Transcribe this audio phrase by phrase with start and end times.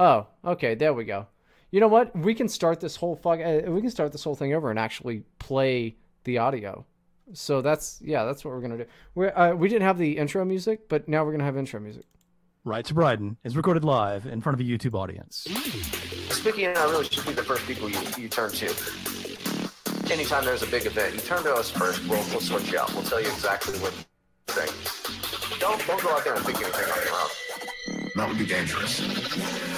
[0.00, 0.74] Oh, okay.
[0.74, 1.26] There we go.
[1.70, 2.16] You know what?
[2.16, 3.38] We can start this whole fuck.
[3.38, 6.86] Uh, we can start this whole thing over and actually play the audio.
[7.34, 8.86] So that's yeah, that's what we're gonna do.
[9.14, 12.06] We uh, we didn't have the intro music, but now we're gonna have intro music.
[12.64, 15.46] Right to Bryden is recorded live in front of a YouTube audience.
[16.30, 18.66] Spicky and I really should be the first people you, you turn to.
[20.12, 22.06] Anytime there's a big event, you turn to us first.
[22.08, 22.92] We'll, we'll sort you out.
[22.94, 23.92] We'll tell you exactly what
[24.46, 25.60] to think.
[25.60, 27.28] Don't, don't go out there and think anything on your own.
[28.16, 29.69] That would be dangerous.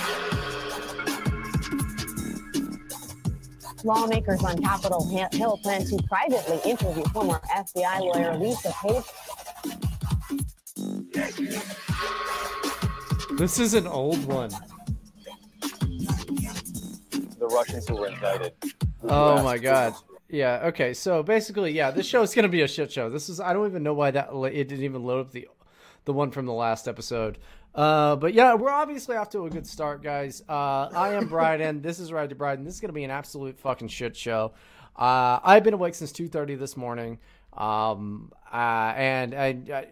[3.85, 9.05] Lawmakers on Capitol Hill plan to privately interview former FBI lawyer Lisa Page.
[13.39, 14.51] This is an old one.
[17.39, 18.53] The Russians who were indicted.
[19.03, 19.95] Oh my god.
[20.29, 20.61] Yeah.
[20.67, 20.95] Okay.
[20.95, 23.11] So basically, yeah, this show is gonna be a shit show.
[23.11, 23.41] This is.
[23.41, 25.49] I don't even know why that it didn't even load up the
[26.05, 27.39] the one from the last episode.
[27.75, 30.43] Uh, but yeah, we're obviously off to a good start, guys.
[30.49, 31.81] Uh, I am Bryden.
[31.83, 32.65] this is Ride to Bryden.
[32.65, 34.53] This is gonna be an absolute fucking shit show.
[34.95, 37.19] Uh, I've been awake since two thirty this morning.
[37.55, 39.87] Um, uh, and I,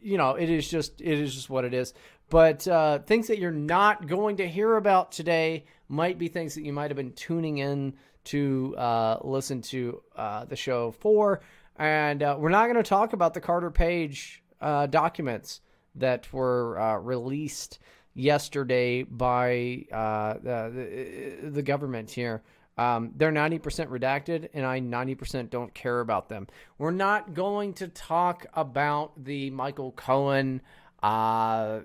[0.00, 1.92] you know, it is just it is just what it is.
[2.30, 6.62] But uh, things that you're not going to hear about today might be things that
[6.62, 11.40] you might have been tuning in to uh, listen to uh, the show for.
[11.76, 15.60] And uh, we're not going to talk about the Carter Page uh, documents
[15.94, 17.78] that were uh, released
[18.14, 22.42] yesterday by the, the government here.
[22.78, 26.46] Um, they're 90% redacted, and I 90% don't care about them.
[26.78, 30.62] We're not going to talk about the Michael Cohen
[31.02, 31.80] uh,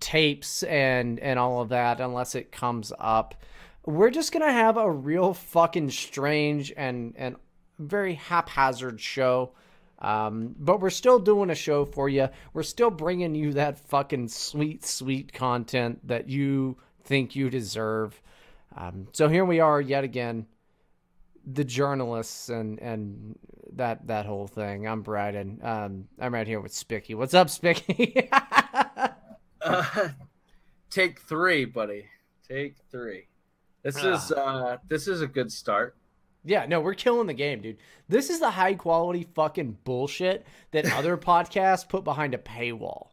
[0.00, 3.34] tapes and and all of that unless it comes up.
[3.84, 7.36] We're just gonna have a real fucking strange and and
[7.78, 9.52] very haphazard show.
[10.02, 12.28] Um, but we're still doing a show for you.
[12.52, 18.20] We're still bringing you that fucking sweet, sweet content that you think you deserve.
[18.76, 20.46] Um, so here we are yet again,
[21.46, 23.38] the journalists and and
[23.74, 24.88] that that whole thing.
[24.88, 25.60] I'm Bryden.
[25.62, 27.14] Um, I'm right here with Spicky.
[27.14, 28.28] What's up, Spicky?
[29.60, 30.08] uh,
[30.90, 32.06] take three, buddy.
[32.48, 33.28] Take three.
[33.82, 34.14] This ah.
[34.14, 35.96] is uh, this is a good start.
[36.44, 37.78] Yeah, no, we're killing the game, dude.
[38.08, 43.08] This is the high quality fucking bullshit that other podcasts put behind a paywall.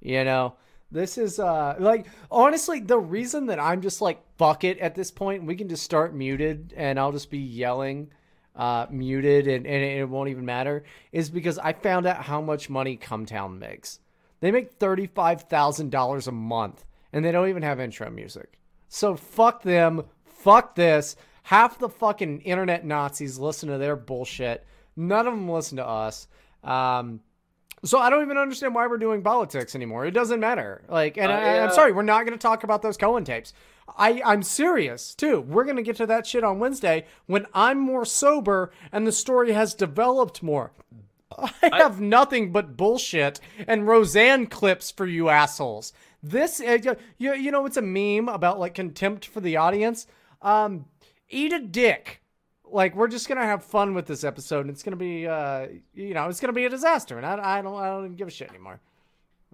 [0.00, 0.54] You know,
[0.90, 5.10] this is uh like honestly the reason that I'm just like fuck it at this
[5.10, 5.44] point.
[5.44, 8.10] We can just start muted and I'll just be yelling
[8.58, 12.68] uh, muted and, and it won't even matter is because I found out how much
[12.68, 14.00] money Cumtown makes.
[14.40, 18.58] They make $35,000 a month and they don't even have intro music.
[18.88, 20.04] So fuck them.
[20.24, 21.16] Fuck this.
[21.48, 24.66] Half the fucking internet Nazis listen to their bullshit.
[24.96, 26.28] None of them listen to us.
[26.62, 27.20] Um,
[27.82, 30.04] so I don't even understand why we're doing politics anymore.
[30.04, 30.82] It doesn't matter.
[30.90, 33.54] Like, and uh, I, am sorry, we're not going to talk about those Cohen tapes.
[33.96, 35.40] I, I'm serious too.
[35.40, 39.52] We're gonna get to that shit on Wednesday when I'm more sober and the story
[39.52, 40.72] has developed more.
[41.38, 45.94] I have I, nothing but bullshit and Roseanne clips for you assholes.
[46.22, 50.06] This, uh, you, you know, it's a meme about like contempt for the audience.
[50.42, 50.84] Um,
[51.28, 52.22] eat a dick.
[52.70, 56.12] Like we're just gonna have fun with this episode, and it's gonna be, uh, you
[56.12, 58.30] know, it's gonna be a disaster, and I, I don't, I don't even give a
[58.30, 58.80] shit anymore.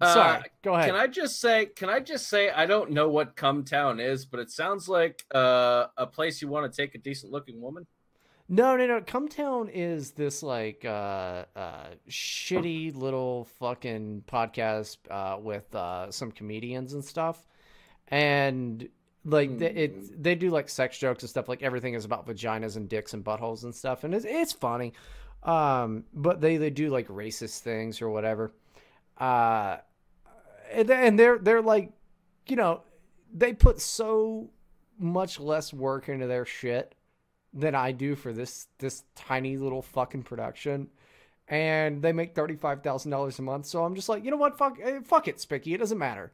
[0.02, 0.86] Sorry, uh, go ahead.
[0.86, 1.66] Can I just say?
[1.66, 2.50] Can I just say?
[2.50, 6.70] I don't know what Cumtown is, but it sounds like uh, a place you want
[6.70, 7.86] to take a decent looking woman.
[8.48, 9.00] No, no, no.
[9.00, 16.92] Cumtown is this like uh, uh, shitty little fucking podcast uh, with uh, some comedians
[16.94, 17.46] and stuff,
[18.08, 18.88] and
[19.24, 19.58] like mm.
[19.58, 20.22] they, it, hmm.
[20.22, 21.48] they do like sex jokes and stuff.
[21.48, 24.92] Like everything is about vaginas and dicks and buttholes and stuff, and it's it's funny.
[25.42, 28.52] Um, but they they do like racist things or whatever.
[29.18, 29.78] Uh,
[30.72, 31.92] and they're they're like,
[32.46, 32.82] you know,
[33.32, 34.50] they put so
[34.98, 36.94] much less work into their shit
[37.52, 40.88] than I do for this this tiny little fucking production.
[41.46, 44.36] And they make thirty five thousand dollars a month, so I'm just like, you know
[44.36, 45.74] what, fuck, eh, fuck it, Spicky.
[45.74, 46.32] It doesn't matter.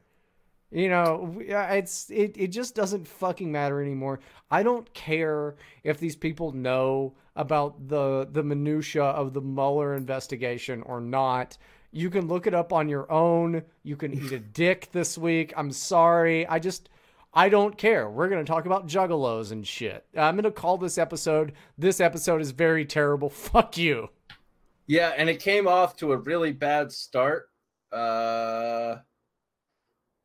[0.71, 4.21] You know, it's it, it just doesn't fucking matter anymore.
[4.49, 10.81] I don't care if these people know about the the minutia of the Mueller investigation
[10.83, 11.57] or not.
[11.91, 13.63] You can look it up on your own.
[13.83, 15.53] You can eat a dick this week.
[15.57, 16.47] I'm sorry.
[16.47, 16.87] I just
[17.33, 18.09] I don't care.
[18.09, 20.05] We're going to talk about juggalos and shit.
[20.15, 23.29] I'm going to call this episode this episode is very terrible.
[23.29, 24.07] Fuck you.
[24.87, 27.49] Yeah, and it came off to a really bad start.
[27.91, 28.99] Uh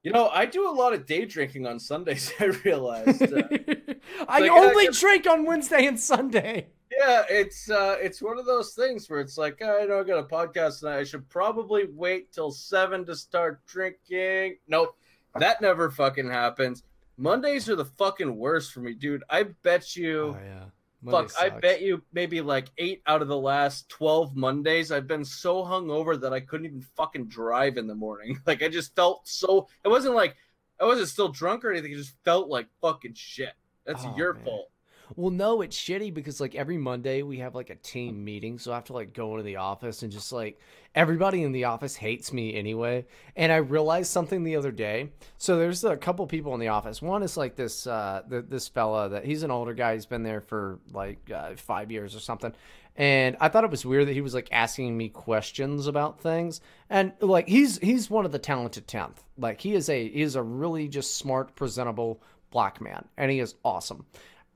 [0.06, 2.32] you know, I do a lot of day drinking on Sundays.
[2.40, 3.24] I realized.
[3.24, 3.42] Uh,
[4.28, 6.68] I like, only drink on Wednesday and Sunday.
[6.96, 10.04] Yeah, it's uh, it's one of those things where it's like, oh, I know I
[10.04, 10.98] got a podcast tonight.
[10.98, 14.58] I should probably wait till seven to start drinking.
[14.68, 14.96] Nope,
[15.40, 16.84] that never fucking happens.
[17.16, 19.24] Mondays are the fucking worst for me, dude.
[19.28, 20.36] I bet you.
[20.38, 20.64] Oh yeah.
[21.04, 25.06] Fuck, Monday I bet you maybe like eight out of the last 12 Mondays, I've
[25.06, 28.40] been so hungover that I couldn't even fucking drive in the morning.
[28.46, 29.68] Like, I just felt so.
[29.84, 30.36] It wasn't like
[30.80, 31.92] I wasn't still drunk or anything.
[31.92, 33.52] It just felt like fucking shit.
[33.84, 34.44] That's Oh, your man.
[34.44, 34.70] fault.
[35.14, 38.72] Well, no, it's shitty because like every Monday we have like a team meeting, so
[38.72, 40.58] I have to like go into the office and just like
[40.94, 43.06] everybody in the office hates me anyway.
[43.36, 45.10] And I realized something the other day.
[45.38, 47.00] So there's a couple people in the office.
[47.00, 49.94] One is like this uh th- this fella that he's an older guy.
[49.94, 52.52] He's been there for like uh, five years or something.
[52.98, 56.60] And I thought it was weird that he was like asking me questions about things.
[56.88, 59.22] And like he's he's one of the talented tenth.
[59.38, 63.40] Like he is a he is a really just smart, presentable black man, and he
[63.40, 64.06] is awesome.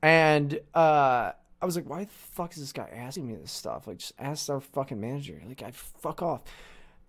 [0.01, 1.31] And uh,
[1.61, 3.85] I was like, why the fuck is this guy asking me this stuff?
[3.87, 5.39] Like, just ask our fucking manager.
[5.47, 6.41] Like, I fuck off.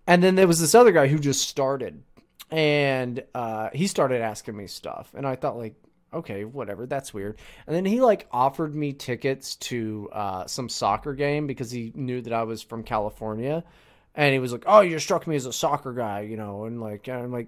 [0.05, 2.03] And then there was this other guy who just started,
[2.51, 5.75] and uh, he started asking me stuff, and I thought like,
[6.13, 7.39] okay, whatever, that's weird.
[7.65, 12.21] And then he like offered me tickets to uh, some soccer game because he knew
[12.21, 13.63] that I was from California,
[14.13, 16.81] and he was like, oh, you struck me as a soccer guy, you know, and
[16.81, 17.47] like, and I'm like.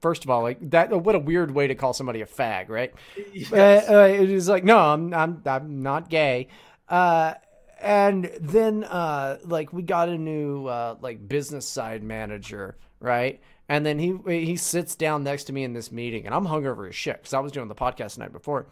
[0.00, 2.92] First of all, like that, what a weird way to call somebody a fag, right?
[3.32, 3.52] Yes.
[3.52, 6.48] Uh, uh, it is like, no, I'm, I'm, I'm not gay.
[6.88, 7.34] Uh,
[7.80, 13.40] and then, uh, like we got a new, uh, like business side manager, right?
[13.68, 16.88] And then he, he sits down next to me in this meeting and I'm hungover
[16.88, 18.66] as shit because I was doing the podcast the night before.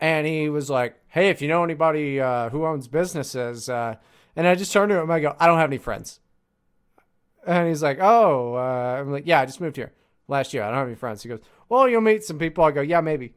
[0.00, 3.96] And he was like, Hey, if you know anybody, uh, who owns businesses, uh,
[4.34, 6.18] and I just turned to him, I go, I don't have any friends.
[7.46, 9.92] And he's like, Oh, uh, I'm like, yeah, I just moved here
[10.32, 10.62] last year.
[10.62, 11.22] I don't have any friends.
[11.22, 12.64] He goes, Well, you'll meet some people.
[12.64, 13.34] I go, Yeah, maybe.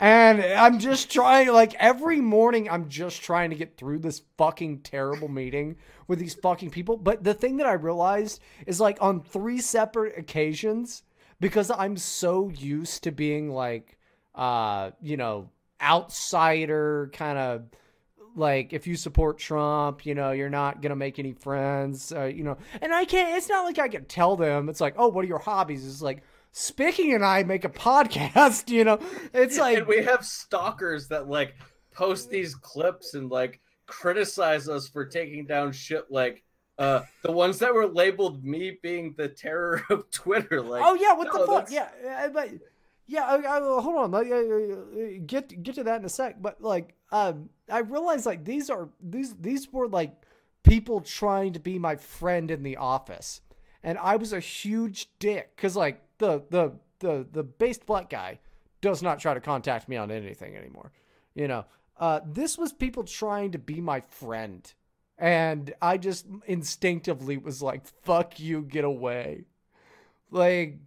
[0.00, 4.82] And I'm just trying, like, every morning, I'm just trying to get through this fucking
[4.82, 5.76] terrible meeting
[6.06, 6.96] with these fucking people.
[6.96, 11.02] But the thing that I realized is, like, on three separate occasions,
[11.40, 13.98] because I'm so used to being, like,
[14.36, 15.50] uh, you know,
[15.82, 17.62] outsider kind of
[18.38, 22.44] like if you support Trump, you know, you're not gonna make any friends, uh, you
[22.44, 22.56] know.
[22.80, 23.36] And I can't.
[23.36, 24.68] It's not like I can tell them.
[24.68, 25.86] It's like, oh, what are your hobbies?
[25.86, 28.68] It's like Spicky and I make a podcast.
[28.68, 28.98] You know,
[29.34, 31.56] it's like and we have stalkers that like
[31.92, 36.44] post these clips and like criticize us for taking down shit like
[36.78, 40.62] uh the ones that were labeled me being the terror of Twitter.
[40.62, 41.68] Like, oh yeah, what no, the fuck?
[41.68, 41.72] that's-
[42.04, 42.50] Yeah, uh, but
[43.10, 46.42] yeah, I, I, hold on, like, uh, uh, get get to that in a sec.
[46.42, 50.12] But like, um, I realized like these are these these were like
[50.62, 53.40] people trying to be my friend in the office,
[53.82, 58.40] and I was a huge dick because like the the the the based black guy
[58.80, 60.92] does not try to contact me on anything anymore.
[61.34, 61.64] You know,
[61.98, 64.72] uh, this was people trying to be my friend.
[65.18, 69.46] And I just instinctively was like, fuck you, get away.
[70.30, 70.78] Like,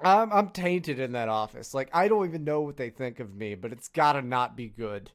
[0.00, 1.74] I'm, I'm tainted in that office.
[1.74, 4.68] Like, I don't even know what they think of me, but it's gotta not be
[4.68, 5.10] good.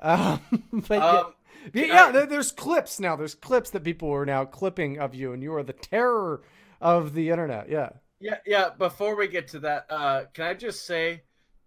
[0.00, 0.40] Um,
[0.72, 1.34] but yeah- Um,
[1.74, 3.14] yeah, yeah, I- there's clips now.
[3.16, 6.42] There's clips that people are now clipping of you, and you are the terror
[6.80, 7.68] of the internet.
[7.68, 7.90] Yeah.
[8.20, 8.70] Yeah, yeah.
[8.76, 11.22] Before we get to that, uh, can I just say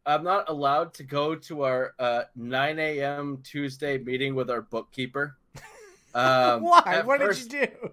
[0.05, 3.39] I'm not allowed to go to our uh, 9 a.m.
[3.43, 5.37] Tuesday meeting with our bookkeeper.
[6.13, 7.01] Um, Why?
[7.03, 7.89] What first, did you do?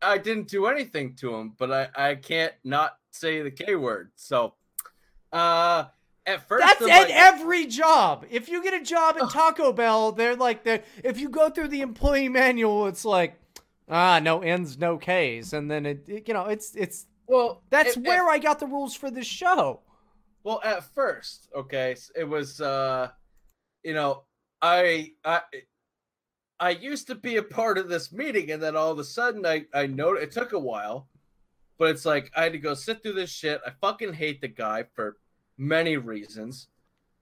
[0.00, 4.12] I didn't do anything to him, but I, I can't not say the K word.
[4.14, 4.54] So,
[5.32, 5.86] uh,
[6.26, 8.26] at first, That's I'm at like- every job.
[8.30, 11.68] If you get a job at Taco Bell, they're like, they're, if you go through
[11.68, 13.38] the employee manual, it's like,
[13.88, 17.96] ah, no N's, no K's, and then it, it- you know, it's it's well, that's
[17.96, 19.80] at- where I got the rules for this show.
[20.44, 23.08] Well, at first, okay, it was uh
[23.82, 24.22] you know,
[24.62, 25.40] I I
[26.60, 29.44] I used to be a part of this meeting and then all of a sudden
[29.44, 31.08] I I know it took a while,
[31.78, 33.60] but it's like I had to go sit through this shit.
[33.66, 35.16] I fucking hate the guy for
[35.56, 36.68] many reasons.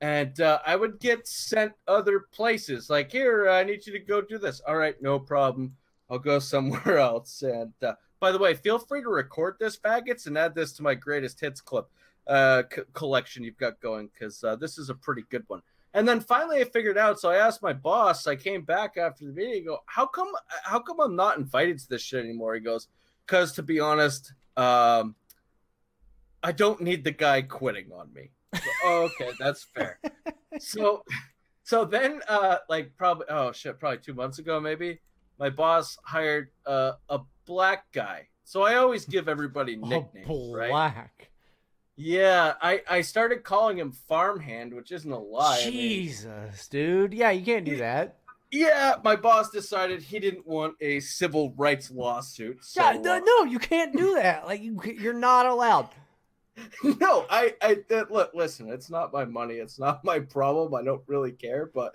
[0.00, 2.90] And uh, I would get sent other places.
[2.90, 4.60] Like, here, I need you to go do this.
[4.66, 5.76] All right, no problem.
[6.10, 7.42] I'll go somewhere else.
[7.42, 10.82] And uh, by the way, feel free to record this, faggots, and add this to
[10.82, 11.88] my greatest hits clip
[12.26, 15.62] uh, c- collection you've got going because uh, this is a pretty good one.
[15.94, 17.20] And then finally, I figured out.
[17.20, 18.26] So I asked my boss.
[18.26, 19.66] I came back after the meeting.
[19.66, 20.28] Go, how come?
[20.62, 22.54] How come I'm not invited to this shit anymore?
[22.54, 22.88] He goes,
[23.26, 25.14] because to be honest, um,
[26.42, 28.30] I don't need the guy quitting on me.
[28.54, 29.98] So, oh, okay, that's fair.
[30.58, 31.02] so,
[31.62, 35.00] so then, uh, like probably, oh shit, probably two months ago, maybe
[35.38, 38.28] my boss hired uh, a black guy.
[38.44, 40.70] So I always give everybody nicknames, oh, right?
[40.70, 41.30] black.
[41.96, 45.60] Yeah, I I started calling him Farmhand, which isn't a lie.
[45.60, 47.12] I mean, Jesus, dude.
[47.12, 48.16] Yeah, you can't do that.
[48.50, 52.64] yeah, my boss decided he didn't want a civil rights lawsuit.
[52.64, 54.46] So, yeah, no, uh, no, you can't do that.
[54.46, 55.90] Like you, you're not allowed.
[57.00, 60.74] no, I, I that, look, listen, it's not my money, it's not my problem.
[60.74, 61.94] I don't really care, but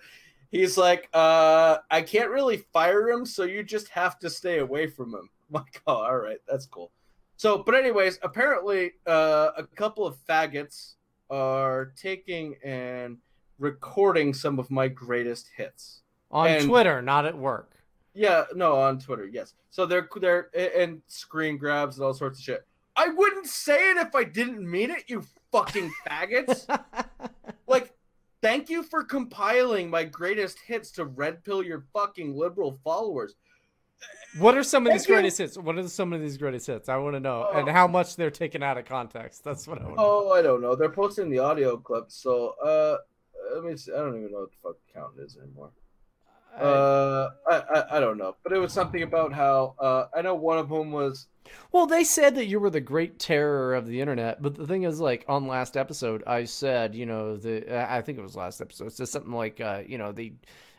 [0.52, 4.88] he's like, uh, I can't really fire him, so you just have to stay away
[4.88, 5.30] from him.
[5.50, 6.92] I'm like, oh, all right, that's cool.
[7.38, 10.96] So, but anyways, apparently, uh, a couple of faggots
[11.30, 13.18] are taking and
[13.60, 17.72] recording some of my greatest hits On And- Twitter, not at work.
[18.14, 19.54] Yeah, no, on Twitter, yes.
[19.70, 22.66] So they're they're and screen grabs and all sorts of shit.
[22.98, 26.66] I wouldn't say it if I didn't mean it, you fucking faggots.
[27.68, 27.94] like,
[28.42, 33.36] thank you for compiling my greatest hits to red pill your fucking liberal followers.
[34.40, 35.14] What are some of these you.
[35.16, 35.58] greatest hits?
[35.58, 36.90] What are some of these greatest hits?
[36.90, 37.72] I want to know, and Oh.
[37.72, 39.44] how much they're taken out of context.
[39.44, 39.96] That's what I want.
[39.98, 40.76] Oh, I don't know.
[40.76, 42.98] They're posting the audio clip, so uh,
[43.56, 43.76] let me.
[43.78, 43.92] See.
[43.94, 45.72] I don't even know what the fuck count is anymore.
[46.60, 50.36] Uh, I, I I don't know, but it was something about how uh, I know
[50.36, 51.28] one of them was
[51.72, 54.84] Well, they said that you were the great terror of the internet, but the thing
[54.84, 58.62] is, like on last episode, I said, you know, the I think it was last
[58.62, 60.34] episode, said something like, uh, you know, the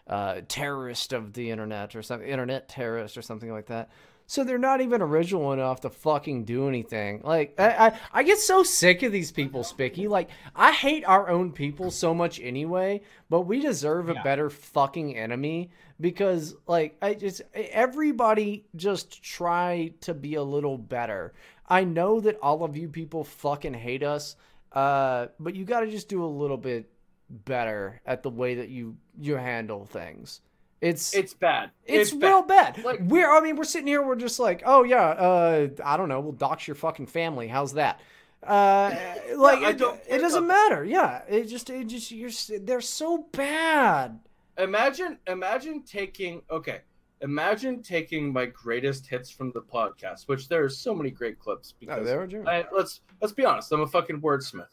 [0.07, 3.91] uh, terrorist of the internet or something, internet terrorist or something like that.
[4.31, 7.23] So they're not even original enough to fucking do anything.
[7.25, 10.07] Like I, I, I get so sick of these people, Spicky.
[10.07, 15.17] Like I hate our own people so much anyway, but we deserve a better fucking
[15.17, 21.33] enemy because like I just everybody just try to be a little better.
[21.67, 24.37] I know that all of you people fucking hate us,
[24.73, 26.91] uh, but you got to just do a little bit
[27.31, 30.43] better at the way that you you handle things.
[30.81, 31.71] It's it's bad.
[31.87, 32.27] it's, bad.
[32.27, 32.85] real bad.
[32.85, 36.09] Like- we're I mean we're sitting here we're just like oh yeah uh I don't
[36.09, 38.01] know we'll dox your fucking family how's that
[38.45, 38.95] uh
[39.37, 42.31] like it, it doesn't matter yeah it just it just you're
[42.61, 44.21] they're so bad
[44.59, 46.83] imagine imagine taking okay
[47.21, 51.75] imagine taking my greatest hits from the podcast which there are so many great clips
[51.81, 52.07] because
[52.47, 54.69] I, let's let's be honest i'm a fucking wordsmith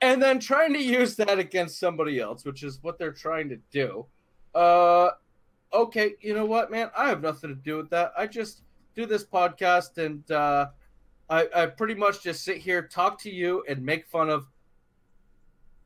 [0.00, 3.56] and then trying to use that against somebody else which is what they're trying to
[3.70, 4.06] do
[4.58, 5.10] uh
[5.72, 8.62] okay you know what man i have nothing to do with that i just
[8.94, 10.66] do this podcast and uh
[11.28, 14.46] i i pretty much just sit here talk to you and make fun of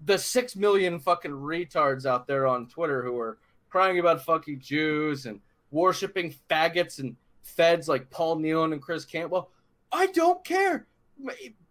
[0.05, 3.39] the six million fucking retards out there on Twitter who are
[3.69, 9.51] crying about fucking Jews and worshiping faggots and feds like Paul Nehlen and Chris Campbell.
[9.93, 10.87] I don't care.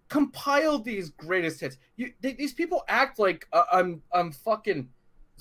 [0.10, 1.78] Compile these greatest hits.
[1.96, 4.90] You, th- these people act like uh, I'm I'm fucking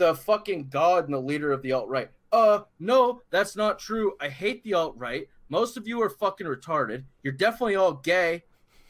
[0.00, 2.10] the fucking god and the leader of the alt right.
[2.32, 4.14] Uh, no, that's not true.
[4.18, 5.28] I hate the alt right.
[5.50, 7.04] Most of you are fucking retarded.
[7.22, 8.44] You're definitely all gay.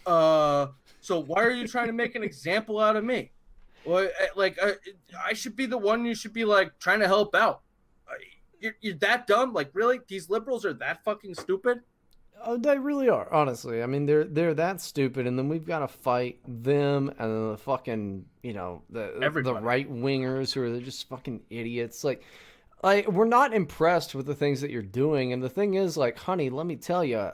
[0.07, 0.69] Uh,
[1.00, 3.33] so why are you trying to make an example out of me?
[3.85, 4.75] Well, like I,
[5.26, 7.62] I should be the one you should be like trying to help out.
[8.61, 9.52] You're, you're that dumb?
[9.52, 9.99] Like really?
[10.07, 11.81] These liberals are that fucking stupid?
[12.45, 15.81] Oh they really are honestly I mean they're they're that stupid and then we've got
[15.81, 20.81] to fight them and then the fucking you know the the right wingers who are
[20.81, 22.23] just fucking idiots like
[22.83, 26.19] like we're not impressed with the things that you're doing and the thing is like
[26.19, 27.31] honey let me tell you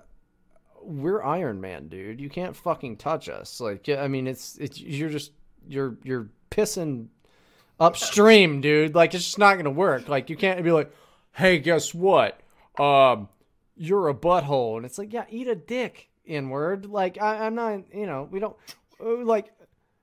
[0.87, 2.21] we're Iron Man, dude.
[2.21, 3.61] You can't fucking touch us.
[3.61, 5.33] Like, I mean, it's it's you're just
[5.67, 7.09] you're you're pissing
[7.81, 8.95] upstream, dude.
[8.95, 10.09] Like, it's just not gonna work.
[10.09, 10.93] Like, you can't be like,
[11.33, 12.41] hey, guess what?
[12.79, 13.29] Um,
[13.77, 16.87] you're a butthole, and it's like, yeah, eat a dick, inward.
[16.87, 18.57] Like, I, I'm not, you know, we don't
[19.01, 19.53] uh, like.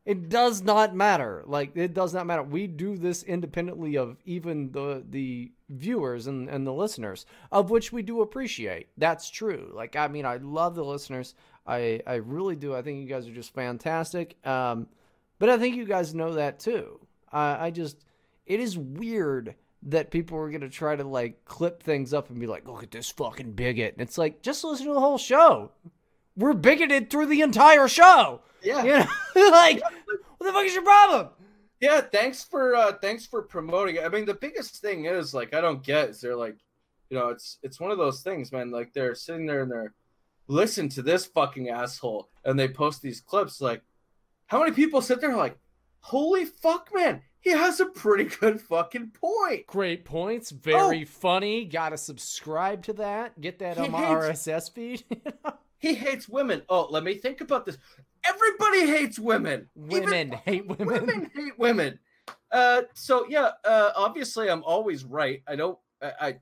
[0.05, 1.43] It does not matter.
[1.45, 2.43] Like it does not matter.
[2.43, 7.93] We do this independently of even the the viewers and, and the listeners, of which
[7.93, 8.89] we do appreciate.
[8.97, 9.71] That's true.
[9.73, 11.35] Like I mean, I love the listeners.
[11.65, 12.75] I I really do.
[12.75, 14.35] I think you guys are just fantastic.
[14.45, 14.87] Um,
[15.39, 16.99] but I think you guys know that too.
[17.31, 18.03] I I just
[18.45, 19.55] it is weird
[19.87, 22.91] that people were gonna try to like clip things up and be like, look at
[22.91, 23.93] this fucking bigot.
[23.93, 25.71] And it's like, just listen to the whole show.
[26.35, 28.41] We're bigoted through the entire show.
[28.61, 28.83] Yeah.
[28.83, 29.81] You know, like,
[30.37, 31.29] what the fuck is your problem?
[31.79, 34.03] Yeah, thanks for uh thanks for promoting it.
[34.03, 36.57] I mean, the biggest thing is like I don't get is they're like,
[37.09, 38.71] you know, it's it's one of those things, man.
[38.71, 39.93] Like they're sitting there and they're
[40.47, 43.61] listen to this fucking asshole, and they post these clips.
[43.61, 43.81] Like,
[44.47, 45.57] how many people sit there like,
[45.99, 49.67] holy fuck, man, he has a pretty good fucking point.
[49.67, 50.49] Great points.
[50.49, 51.65] Very funny.
[51.65, 53.39] Gotta subscribe to that.
[53.39, 55.03] Get that He on my hates- RSS feed.
[55.77, 56.61] He hates women.
[56.69, 57.77] Oh, let me think about this.
[58.25, 59.67] Everybody hates women.
[59.75, 60.87] Even women hate women.
[60.87, 61.99] women hate women.
[62.49, 65.43] Uh, so yeah, uh, obviously I'm always right.
[65.45, 65.77] I don't.
[66.01, 66.35] I, I,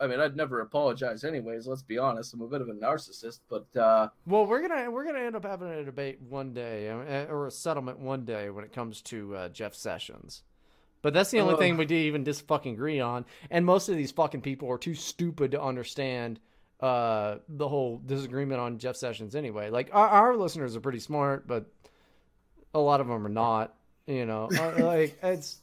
[0.00, 1.66] I mean, I'd never apologize anyways.
[1.66, 2.32] Let's be honest.
[2.32, 5.44] I'm a bit of a narcissist, but uh, Well, we're gonna we're gonna end up
[5.44, 9.36] having a debate one day, uh, or a settlement one day when it comes to
[9.36, 10.42] uh, Jeff Sessions.
[11.02, 11.58] But that's the only Ugh.
[11.60, 13.24] thing we even dis fucking agree on.
[13.50, 16.40] And most of these fucking people are too stupid to understand
[16.80, 19.70] uh, the whole disagreement on Jeff Sessions anyway.
[19.70, 21.66] Like our, our listeners are pretty smart, but
[22.74, 23.74] a lot of them are not.
[24.06, 25.60] You know, Uh, like it's,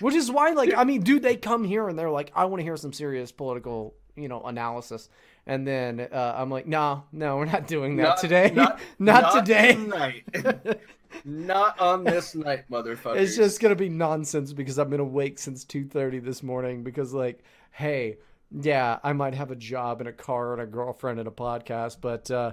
[0.00, 2.60] which is why, like, I mean, dude, they come here and they're like, I want
[2.60, 5.08] to hear some serious political, you know, analysis,
[5.46, 9.22] and then uh, I'm like, no, no, we're not doing that Not- today, not- not,
[9.22, 9.74] not today.
[9.74, 10.24] tonight.
[11.24, 13.16] Not on this night, motherfucker.
[13.16, 16.82] It's just gonna be nonsense because I've been awake since two thirty this morning.
[16.84, 18.18] Because like, hey,
[18.52, 21.96] yeah, I might have a job and a car and a girlfriend and a podcast,
[22.02, 22.52] but uh,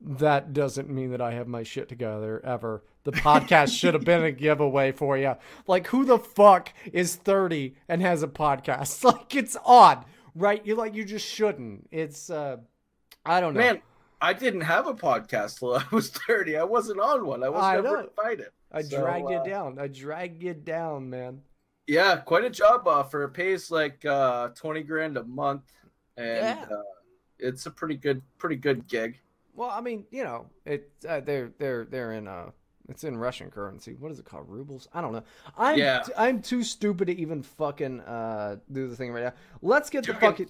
[0.00, 2.82] that doesn't mean that I have my shit together ever.
[3.04, 5.36] The podcast should have been a giveaway for you.
[5.66, 9.04] Like, who the fuck is thirty and has a podcast?
[9.04, 10.64] Like, it's odd, right?
[10.66, 11.88] You like, you just shouldn't.
[11.92, 12.56] It's, uh,
[13.24, 13.60] I don't know.
[13.60, 13.82] man.
[14.20, 16.56] I didn't have a podcast till I was thirty.
[16.56, 17.44] I wasn't on one.
[17.44, 18.08] I was I never know.
[18.08, 18.46] invited.
[18.72, 19.78] I So, dragged you uh, down.
[19.78, 21.42] I dragged you down, man.
[21.86, 23.24] Yeah, quite a job offer.
[23.24, 25.70] It pays like uh, twenty grand a month,
[26.16, 26.66] and Yeah.
[26.70, 26.82] uh,
[27.38, 29.20] it's a pretty good, pretty good gig.
[29.56, 32.50] Well, I mean, you know, it uh, they're they're they're in uh
[32.88, 33.94] it's in Russian currency.
[33.98, 34.48] What is it called?
[34.48, 34.86] Rubles?
[34.94, 35.24] I don't know.
[35.58, 36.04] I'm Yeah.
[36.16, 39.32] I'm too stupid to even fucking uh do the thing right now.
[39.62, 40.48] Let's get the fucking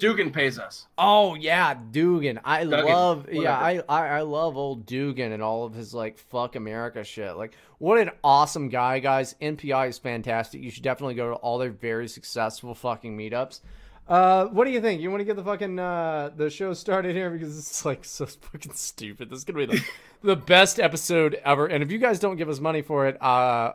[0.00, 0.86] Dugin pays us.
[0.96, 2.38] Oh yeah, Dugin.
[2.44, 3.82] I Dugin, love yeah, I.
[3.88, 7.36] I I love old Dugin and all of his like fuck America shit.
[7.36, 9.34] Like what an awesome guy, guys.
[9.42, 10.62] NPI is fantastic.
[10.62, 13.60] You should definitely go to all their very successful fucking meetups.
[14.08, 15.02] Uh, what do you think?
[15.02, 18.24] You want to get the fucking uh the show started here because it's like so
[18.24, 19.28] fucking stupid.
[19.28, 19.84] This is gonna be the
[20.22, 21.66] the best episode ever.
[21.66, 23.74] And if you guys don't give us money for it, uh,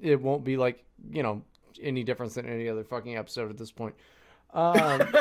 [0.00, 1.42] it won't be like you know
[1.82, 3.94] any difference than any other fucking episode at this point.
[4.54, 5.02] Um.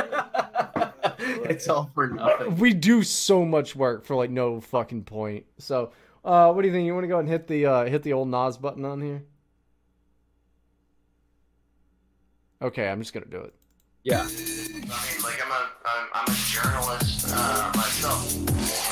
[1.20, 2.56] it's all for nothing.
[2.56, 5.46] we do so much work for like no fucking point.
[5.58, 5.92] So,
[6.24, 6.86] uh, what do you think?
[6.86, 9.24] You want to go and hit the uh, hit the old Nas button on here?
[12.62, 13.54] Okay, I'm just gonna do it.
[14.06, 14.22] Yeah.
[14.22, 18.30] I mean, like I'm a I'm, I'm a journalist uh, myself.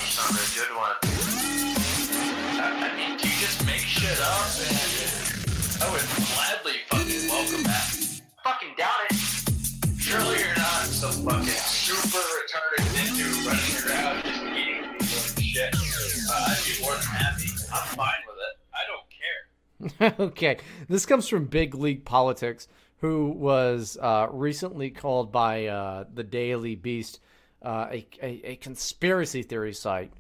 [0.10, 0.98] So I'm a good one.
[2.58, 4.50] I, I mean, do you just make shit up?
[4.58, 6.02] And I would
[6.34, 7.94] gladly fucking welcome that.
[8.44, 10.02] Fucking doubt it.
[10.02, 15.76] Surely you're not some fucking super retarded ninja running around just eating people and shit.
[15.78, 17.50] Uh, I'd be more than happy.
[17.72, 18.56] I'm fine with it.
[18.74, 20.26] I don't care.
[20.32, 20.58] okay,
[20.90, 22.68] this comes from Big League Politics,
[23.04, 27.20] who was uh, recently called by uh, the Daily Beast
[27.62, 30.14] uh, a, a a conspiracy theory site.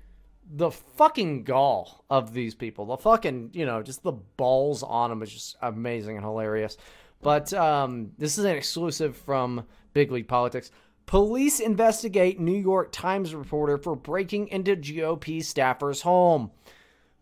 [0.51, 5.23] The fucking gall of these people, the fucking you know, just the balls on them
[5.23, 6.75] is just amazing and hilarious.
[7.21, 10.69] But um, this is an exclusive from Big League Politics.
[11.05, 16.51] Police investigate New York Times reporter for breaking into GOP staffer's home.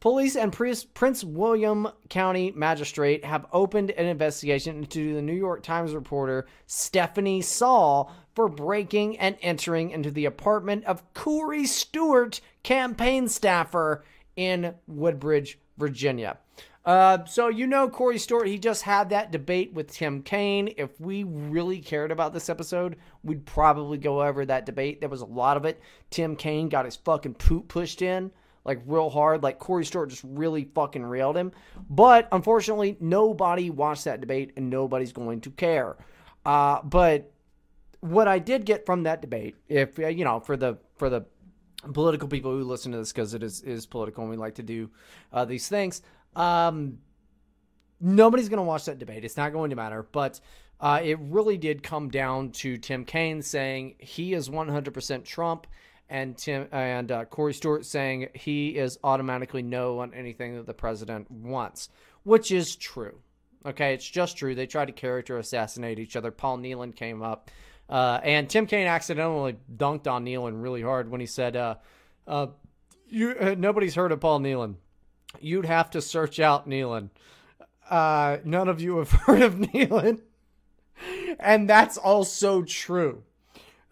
[0.02, 5.94] Police and Prince William County magistrate have opened an investigation into the New York Times
[5.94, 14.04] reporter Stephanie Saul for breaking and entering into the apartment of Corey Stewart, campaign staffer
[14.36, 16.40] in Woodbridge, Virginia.
[16.84, 20.74] Uh, so you know Corey Stewart, he just had that debate with Tim Kaine.
[20.78, 25.00] If we really cared about this episode, we'd probably go over that debate.
[25.00, 25.80] There was a lot of it.
[26.10, 28.32] Tim Kaine got his fucking poop pushed in
[28.64, 29.44] like real hard.
[29.44, 31.52] Like Corey Stewart just really fucking railed him.
[31.90, 35.98] But unfortunately, nobody watched that debate and nobody's going to care.
[36.46, 37.32] Uh, but
[38.02, 41.26] what I did get from that debate, if you know, for the for the
[41.94, 44.64] political people who listen to this because it is is political and we like to
[44.64, 44.90] do
[45.34, 46.02] uh, these things.
[46.36, 47.00] Um,
[48.00, 49.24] nobody's going to watch that debate.
[49.24, 50.08] It's not going to matter.
[50.12, 50.40] But
[50.80, 55.68] uh, it really did come down to Tim Kaine saying he is 100% Trump,
[56.12, 60.74] and Tim and uh, Corey Stewart saying he is automatically no on anything that the
[60.74, 61.88] president wants,
[62.24, 63.18] which is true.
[63.66, 64.54] Okay, it's just true.
[64.54, 66.30] They tried to character assassinate each other.
[66.30, 67.50] Paul Nehlen came up.
[67.90, 71.76] Uh, and Tim Kaine accidentally dunked on Nehlen really hard when he said, uh,
[72.28, 72.48] uh,
[73.08, 74.76] you, uh, nobody's heard of Paul Nehlen.
[75.40, 77.10] You'd have to search out Nehlen.
[77.90, 80.20] Uh, none of you have heard of Nehlen.
[81.40, 83.24] And that's also true.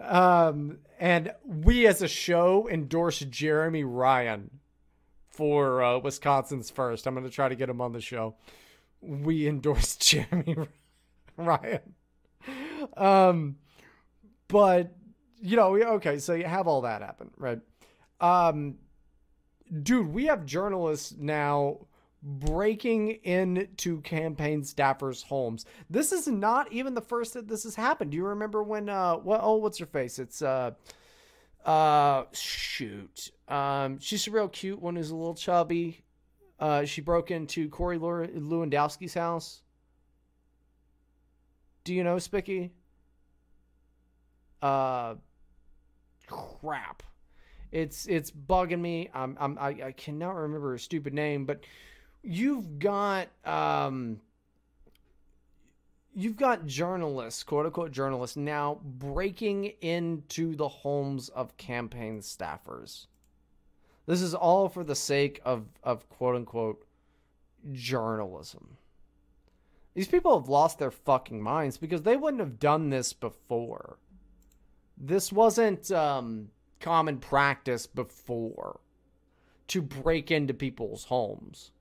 [0.02, 4.60] Um, and we as a show endorse Jeremy Ryan
[5.30, 7.08] for uh, Wisconsin's first.
[7.08, 8.36] I'm going to try to get him on the show.
[9.02, 10.58] We endorse Jeremy
[11.38, 11.96] Ryan.
[12.98, 13.56] Um,
[14.50, 14.96] but
[15.42, 17.60] you know, okay, so you have all that happen, right?
[18.20, 18.76] Um,
[19.84, 21.88] dude, we have journalists now
[22.22, 25.66] breaking into campaign staffers' homes.
[25.90, 28.12] This is not even the first that this has happened.
[28.12, 28.90] Do you remember when?
[28.90, 29.40] Uh, what?
[29.44, 30.20] Oh, what's her face?
[30.20, 30.72] It's uh,
[31.66, 33.32] uh, shoot.
[33.48, 36.04] Um, she's a real cute one who's a little chubby.
[36.60, 39.62] Uh, she broke into Corey Lew- Lewandowski's house.
[41.86, 42.72] Do you know Spicky?
[44.62, 45.16] Uh,
[46.28, 47.04] crap.
[47.72, 49.10] It's it's bugging me.
[49.14, 51.64] I'm, I'm I, I cannot remember her stupid name, but
[52.24, 54.20] you've got um
[56.14, 63.08] you've got journalists, quote unquote journalists, now breaking into the homes of campaign staffers.
[64.06, 66.86] This is all for the sake of, of quote unquote
[67.72, 68.78] journalism.
[69.94, 73.98] These people have lost their fucking minds because they wouldn't have done this before.
[74.98, 78.80] This wasn't um, common practice before
[79.68, 81.72] to break into people's homes.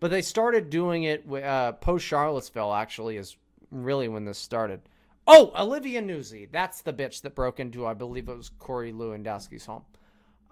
[0.00, 2.72] But they started doing it uh, post Charlottesville.
[2.72, 3.36] Actually, is
[3.70, 4.80] really when this started.
[5.26, 6.48] Oh, Olivia Nuzzi.
[6.52, 9.82] That's the bitch that broke into, I believe it was Corey Lewandowski's home.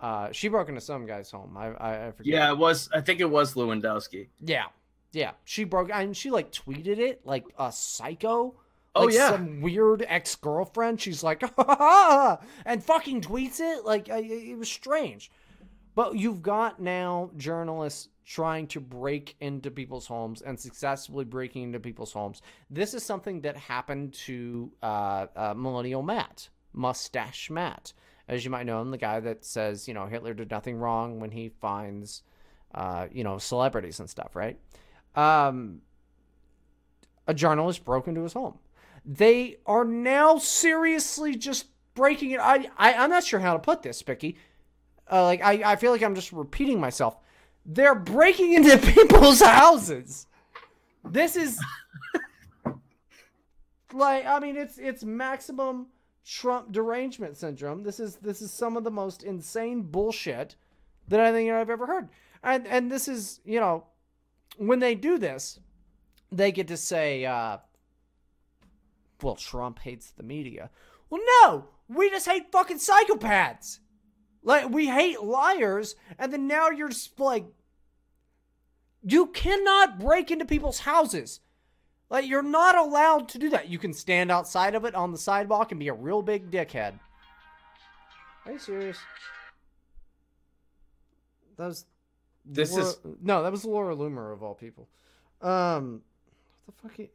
[0.00, 1.56] Uh, she broke into some guy's home.
[1.56, 2.32] I, I, I forget.
[2.32, 2.88] Yeah, it was.
[2.92, 4.28] I think it was Lewandowski.
[4.40, 4.64] Yeah,
[5.12, 5.32] yeah.
[5.44, 8.54] She broke, and she like tweeted it like a psycho.
[8.94, 9.30] Oh, yeah.
[9.30, 11.00] some weird ex girlfriend.
[11.00, 13.85] She's like, ha, ha, ha, and fucking tweets it.
[13.85, 15.30] Like I- it was strange.
[15.94, 21.80] But you've got now journalists trying to break into people's homes and successfully breaking into
[21.80, 22.42] people's homes.
[22.70, 27.92] This is something that happened to uh, uh, Millennial Matt, Mustache Matt.
[28.28, 31.18] As you might know him, the guy that says, you know, Hitler did nothing wrong
[31.20, 32.22] when he finds,
[32.74, 34.58] uh, you know, celebrities and stuff, right?
[35.14, 35.80] Um,
[37.26, 38.58] a journalist broke into his home.
[39.04, 42.40] They are now seriously just breaking it.
[42.40, 44.37] I, I I'm not sure how to put this, Spicky.
[45.11, 47.16] Uh, like I, I feel like I'm just repeating myself.
[47.64, 50.27] They're breaking into people's houses.
[51.05, 51.59] This is
[53.92, 55.88] like I mean it's it's maximum
[56.25, 57.83] Trump derangement syndrome.
[57.83, 60.57] This is this is some of the most insane bullshit
[61.09, 62.09] that I think I've ever heard.
[62.42, 63.85] And and this is, you know,
[64.57, 65.59] when they do this,
[66.31, 67.59] they get to say uh
[69.22, 70.70] well, Trump hates the media.
[71.09, 73.79] Well, no, we just hate fucking psychopaths.
[74.42, 77.44] Like we hate liars, and then now you're just like,
[79.05, 81.40] you cannot break into people's houses.
[82.11, 83.68] Like you're not allowed to do that.
[83.68, 86.94] You can stand outside of it on the sidewalk and be a real big dickhead.
[88.44, 88.98] Are you serious?
[91.57, 91.87] That was
[92.44, 94.88] This Laura- is- no, that was Laura Loomer of all people.
[95.40, 96.02] Um,
[96.66, 96.98] what the fuck?
[96.98, 97.09] you-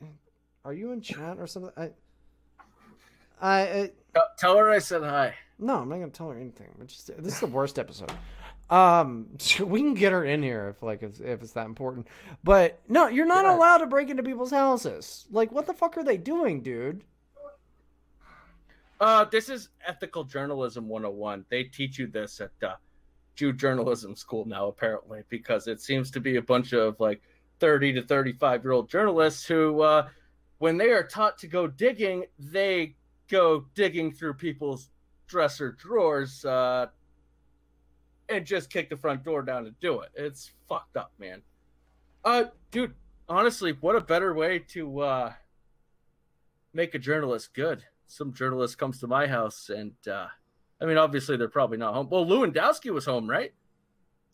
[0.63, 1.71] Are you in chat or something?
[1.77, 1.91] I,
[3.41, 5.35] I, I Tell- Tell her I said hi.
[5.59, 6.67] No, I'm not gonna tell her anything.
[6.85, 8.11] Just this is the worst episode.
[8.69, 9.27] Um,
[9.65, 12.07] we can get her in here if like if, if it's that important.
[12.43, 13.55] But no, you're not Yeah.
[13.55, 15.25] allowed to break into people's houses.
[15.31, 17.03] Like, what the fuck are they doing, dude?
[18.99, 21.45] Uh, this is ethical journalism 101.
[21.49, 22.75] They teach you this at uh,
[23.35, 27.21] Jew journalism school now, apparently, because it seems to be a bunch of like
[27.59, 30.07] 30 to 35 year old journalists who, uh,
[30.57, 32.95] when they are taught to go digging, they
[33.27, 34.89] go digging through people's
[35.27, 36.87] dresser drawers uh,
[38.29, 40.09] and just kick the front door down to do it.
[40.15, 41.41] It's fucked up, man.
[42.25, 42.93] Uh, dude,
[43.29, 45.33] honestly, what a better way to uh,
[46.73, 47.83] make a journalist good.
[48.07, 50.27] Some journalist comes to my house, and uh,
[50.81, 52.09] I mean, obviously they're probably not home.
[52.09, 53.53] Well, Lewandowski was home, right?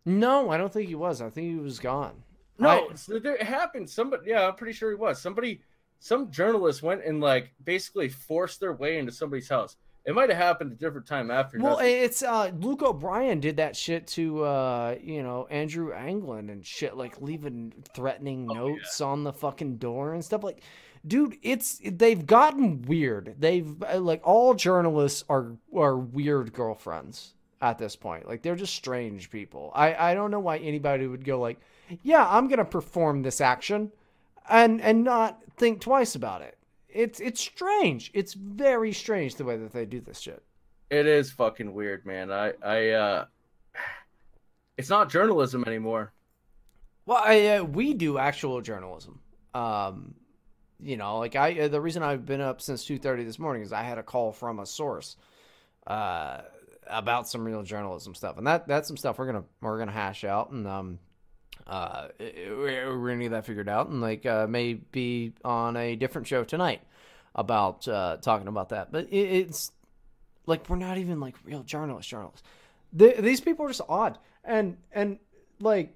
[0.06, 1.22] No, I don't think he was.
[1.22, 2.24] I think he was gone.
[2.60, 3.90] No, I- it happened.
[3.90, 5.20] Somebody, yeah, I'm pretty sure he was.
[5.22, 5.62] Somebody,
[6.00, 9.76] some journalist went and like basically forced their way into somebody's house.
[10.06, 11.58] It might have happened a different time after.
[11.60, 11.96] Well, nothing.
[11.96, 16.98] it's uh Luke O'Brien did that shit to uh you know Andrew Anglin and shit
[16.98, 20.62] like leaving threatening Oh, notes on the fucking door and stuff like
[21.08, 23.36] dude it's they've gotten weird.
[23.40, 28.28] They've uh, like all journalists are are weird girlfriends at this point.
[28.28, 29.72] Like they're just strange people.
[29.74, 31.60] I I don't know why anybody would go like,
[32.02, 33.92] "Yeah, I'm going to perform this action."
[34.50, 36.58] And and not think twice about it.
[36.94, 38.12] It's it's strange.
[38.14, 40.44] It's very strange the way that they do this shit.
[40.90, 42.32] it is fucking weird, man.
[42.32, 43.26] I, I, uh,
[44.78, 46.14] it's not journalism anymore.
[47.06, 49.20] Well, I, uh, we do actual journalism.
[49.54, 50.14] Um,
[50.80, 53.64] you know, like I, uh, the reason I've been up since two thirty this morning
[53.64, 55.18] is I had a call from a source,
[55.88, 56.42] uh,
[56.88, 60.24] about some real journalism stuff, and that that's some stuff we're gonna we're gonna hash
[60.24, 61.00] out, and um,
[61.68, 66.28] uh, we're we're gonna get that figured out, and like uh, maybe on a different
[66.28, 66.82] show tonight
[67.36, 68.92] about uh talking about that.
[68.92, 69.72] But it, it's
[70.46, 72.10] like we're not even like real journalists.
[72.10, 72.44] Journalists,
[72.98, 75.20] Th these people are just odd, and and
[75.60, 75.96] like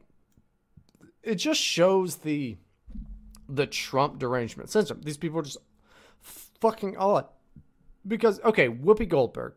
[1.23, 2.57] it just shows the
[3.49, 5.01] the Trump derangement syndrome.
[5.01, 5.57] These people are just
[6.61, 7.25] fucking odd.
[8.07, 9.53] Because okay, Whoopi Goldberg.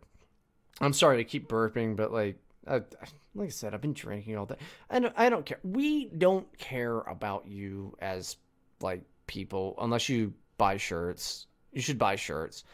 [0.80, 2.92] I'm sorry to keep burping, but like, Like
[3.38, 4.56] I said, I've been drinking all day.
[4.90, 5.60] I I don't care.
[5.62, 8.36] We don't care about you as
[8.80, 11.46] like people unless you buy shirts.
[11.72, 12.64] You should buy shirts.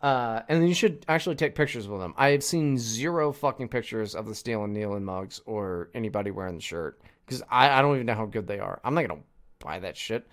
[0.00, 2.12] Uh, and then you should actually take pictures with them.
[2.16, 6.56] I have seen zero fucking pictures of the Steel and Nehlen mugs or anybody wearing
[6.56, 7.00] the shirt.
[7.24, 8.80] because I, I don't even know how good they are.
[8.84, 9.20] I'm not gonna
[9.60, 10.26] buy that shit.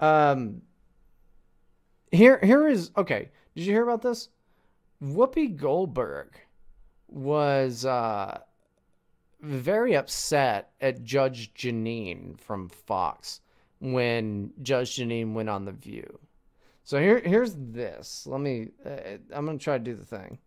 [0.00, 0.62] Um,
[2.10, 3.30] here here is okay.
[3.54, 4.30] Did you hear about this?
[5.02, 6.38] Whoopi Goldberg
[7.08, 8.38] was uh
[9.42, 13.40] very upset at Judge Jeanine from Fox
[13.80, 16.18] when Judge Jeanine went on The View.
[16.84, 18.26] So here, here's this.
[18.26, 18.68] Let me.
[18.84, 18.90] Uh,
[19.32, 20.38] I'm gonna try to do the thing.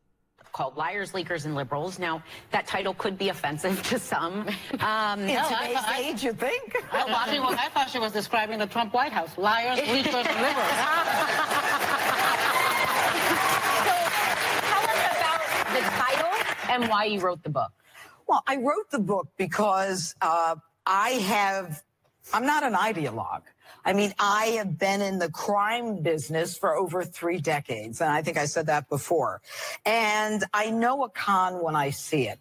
[0.52, 1.98] called Liars, Leakers, and Liberals.
[2.00, 4.48] Now, that title could be offensive to some.
[4.80, 6.76] Um, In today's age, you think?
[6.92, 9.36] I thought, she was, I thought she was describing the Trump White House.
[9.38, 10.74] Liars, leakers, and liberals.
[13.84, 13.92] So
[14.70, 15.42] tell us about
[15.74, 16.34] the title
[16.70, 17.72] and why you wrote the book.
[18.28, 20.56] Well, I wrote the book because uh,
[20.86, 21.84] I have,
[22.34, 23.44] I'm not an ideologue.
[23.86, 28.22] I mean, I have been in the crime business for over three decades, and I
[28.22, 29.42] think I said that before.
[29.86, 32.40] And I know a con when I see it.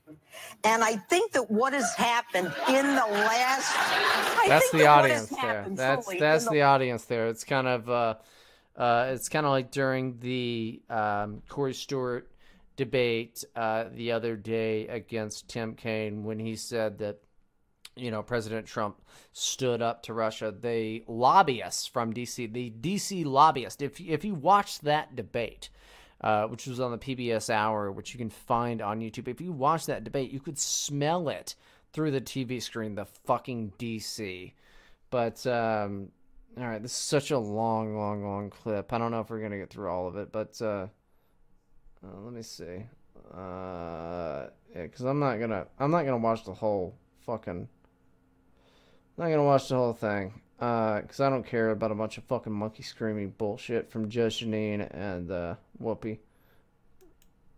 [0.63, 3.73] And I think that what has happened in the last.
[3.75, 5.67] I That's the that audience there.
[5.71, 7.27] That's that's in the audience there.
[7.29, 8.15] It's kind of uh,
[8.77, 12.31] uh, it's kind of like during the um, Corey Stewart
[12.85, 17.19] debate uh, the other day against Tim Kaine when he said that
[17.95, 19.01] you know President Trump
[19.33, 20.53] stood up to Russia.
[20.53, 23.83] The lobbyists from DC, the DC lobbyist.
[23.83, 25.71] If if you watch that debate.
[26.21, 29.27] Uh, which was on the PBS Hour, which you can find on YouTube.
[29.27, 31.57] If you watch that debate, you could smell it
[31.93, 32.95] through the TV screen.
[32.95, 34.53] The fucking DC.
[35.11, 36.13] But um,
[36.57, 38.93] all right, this is such a long, long, long clip.
[38.93, 40.87] I don't know if we're gonna get through all of it, but uh,
[42.05, 42.85] uh, let me see.
[43.35, 46.95] Uh, yeah, because I'm not gonna, I'm not gonna watch the whole
[47.27, 47.69] fucking.
[49.19, 50.41] I'm not gonna watch the whole thing.
[50.61, 54.45] Uh, because I don't care about a bunch of fucking monkey screaming bullshit from Judge
[54.45, 56.19] Jeanine and uh, Whoopi.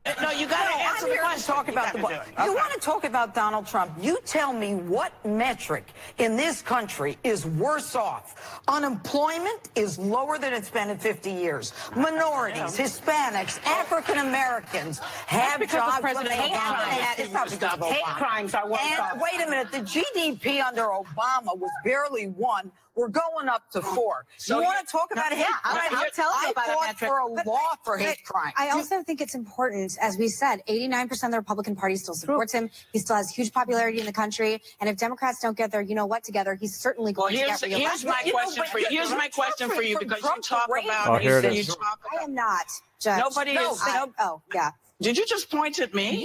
[0.07, 0.66] No, you got
[0.98, 2.12] to I'm answer the here to talk about the book.
[2.44, 3.92] You want to talk about Donald Trump?
[4.00, 8.61] You tell me what metric in this country is worse off.
[8.68, 11.72] Unemployment is lower than it's been in 50 years.
[11.96, 16.00] Minorities, Hispanics, African Americans have because of jobs.
[16.00, 16.88] President when they haven't Obama.
[16.88, 18.16] had- It's not because of Hate Obama.
[18.16, 19.18] crimes are worse And off.
[19.20, 22.70] wait a minute, the GDP under Obama was barely one.
[22.96, 24.24] We're going up to oh, four.
[24.37, 26.72] So you want to talk about Yeah, hate I'll- I'll tell you I about a
[26.72, 27.11] fought metric.
[27.11, 28.52] for a But- law for but hate crime.
[28.57, 32.52] I also think it's important, as we said, 89% of the Republican Party still supports
[32.52, 32.70] him.
[32.92, 34.62] He still has huge popularity in the country.
[34.80, 37.61] And if Democrats don't get their, you know what, together, he's certainly Well, going here's,
[37.61, 38.09] to get here's reelected.
[38.09, 38.87] my You question but for you.
[38.90, 40.90] Here's my question for you because Trump you talk Reagan.
[40.90, 41.66] about Oh, here it you is.
[41.74, 42.66] talk I am not,
[43.00, 43.18] Judge.
[43.18, 43.80] Nobody No, is.
[43.83, 44.70] I- oh, yeah.
[45.00, 46.24] Did you just point at me?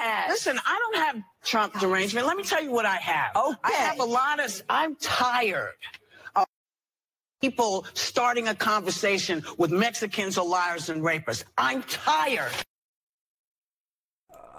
[0.00, 0.28] Yes.
[0.30, 2.26] Listen, I don't have Trump derangement.
[2.26, 3.34] Let me tell you what I have.
[3.36, 3.56] Okay.
[3.64, 4.60] I have a lot of.
[4.68, 5.97] I'm tired of
[7.40, 11.44] people starting a conversation with Mexicans or liars and rapists.
[11.56, 12.52] I'm tired.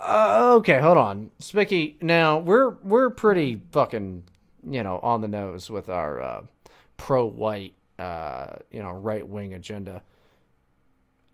[0.01, 1.97] Uh, okay, hold on, Spicky.
[2.01, 4.23] Now we're we're pretty fucking
[4.69, 6.41] you know on the nose with our uh,
[6.95, 10.01] pro-white uh, you know right wing agenda.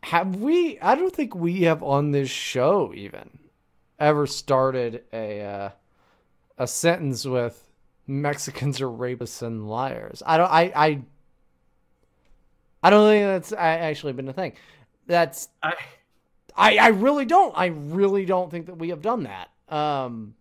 [0.01, 0.79] Have we?
[0.79, 3.37] I don't think we have on this show even
[3.99, 5.69] ever started a uh,
[6.57, 7.69] a sentence with
[8.07, 10.21] Mexicans are rapists and liars.
[10.25, 10.51] I don't.
[10.51, 11.01] I I.
[12.85, 14.53] I don't think that's actually been a thing.
[15.07, 15.73] That's I,
[16.55, 17.51] I, I really don't.
[17.57, 19.49] I really don't think that we have done that.
[19.75, 20.35] Um,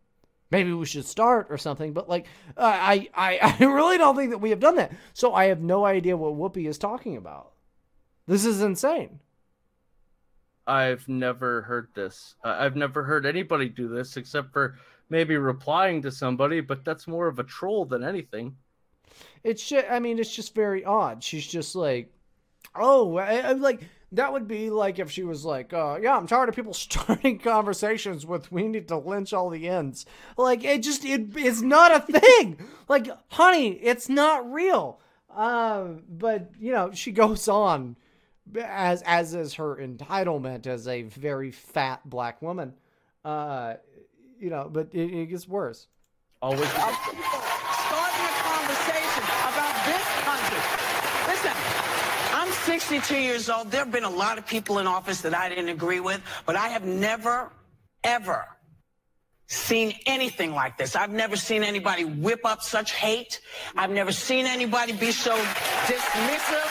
[0.51, 1.95] maybe we should start or something.
[1.95, 4.93] But like, uh, I, I, I really don't think that we have done that.
[5.15, 7.53] So I have no idea what Whoopi is talking about.
[8.27, 9.21] This is insane.
[10.67, 12.35] I've never heard this.
[12.45, 14.77] I've never heard anybody do this except for
[15.09, 18.55] maybe replying to somebody, but that's more of a troll than anything.
[19.43, 21.25] It's just, I mean, it's just very odd.
[21.25, 22.11] She's just like,
[22.75, 23.83] oh, I, I'm like
[24.15, 27.39] that would be like if she was like, uh, yeah, I'm tired of people starting
[27.39, 30.07] conversations with we need to lynch all the ends.
[30.37, 32.59] Like it just it is not a thing.
[32.89, 35.01] like, honey, it's not real.
[35.35, 37.97] Uh, but you know, she goes on
[38.57, 42.75] as as is her entitlement as a very fat black woman.
[43.25, 43.75] Uh,
[44.39, 45.89] you know, but it, it gets worse.
[46.43, 46.61] Always.
[46.63, 50.61] of people starting a conversation about this country.
[51.27, 51.57] Listen,
[52.35, 53.71] I'm 62 years old.
[53.71, 56.57] There have been a lot of people in office that I didn't agree with, but
[56.57, 57.53] I have never,
[58.03, 58.47] ever
[59.47, 60.97] seen anything like this.
[60.97, 63.43] I've never seen anybody whip up such hate.
[63.77, 66.71] I've never seen anybody be so dismissive.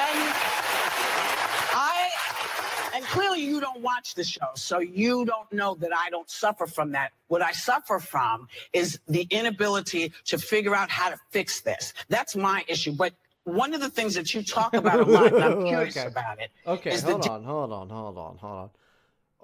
[0.00, 0.18] And
[1.72, 2.10] I,
[2.96, 6.66] and clearly you don't watch the show, so you don't know that I don't suffer
[6.66, 7.12] from that.
[7.28, 11.94] What I suffer from is the inability to figure out how to fix this.
[12.08, 12.90] That's my issue.
[12.90, 16.08] But one of the things that you talk about a lot, and I'm curious Okay.
[16.08, 18.70] about it, Okay, hold on, hold on, hold on, hold on.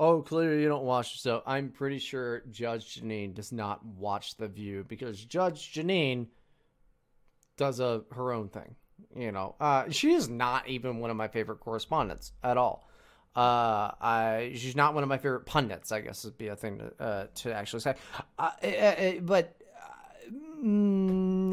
[0.01, 1.43] Oh, clearly you don't watch the show.
[1.45, 6.27] I'm pretty sure Judge Jeanine does not watch The View because Judge Jeanine
[7.57, 8.77] does a her own thing.
[9.17, 12.89] You know, uh, she is not even one of my favorite correspondents at all.
[13.35, 15.93] Uh, I she's not one of my favorite pundits.
[15.93, 17.95] I guess would be a thing to uh, to actually say.
[18.39, 19.58] Uh, uh, uh, but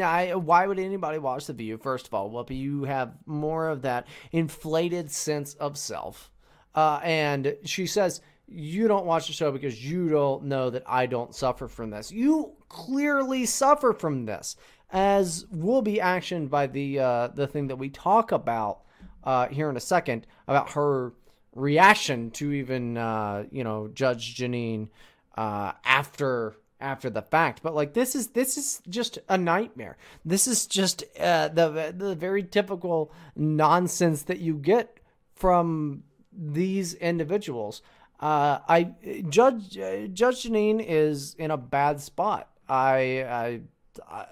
[0.02, 1.78] I, why would anybody watch The View?
[1.78, 6.32] First of all, Whoopi, you have more of that inflated sense of self.
[6.74, 11.06] Uh, and she says, You don't watch the show because you don't know that I
[11.06, 12.12] don't suffer from this.
[12.12, 14.56] You clearly suffer from this,
[14.90, 18.82] as will be actioned by the, uh, the thing that we talk about
[19.24, 21.14] uh, here in a second about her
[21.54, 24.90] reaction to even, uh, you know, Judge Jeanine
[25.38, 29.98] uh, after after the fact but like this is this is just a nightmare.
[30.24, 35.00] This is just uh, the the very typical nonsense that you get
[35.36, 37.82] from these individuals.
[38.20, 38.84] Uh, i
[39.28, 42.50] judge judge jeanine is in a bad spot.
[42.68, 43.62] I i,
[44.10, 44.26] I,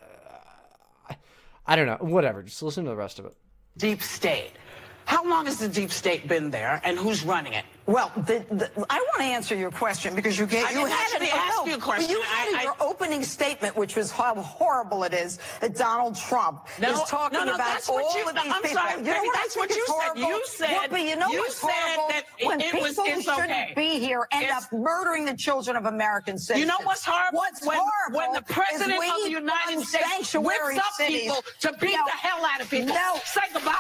[1.66, 1.98] I don't know.
[2.00, 2.44] Whatever.
[2.44, 3.36] Just listen to the rest of it.
[3.78, 4.52] Deep state.
[5.06, 7.66] How long has the deep state been there and who's running it?
[7.86, 11.02] Well, the, the, I want to answer your question because you gave I you had
[11.12, 12.10] actually it- oh, ask no, you a question.
[12.10, 15.76] You had in I- I- your opening statement, which was how horrible it is that
[15.76, 18.62] Donald Trump No, is talking no, no, about that's all what you- of these I'm
[18.62, 18.78] people.
[18.78, 20.18] sorry, you know what that's what you is said.
[20.18, 22.08] You said- Whoopi, you know you what's said horrible?
[22.08, 23.74] that it- when it was- people who shouldn't okay.
[23.76, 26.60] be here end It's- up murdering the children of American citizens.
[26.62, 27.40] You know what's horrible?
[27.40, 31.24] What's when, horrible when the president of the United States whips up cities.
[31.24, 32.06] people to beat No.
[32.06, 32.96] the hell out of people.
[32.96, 33.20] No.
[33.26, 33.74] Say goodbye.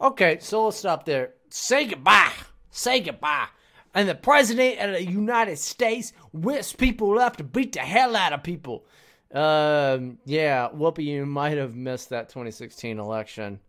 [0.00, 1.34] Okay, so let's stop there.
[1.48, 2.32] Say goodbye.
[2.70, 3.48] Say goodbye.
[3.94, 8.32] And the president of the United States whips people up to beat the hell out
[8.32, 8.84] of people.
[9.32, 13.60] Um, yeah, Whoopi, you might have missed that 2016 election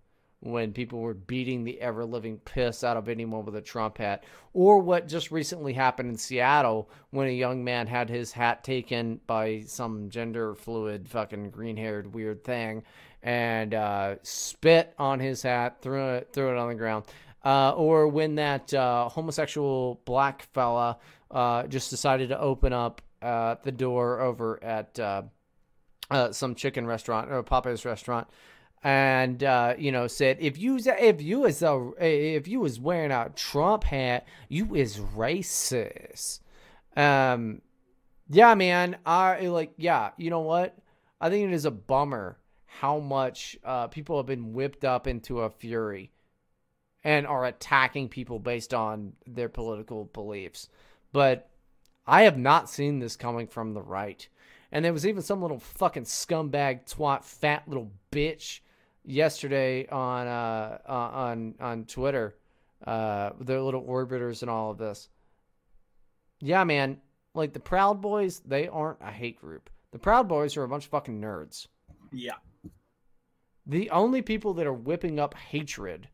[0.41, 4.23] when people were beating the ever living piss out of anyone with a Trump hat,
[4.53, 9.19] or what just recently happened in Seattle when a young man had his hat taken
[9.25, 12.83] by some gender fluid, fucking green haired weird thing
[13.23, 17.05] and uh, spit on his hat, threw it, threw it on the ground.
[17.45, 20.97] Uh, or when that uh, homosexual black fella
[21.31, 25.23] uh, just decided to open up uh, the door over at uh,
[26.31, 28.27] some chicken restaurant or Popeye's restaurant,
[28.83, 33.11] and uh, you know said if you if you is a if you was wearing
[33.11, 36.39] a Trump hat, you is racist.
[36.95, 37.61] Um,
[38.29, 38.97] yeah, man.
[39.05, 40.11] I like yeah.
[40.17, 40.77] You know what?
[41.19, 45.41] I think it is a bummer how much uh, people have been whipped up into
[45.41, 46.11] a fury
[47.03, 50.69] and are attacking people based on their political beliefs.
[51.11, 51.49] But
[52.05, 54.27] I have not seen this coming from the right.
[54.71, 58.59] And there was even some little fucking scumbag twat fat little bitch
[59.05, 62.35] yesterday on uh, uh on on Twitter.
[62.85, 65.09] Uh their little orbiters and all of this.
[66.39, 66.99] Yeah, man.
[67.33, 69.69] Like the Proud Boys, they aren't a hate group.
[69.91, 71.67] The Proud Boys are a bunch of fucking nerds.
[72.11, 72.35] Yeah.
[73.65, 76.07] The only people that are whipping up hatred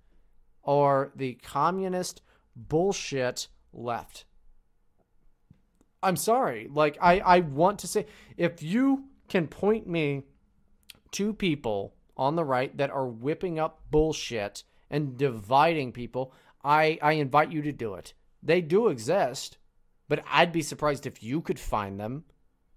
[0.64, 2.22] are the communist
[2.56, 4.26] bullshit left.
[6.02, 6.70] I'm sorry.
[6.72, 8.06] Like I I want to say
[8.38, 10.24] if you can point me
[11.12, 17.14] to people on the right that are whipping up bullshit and dividing people, I I
[17.14, 18.14] invite you to do it.
[18.44, 19.58] They do exist,
[20.10, 22.26] but I'd be surprised if you could find them.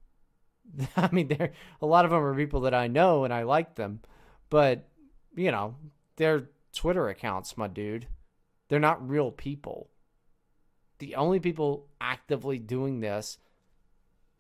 [0.97, 3.75] I mean, there a lot of them are people that I know and I like
[3.75, 4.01] them,
[4.49, 4.89] but
[5.35, 5.75] you know,
[6.17, 8.07] they're Twitter accounts, my dude.
[8.69, 9.91] They're not real people.
[10.99, 13.39] The only people actively doing this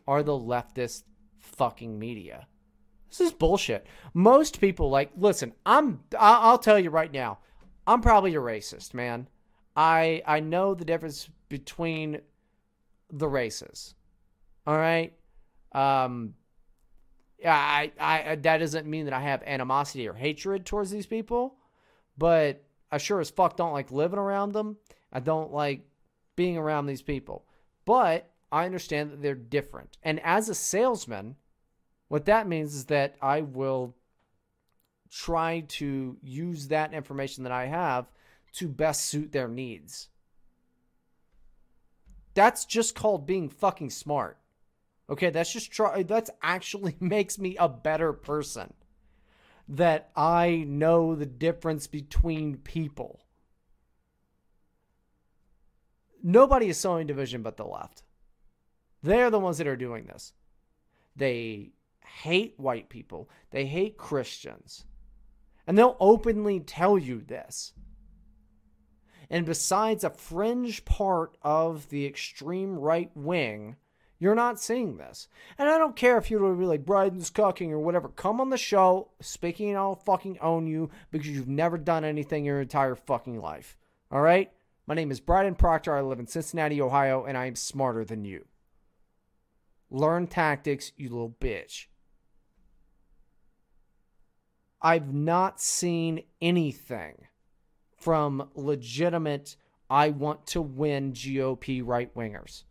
[0.07, 1.03] are the leftist
[1.38, 2.46] fucking media.
[3.09, 3.87] This is bullshit.
[4.14, 7.38] Most people like listen, I'm I'll tell you right now.
[7.87, 9.29] I'm probably a racist, man.
[9.75, 12.20] I I know the difference between
[13.11, 13.94] the races.
[14.66, 15.12] All right?
[15.72, 16.35] Um
[17.44, 21.57] I, I that doesn't mean that I have animosity or hatred towards these people,
[22.18, 24.76] but I sure as fuck don't like living around them.
[25.12, 25.87] I don't like
[26.35, 27.44] being around these people.
[27.85, 29.96] But I understand that they're different.
[30.02, 31.37] And as a salesman,
[32.08, 33.96] what that means is that I will
[35.10, 38.06] try to use that information that I have
[38.54, 40.08] to best suit their needs.
[42.35, 44.38] That's just called being fucking smart.
[45.08, 48.73] Okay, that's just try that's actually makes me a better person.
[49.69, 53.21] That I know the difference between people.
[56.23, 58.02] Nobody is sowing division but the left.
[59.02, 60.33] They're the ones that are doing this.
[61.14, 61.73] They
[62.04, 63.29] hate white people.
[63.50, 64.85] They hate Christians.
[65.67, 67.73] And they'll openly tell you this.
[69.29, 73.77] and besides a fringe part of the extreme right wing,
[74.19, 75.29] you're not seeing this.
[75.58, 78.08] And I don't care if you're really like Bryden's cooking or whatever.
[78.08, 82.44] Come on the show, speaking, and I'll fucking own you because you've never done anything
[82.44, 83.77] your entire fucking life.
[84.10, 84.50] All right?
[84.87, 85.96] My name is Bryden Proctor.
[85.96, 88.46] I live in Cincinnati, Ohio, and I am smarter than you.
[89.90, 91.87] Learn tactics, you little bitch.
[94.81, 97.27] I've not seen anything
[97.96, 99.56] from legitimate,
[99.90, 102.64] I want to win GOP right wingers.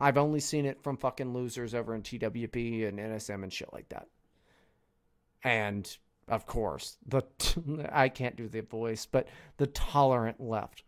[0.00, 3.88] I've only seen it from fucking losers over in TWP and NSM and shit like
[3.88, 4.08] that.
[5.42, 5.96] And
[6.28, 7.22] of course, the
[7.92, 10.82] I can't do the voice, but the tolerant left.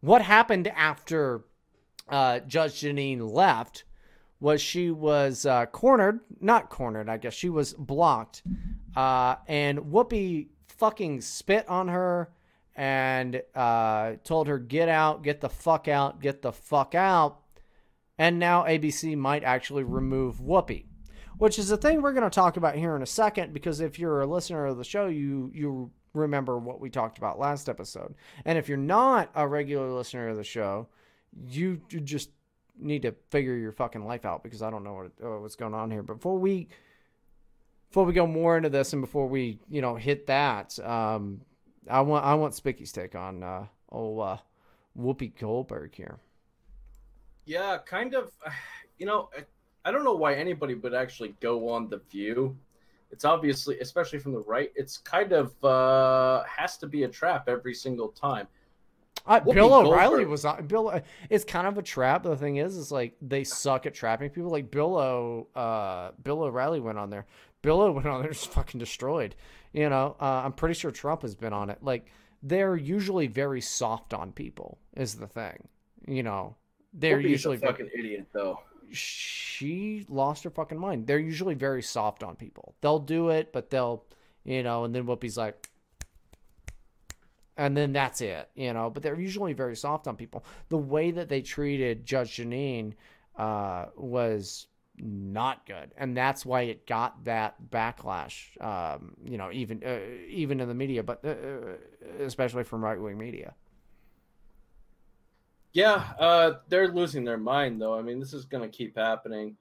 [0.00, 1.44] What happened after
[2.08, 3.84] uh, Judge Jeanine left
[4.40, 8.42] was she was uh, cornered, not cornered, I guess she was blocked,
[8.94, 12.30] uh, and Whoopi fucking spit on her
[12.76, 17.40] and uh, told her get out, get the fuck out, get the fuck out,
[18.18, 20.86] and now ABC might actually remove Whoopi,
[21.38, 23.98] which is a thing we're going to talk about here in a second because if
[23.98, 28.14] you're a listener of the show, you you remember what we talked about last episode,
[28.44, 30.88] and if you're not a regular listener of the show,
[31.48, 32.30] you, you just
[32.78, 35.74] need to figure your fucking life out because I don't know what uh, what's going
[35.74, 36.02] on here.
[36.02, 36.68] Before we
[37.88, 41.42] before we go more into this and before we you know hit that, um,
[41.88, 44.38] I want I want Spicky's take on uh, oh uh,
[44.98, 46.18] Whoopi Goldberg here.
[47.46, 48.30] Yeah, kind of.
[48.96, 49.28] You know,
[49.84, 52.56] I don't know why anybody would actually go on the View.
[53.10, 57.48] It's obviously, especially from the right, it's kind of uh, has to be a trap
[57.48, 58.46] every single time.
[59.26, 60.88] Uh, Bill O'Reilly Goldberg- was on Bill.
[60.90, 62.22] uh, It's kind of a trap.
[62.22, 64.48] The thing is, is like they suck at trapping people.
[64.52, 65.48] Like Bill O.
[65.56, 67.26] Uh, Bill O'Reilly went on there.
[67.62, 69.34] Bill O went on there, just fucking destroyed.
[69.74, 71.78] You know, uh, I'm pretty sure Trump has been on it.
[71.82, 72.06] Like
[72.42, 74.78] they're usually very soft on people.
[74.96, 75.68] Is the thing.
[76.06, 76.56] You know,
[76.94, 78.60] they're usually a fucking idiot though.
[78.92, 81.08] she lost her fucking mind.
[81.08, 82.76] They're usually very soft on people.
[82.80, 84.04] They'll do it, but they'll,
[84.44, 85.68] you know, and then Whoopi's like,
[87.56, 88.90] and then that's it, you know.
[88.90, 90.44] But they're usually very soft on people.
[90.68, 92.92] The way that they treated Judge Jeanine
[93.36, 98.60] uh, was not good, and that's why it got that backlash.
[98.62, 103.00] Um, you know, even uh, even in the media, but uh, uh, especially from right
[103.00, 103.54] wing media.
[105.72, 107.98] Yeah, uh, they're losing their mind though.
[107.98, 109.56] I mean, this is gonna keep happening.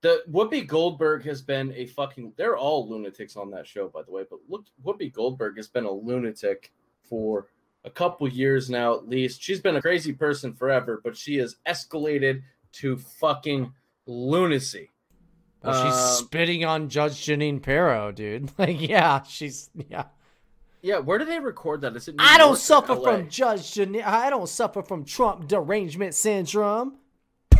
[0.00, 2.32] The Whoopi Goldberg has been a fucking.
[2.36, 4.24] They're all lunatics on that show, by the way.
[4.28, 7.48] But look, Whoopi Goldberg has been a lunatic for
[7.84, 9.42] a couple years now, at least.
[9.42, 12.42] She's been a crazy person forever, but she has escalated
[12.72, 13.72] to fucking
[14.08, 14.90] lunacy.
[15.62, 18.50] Well, she's Um, spitting on Judge Jeanine Pirro, dude.
[18.58, 20.04] Like, yeah, she's yeah.
[20.82, 21.94] yeah, where do they record that?
[21.94, 22.16] Is it?
[22.16, 24.04] New I don't suffer from Judge Jeanine.
[24.04, 26.98] I don't suffer from Trump derangement syndrome.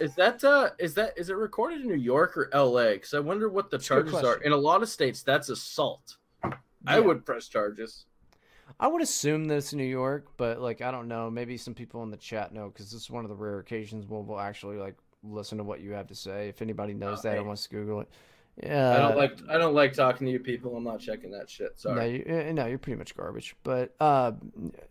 [0.00, 2.92] Is that uh is that is it recorded in New York or LA?
[2.92, 4.36] Because I wonder what the good charges are.
[4.36, 6.16] In a lot of states, that's assault.
[6.86, 8.06] I would press charges.
[8.78, 11.30] I would assume that it's New York, but like I don't know.
[11.30, 14.06] Maybe some people in the chat know because this is one of the rare occasions
[14.06, 16.48] where we'll actually like listen to what you have to say.
[16.48, 17.38] If anybody knows Oh, that hey.
[17.38, 18.08] and wants to Google it,
[18.62, 18.92] yeah.
[18.94, 20.76] I don't like I don't like talking to you people.
[20.76, 21.70] I'm not checking that shit.
[21.84, 22.16] No, Sorry.
[22.18, 23.56] you, eh, no, you're pretty much garbage.
[23.62, 24.32] But uh,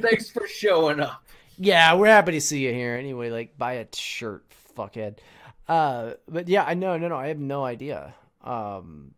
[0.00, 1.24] Thanks for showing up.
[1.58, 2.94] Yeah, we're happy to see you here.
[2.96, 4.44] Anyway, like buy a shirt,
[4.76, 5.18] fuckhead.
[5.68, 8.14] Uh, but yeah, I know, no, no, I have no idea.
[8.42, 9.12] Um,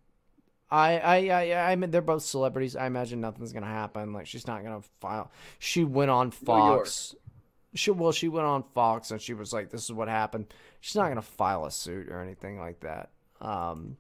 [0.71, 2.77] I, I, I, I mean, they're both celebrities.
[2.77, 4.13] I imagine nothing's gonna happen.
[4.13, 5.31] Like she's not gonna file.
[5.59, 7.15] She went on Fox.
[7.77, 10.47] She well, she went on Fox and she was like, "This is what happened."
[10.81, 13.11] She's not gonna file a suit or anything like that.
[13.41, 13.97] Um,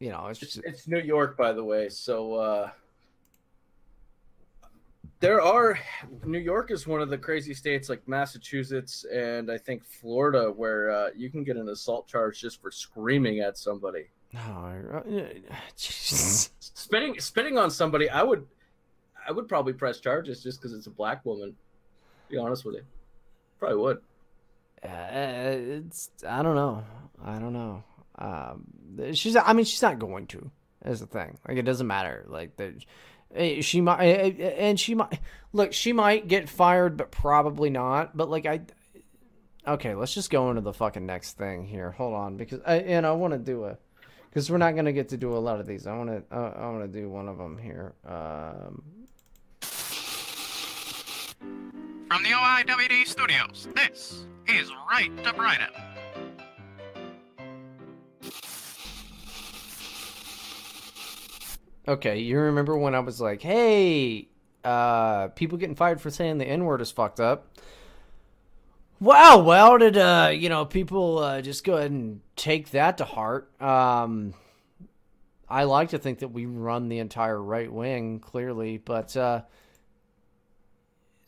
[0.00, 1.88] you know, it's just it's New York, by the way.
[1.88, 2.70] So uh
[5.22, 5.78] there are
[6.24, 10.90] New York is one of the crazy states like Massachusetts and I think Florida where
[10.90, 14.06] uh, you can get an assault charge just for screaming at somebody.
[15.06, 15.28] no,
[15.76, 16.50] Jesus.
[16.58, 18.44] Spitting spitting on somebody, I would
[19.26, 21.54] I would probably press charges just because it's a black woman.
[22.32, 22.82] Be honest with you.
[23.58, 23.98] Probably would.
[24.82, 26.82] Uh, it's I don't know.
[27.22, 27.84] I don't know.
[28.18, 28.64] Um,
[29.12, 30.50] she's I mean she's not going to.
[30.86, 31.38] Is the thing.
[31.46, 32.24] Like it doesn't matter.
[32.26, 32.74] Like the
[33.34, 35.20] eh, she might eh, eh, and she might
[35.52, 35.74] look.
[35.74, 38.16] She might get fired, but probably not.
[38.16, 38.62] But like I.
[39.68, 41.90] Okay, let's just go into the fucking next thing here.
[41.90, 43.76] Hold on, because I and I want to do a,
[44.30, 45.86] because we're not gonna get to do a lot of these.
[45.86, 47.92] I want to uh, I want to do one of them here.
[48.06, 48.82] Um,
[52.12, 55.70] From the OIWD studios, this is Right to Brighton.
[61.88, 64.28] Okay, you remember when I was like, "Hey,
[64.62, 67.48] uh, people getting fired for saying the N word is fucked up."
[69.00, 73.06] Wow, well, did uh, you know, people uh, just go ahead and take that to
[73.06, 73.50] heart.
[73.58, 74.34] Um,
[75.48, 79.40] I like to think that we run the entire right wing, clearly, but uh,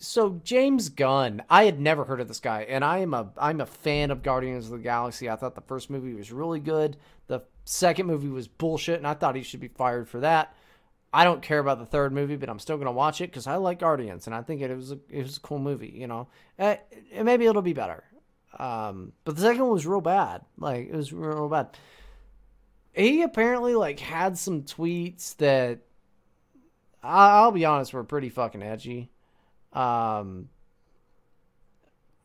[0.04, 3.60] so James Gunn, I had never heard of this guy, and I am a I'm
[3.60, 5.30] a fan of Guardians of the Galaxy.
[5.30, 6.96] I thought the first movie was really good.
[7.26, 10.54] The second movie was bullshit, and I thought he should be fired for that.
[11.12, 13.56] I don't care about the third movie, but I'm still gonna watch it because I
[13.56, 15.92] like Guardians, and I think it was a, it was a cool movie.
[15.94, 16.28] You know,
[16.58, 16.76] uh,
[17.22, 18.04] maybe it'll be better.
[18.58, 20.42] Um, but the second one was real bad.
[20.58, 21.76] Like it was real bad.
[22.92, 25.80] He apparently like had some tweets that
[27.02, 29.10] I'll be honest were pretty fucking edgy.
[29.74, 30.48] Um,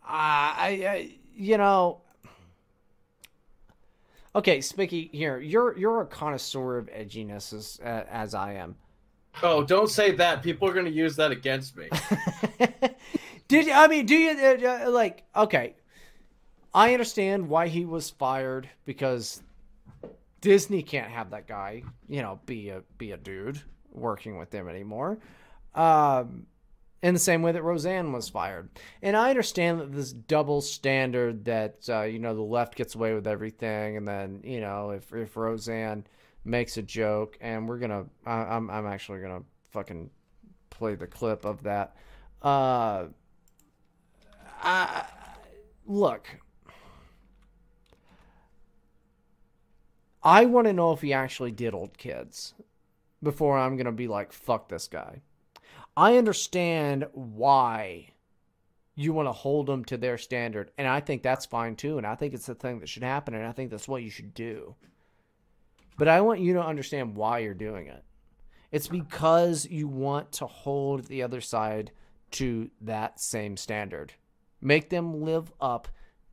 [0.03, 2.01] I, I you know.
[4.35, 8.75] Okay, Spicky, here you're you're a connoisseur of edginess as uh, as I am.
[9.41, 10.43] Oh, don't say that.
[10.43, 11.89] People are going to use that against me.
[13.47, 14.05] Did you, I mean?
[14.05, 15.23] Do you uh, uh, like?
[15.35, 15.75] Okay,
[16.73, 19.41] I understand why he was fired because
[20.41, 24.67] Disney can't have that guy, you know, be a be a dude working with them
[24.67, 25.17] anymore.
[25.73, 26.45] Um,
[27.01, 28.69] in the same way that Roseanne was fired,
[29.01, 33.13] and I understand that this double standard that uh, you know the left gets away
[33.13, 36.05] with everything, and then you know if if Roseanne
[36.43, 40.09] makes a joke, and we're gonna, I, I'm I'm actually gonna fucking
[40.69, 41.95] play the clip of that.
[42.41, 43.07] Uh,
[44.61, 45.05] I
[45.85, 46.27] look.
[50.21, 52.53] I want to know if he actually did old kids
[53.23, 55.21] before I'm going to be like, fuck this guy.
[55.95, 58.13] I understand why
[58.95, 60.71] you want to hold them to their standard.
[60.77, 61.97] And I think that's fine too.
[61.97, 63.33] And I think it's the thing that should happen.
[63.33, 64.75] And I think that's what you should do.
[65.97, 68.03] But I want you to understand why you're doing it.
[68.71, 71.91] It's because you want to hold the other side
[72.31, 74.13] to that same standard.
[74.61, 75.87] Make them live up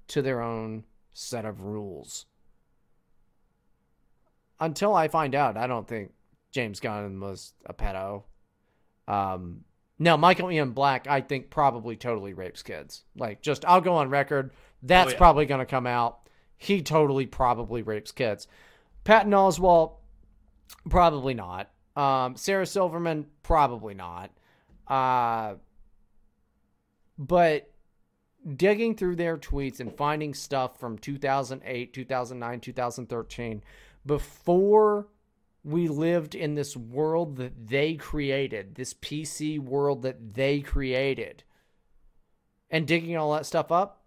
[0.08, 2.26] to their own set of rules.
[4.60, 6.12] Until I find out, I don't think
[6.52, 8.24] James Gunn was a pedo.
[9.08, 9.64] Um,
[9.98, 13.04] now, Michael Ian Black, I think probably totally rapes kids.
[13.16, 14.52] Like, just I'll go on record.
[14.82, 15.18] That's Oh, yeah.
[15.18, 16.28] probably going to come out.
[16.58, 18.46] He totally probably rapes kids.
[19.04, 19.94] Patton Oswalt,
[20.88, 21.70] probably not.
[21.96, 24.30] Um, Sarah Silverman, probably not.
[24.86, 25.54] Uh,
[27.18, 27.70] but
[28.56, 33.62] digging through their tweets and finding stuff from 2008, 2009, 2013,
[34.04, 35.08] before
[35.66, 41.42] we lived in this world that they created, this PC world that they created,
[42.70, 44.04] and digging all that stuff up,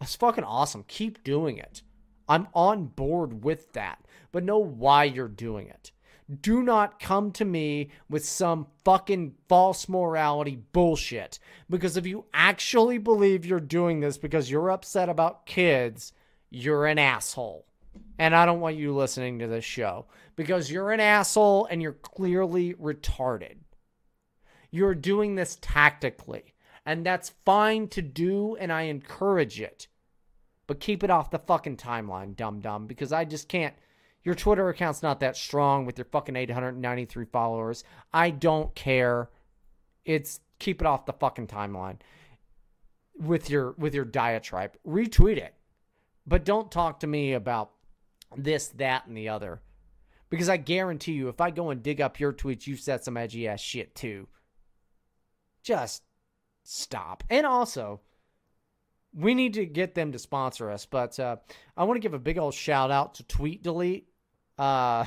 [0.00, 0.84] that's fucking awesome.
[0.88, 1.82] Keep doing it.
[2.28, 5.92] I'm on board with that, but know why you're doing it.
[6.40, 11.38] Do not come to me with some fucking false morality bullshit.
[11.70, 16.12] Because if you actually believe you're doing this because you're upset about kids,
[16.50, 17.66] you're an asshole.
[18.18, 20.06] And I don't want you listening to this show
[20.36, 23.56] because you're an asshole and you're clearly retarded.
[24.70, 29.88] You're doing this tactically, and that's fine to do, and I encourage it.
[30.66, 33.74] But keep it off the fucking timeline, dum dum, because I just can't.
[34.22, 37.84] Your Twitter account's not that strong with your fucking 893 followers.
[38.12, 39.30] I don't care.
[40.04, 41.98] It's keep it off the fucking timeline
[43.18, 44.76] with your with your diatribe.
[44.86, 45.54] Retweet it.
[46.26, 47.70] But don't talk to me about
[48.36, 49.60] this, that, and the other.
[50.28, 53.16] Because I guarantee you, if I go and dig up your tweets, you've said some
[53.16, 54.26] edgy ass shit too.
[55.62, 56.02] Just
[56.64, 57.22] stop.
[57.30, 58.00] And also,
[59.14, 60.84] we need to get them to sponsor us.
[60.84, 61.36] But uh,
[61.76, 64.08] I want to give a big old shout out to Tweet Delete.
[64.58, 65.06] Uh,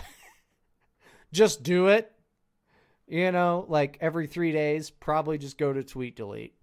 [1.34, 2.12] just do it.
[3.08, 6.54] You know, like every three days, probably just go to Tweet Delete.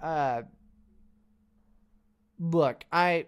[0.00, 0.42] Uh,
[2.38, 3.26] look, I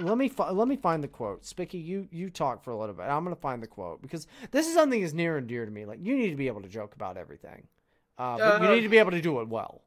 [0.00, 1.44] let me fi- let me find the quote.
[1.44, 3.02] Spicky, you you talk for a little bit.
[3.04, 5.84] I'm gonna find the quote because this is something that's near and dear to me.
[5.84, 7.66] Like you need to be able to joke about everything,
[8.18, 9.82] uh, but you Uh, need to be able to do it well.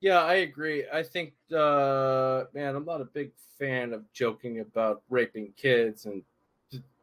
[0.00, 0.84] Yeah, I agree.
[0.92, 6.22] I think, uh, man, I'm not a big fan of joking about raping kids and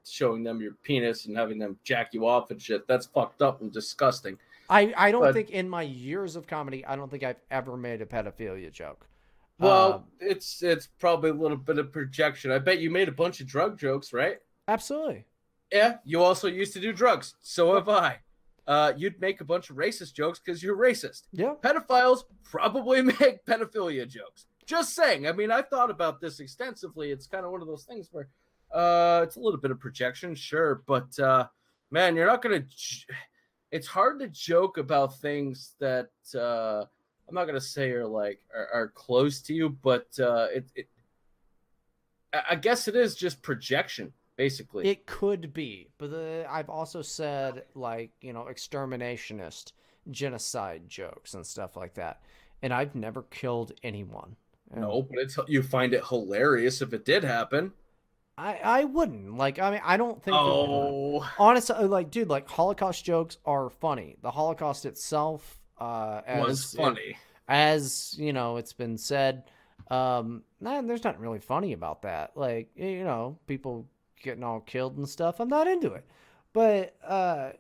[0.06, 2.86] showing them your penis and having them jack you off and shit.
[2.88, 4.38] That's fucked up and disgusting.
[4.70, 7.78] I I don't But- think in my years of comedy, I don't think I've ever
[7.78, 9.08] made a pedophilia joke.
[9.64, 12.52] Well, Um, it's it's probably a little bit of projection.
[12.52, 14.38] I bet you made a bunch of drug jokes, right?
[14.68, 15.26] absolutely.
[15.72, 17.34] Yeah, you also used to do drugs.
[17.42, 18.20] So have I.
[18.68, 21.24] Uh, you'd make a bunch of racist jokes because you're racist.
[21.32, 21.56] Yeah.
[21.62, 24.46] Pedophiles probably make pedophilia jokes.
[24.66, 25.28] Just saying.
[25.28, 27.12] I mean, I've thought about this extensively.
[27.12, 28.30] It's kind of one of those things where
[28.74, 31.48] uh, it's a little bit of projection, sure, but uh,
[31.92, 32.60] man, you're not gonna.
[32.62, 33.06] j-
[33.72, 36.86] It's hard to joke about things that uh,
[37.28, 40.88] I'm not gonna say are like are, are close to you, but uh, it, it.
[42.34, 44.88] I- guess it is just projection, basically.
[44.90, 49.72] It could be, but the, I've also said like you know exterminationist,
[50.12, 52.22] genocide jokes and stuff like that,
[52.62, 54.36] and I've never killed anyone.
[54.76, 57.74] No, but it's you find it hilarious if it did happen.
[58.38, 59.60] I I wouldn't like.
[59.60, 60.36] I mean, I don't think.
[60.36, 64.16] Oh, honestly, like, dude, like Holocaust jokes are funny.
[64.22, 67.18] The Holocaust itself, uh, as was funny.
[67.48, 69.44] as you know, it's been said.
[69.90, 72.32] Um, nah, there's nothing really funny about that.
[72.36, 73.86] Like, you know, people
[74.22, 75.40] getting all killed and stuff.
[75.40, 76.06] I'm not into it,
[76.54, 77.52] but uh,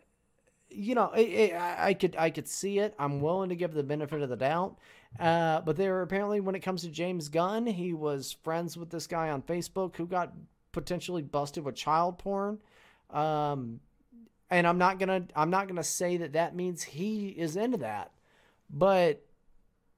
[0.69, 2.95] you know, it, it, I I could I could see it.
[2.97, 4.77] I'm willing to give the benefit of the doubt.
[5.19, 9.05] Uh, but there apparently, when it comes to James Gunn, he was friends with this
[9.05, 10.33] guy on Facebook who got
[10.71, 12.57] potentially busted with child porn.
[13.11, 13.79] Um,
[14.49, 18.11] and I'm not gonna I'm not gonna say that that means he is into that,
[18.69, 19.25] but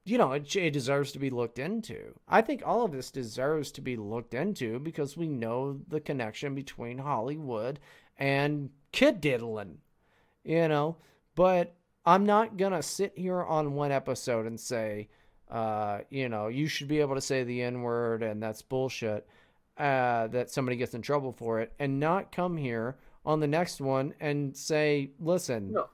[0.04, 2.14] you know it, it deserves to be looked into.
[2.28, 6.54] I think all of this deserves to be looked into because we know the connection
[6.54, 7.80] between Hollywood
[8.18, 9.78] and kid diddling,
[10.44, 10.96] you know.
[11.34, 11.74] But
[12.04, 15.08] I'm not gonna sit here on one episode and say,
[15.50, 19.26] uh, you know, you should be able to say the N word and that's bullshit.
[19.76, 22.96] Uh, that somebody gets in trouble for it, and not come here
[23.26, 25.88] on the next one and say, listen, No.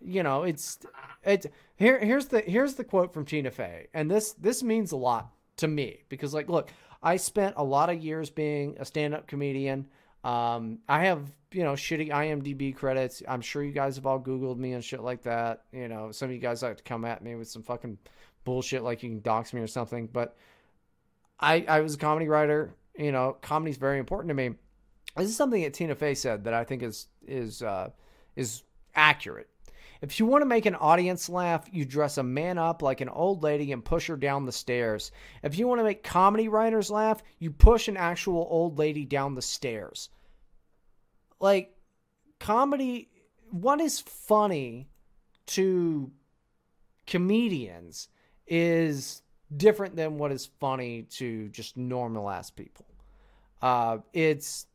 [0.00, 0.78] you know, it's
[1.22, 1.46] it's
[1.76, 1.98] here.
[1.98, 5.68] Here's the here's the quote from Tina Fey, and this this means a lot to
[5.68, 6.70] me because, like, look,
[7.02, 9.86] I spent a lot of years being a stand-up comedian.
[10.24, 13.22] Um, I have you know shitty IMDb credits.
[13.28, 15.64] I'm sure you guys have all Googled me and shit like that.
[15.72, 17.98] You know, some of you guys like to come at me with some fucking
[18.44, 20.36] bullshit like you can dox me or something, but
[21.38, 22.74] I I was a comedy writer.
[22.96, 24.54] You know, comedy's very important to me.
[25.16, 27.90] This is something that Tina Fey said that I think is is uh,
[28.36, 28.62] is
[28.94, 29.48] accurate.
[30.02, 33.10] If you want to make an audience laugh, you dress a man up like an
[33.10, 35.12] old lady and push her down the stairs.
[35.42, 39.34] If you want to make comedy writers laugh, you push an actual old lady down
[39.34, 40.08] the stairs.
[41.38, 41.76] Like
[42.38, 43.10] comedy,
[43.50, 44.88] what is funny
[45.48, 46.10] to
[47.06, 48.08] comedians
[48.46, 49.22] is
[49.54, 52.86] different than what is funny to just normal ass people.
[53.60, 54.66] Uh, it's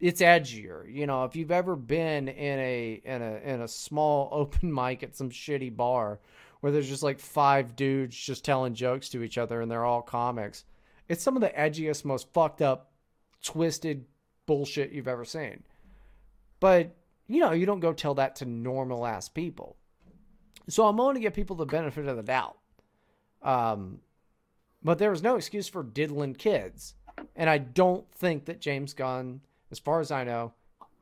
[0.00, 0.92] it's edgier.
[0.92, 5.02] You know, if you've ever been in a in a in a small open mic
[5.02, 6.20] at some shitty bar
[6.60, 10.02] where there's just like five dudes just telling jokes to each other and they're all
[10.02, 10.64] comics,
[11.08, 12.90] it's some of the edgiest, most fucked up,
[13.44, 14.04] twisted
[14.46, 15.62] bullshit you've ever seen.
[16.58, 16.96] But
[17.28, 19.76] you know, you don't go tell that to normal ass people.
[20.68, 22.58] So I'm willing to give people the benefit of the doubt.
[23.42, 24.00] Um,
[24.82, 26.94] but there was no excuse for diddling kids.
[27.34, 29.40] And I don't think that James Gunn,
[29.70, 30.52] as far as I know,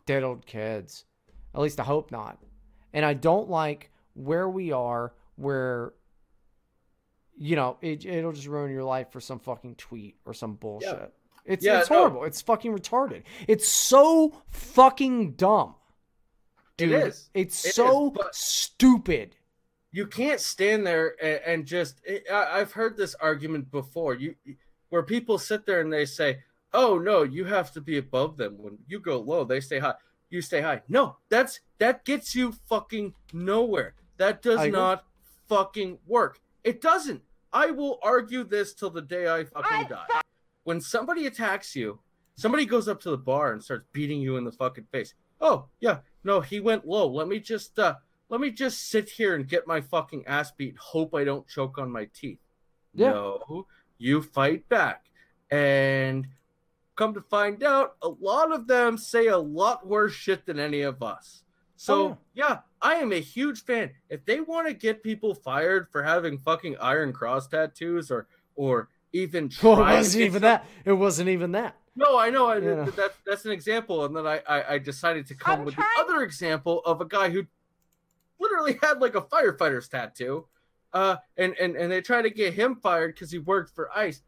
[0.06, 1.04] diddled kids.
[1.54, 2.38] At least I hope not.
[2.92, 5.92] And I don't like where we are, where,
[7.36, 11.12] you know, it, it'll just ruin your life for some fucking tweet or some bullshit.
[11.44, 11.98] It's, Yeah, it's no.
[11.98, 12.24] horrible.
[12.24, 13.22] It's fucking retarded.
[13.46, 15.74] It's so fucking dumb.
[16.76, 17.30] Dude, is.
[17.34, 19.36] It's It is, so but- stupid.
[19.92, 21.14] you can't stand there
[21.46, 22.00] and, just
[22.30, 24.34] I, i've heard this argument before you
[24.90, 26.40] where people sit there and they say
[26.72, 29.94] oh no you have to be above them when you go low they stay high
[30.30, 34.78] you stay high no that's that gets you fucking nowhere that does I agree.
[34.78, 35.04] not
[35.48, 40.20] fucking work it doesn't i will argue this till the day i fucking die
[40.64, 42.00] when somebody attacks you
[42.34, 45.66] somebody goes up to the bar and starts beating you in the fucking face oh
[45.80, 47.94] yeah no he went low let me just uh
[48.28, 50.76] let me just sit here and get my fucking ass beat.
[50.76, 52.40] Hope I don't choke on my teeth.
[52.94, 53.10] Yeah.
[53.10, 53.66] No,
[53.98, 55.06] you fight back.
[55.50, 56.26] And
[56.96, 60.80] come to find out, a lot of them say a lot worse shit than any
[60.82, 61.42] of us.
[61.76, 63.90] So, Oh, yeah, I am a huge fan.
[64.08, 68.88] If they want to get people fired for having fucking Iron Cross tattoos or or
[69.12, 70.64] even Well, it wasn't even that.
[70.86, 71.76] It wasn't even that.
[71.94, 72.46] no, I know.
[72.46, 72.84] I, Yeah.
[72.96, 76.22] that, that's an example, and then I, I, I decided to come with the other
[76.22, 77.46] example of a guy who
[78.40, 80.46] literally had like a firefighter's tattoo,
[80.94, 84.22] uh, and and and they try to get him fired because he worked for ICE.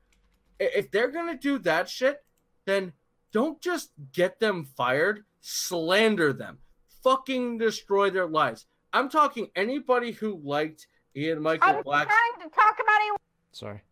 [0.61, 2.23] If they're gonna do that shit,
[2.69, 2.93] then
[3.33, 5.25] don't just get them fired.
[5.41, 6.59] Slander them,
[7.03, 8.67] fucking destroy their lives.
[8.93, 13.17] I'm talking anybody who liked Ian Michael Black to talk about a
[13.53, 13.83] Sorry.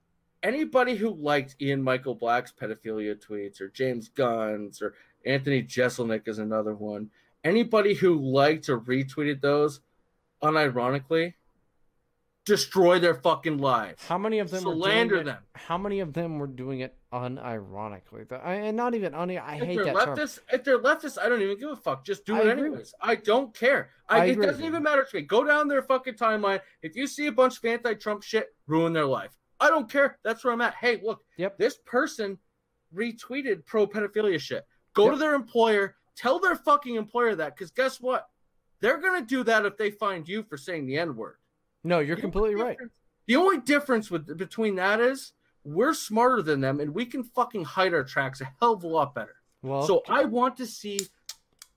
[0.43, 6.39] anybody who liked Ian Michael Black's pedophilia tweets or James Gunn's or Anthony Jeselnik is
[6.39, 7.11] another one.
[7.45, 9.81] Anybody who liked or retweeted those,
[10.43, 11.35] unironically,
[12.47, 14.03] destroy their fucking lives.
[14.07, 15.43] How many of them were slander doing it, them?
[15.55, 18.27] How many of them were doing it unironically?
[18.43, 19.31] And not even un.
[19.33, 20.19] I If hate that term.
[20.53, 22.05] if they're leftists, I don't even give a fuck.
[22.05, 22.67] Just do I it agree.
[22.69, 22.95] anyways.
[23.01, 23.91] I don't care.
[24.09, 25.23] I, I it doesn't even matter to me.
[25.23, 26.61] Go down their fucking timeline.
[26.83, 29.37] If you see a bunch of anti-Trump shit, ruin their life.
[29.59, 30.19] I don't care.
[30.23, 30.75] That's where I'm at.
[30.75, 31.59] Hey, look, Yep.
[31.59, 32.39] this person
[32.95, 34.65] retweeted pro pedophilia shit.
[34.95, 35.13] Go Yep.
[35.15, 38.29] to their employer, tell their fucking employer that, because guess what?
[38.81, 41.37] They're gonna do that if they find you for saying the N word.
[41.87, 42.77] No, you're completely right.
[43.27, 45.33] The only difference with between that is
[45.65, 48.89] we're smarter than them and we can fucking hide our tracks a hell of a
[48.89, 49.37] lot better.
[49.63, 51.01] Well, so I want to see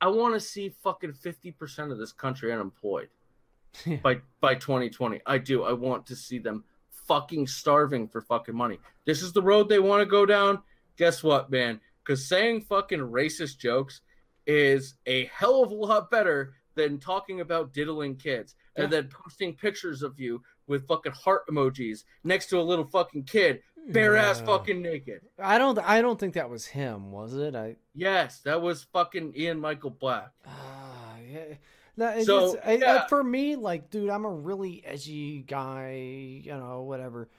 [0.02, 3.10] I want to see fucking 50% of this country unemployed
[4.04, 5.22] by by 2020.
[5.28, 5.64] I do.
[5.64, 6.64] I want to see them
[7.08, 8.80] fucking starving for fucking money.
[9.06, 10.60] This is the road they want to go down.
[10.98, 11.80] Guess what, man?
[12.04, 14.02] Cuz saying fucking racist jokes
[14.48, 19.54] is a hell of a lot better than talking about diddling kids and then posting
[19.56, 24.40] pictures of you with fucking heart emojis next to a little fucking kid, bare ass
[24.42, 25.22] fucking naked.
[25.38, 25.78] I don't.
[25.80, 27.56] I don't think that was him, was it?
[27.56, 27.76] I.
[27.96, 30.32] Yes, that was fucking Ian Michael Black.
[30.48, 31.56] Ah, yeah.
[31.98, 36.42] No, it So, just- I- I- for me, like, dude, I'm a really edgy guy.
[36.44, 37.30] You know, whatever.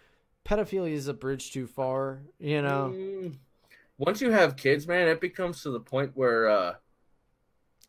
[0.45, 2.23] Pedophilia is a bridge too far.
[2.39, 3.37] You know, Mm,
[3.99, 6.75] Once you have kids, man, it becomes to the point where uh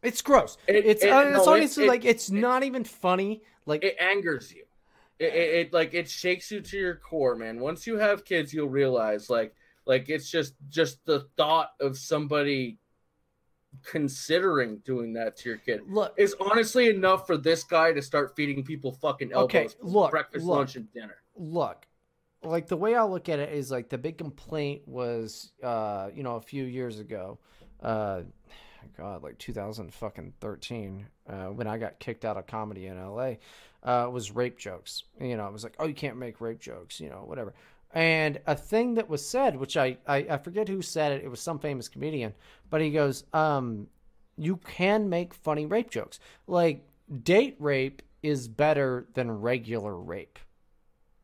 [0.03, 0.57] it's gross.
[0.67, 3.43] It- it's it- uh, no, it's it- honestly it- like it's not even funny.
[3.65, 4.63] Like it angers you.
[5.19, 7.59] It, like it shakes you to your core, man.
[7.59, 9.53] Once you have kids, you'll realize like
[9.85, 12.79] like it's just just the thought of somebody
[13.83, 18.35] considering doing that to your kid Look- is honestly enough for this guy to start
[18.35, 20.57] feeding people fucking elbows Okay, for look, breakfast, look.
[20.57, 21.15] lunch, and dinner.
[21.37, 21.85] look
[22.43, 26.21] like the way i look at it is like the big complaint was uh you
[26.23, 27.37] know a few years ago
[27.81, 28.21] uh
[28.97, 33.33] god like two thousand 2013 uh when i got kicked out of comedy in la
[33.83, 36.99] uh was rape jokes you know I was like oh you can't make rape jokes
[36.99, 37.53] you know whatever
[37.93, 41.29] and a thing that was said which I, I i forget who said it it
[41.29, 42.33] was some famous comedian
[42.69, 43.87] but he goes um
[44.37, 46.87] you can make funny rape jokes like
[47.23, 50.39] date rape is better than regular rape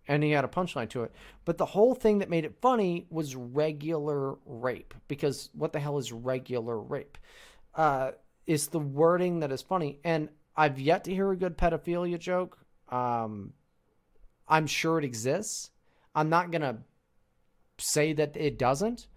[0.07, 1.11] and he had a punchline to it.
[1.45, 5.97] But the whole thing that made it funny was regular rape because what the hell
[5.97, 7.17] is regular rape?
[7.77, 8.11] Uh,
[8.45, 12.57] is the wording that is funny, and I've yet to hear a good pedophilia joke.
[12.89, 13.53] Um,
[14.47, 15.69] I'm sure it exists.
[16.15, 16.79] I'm not gonna
[17.77, 19.07] say that it doesn't.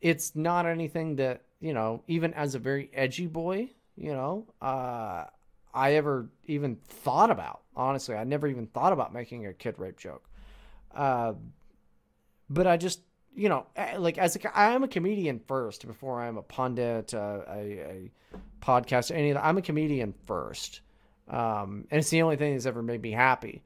[0.00, 5.24] It's not anything that you know, even as a very edgy boy, you know, uh,
[5.72, 7.62] I ever even thought about.
[7.74, 10.28] Honestly, I never even thought about making a kid rape joke.
[10.94, 11.32] Uh,
[12.50, 13.00] but I just,
[13.34, 17.14] you know, eh, like as a, I am a comedian first before I'm a pundit,
[17.14, 18.10] uh, a, a
[18.60, 19.44] podcaster, any of that.
[19.44, 20.80] I'm a comedian first.
[21.28, 23.62] Um, and it's the only thing that's ever made me happy,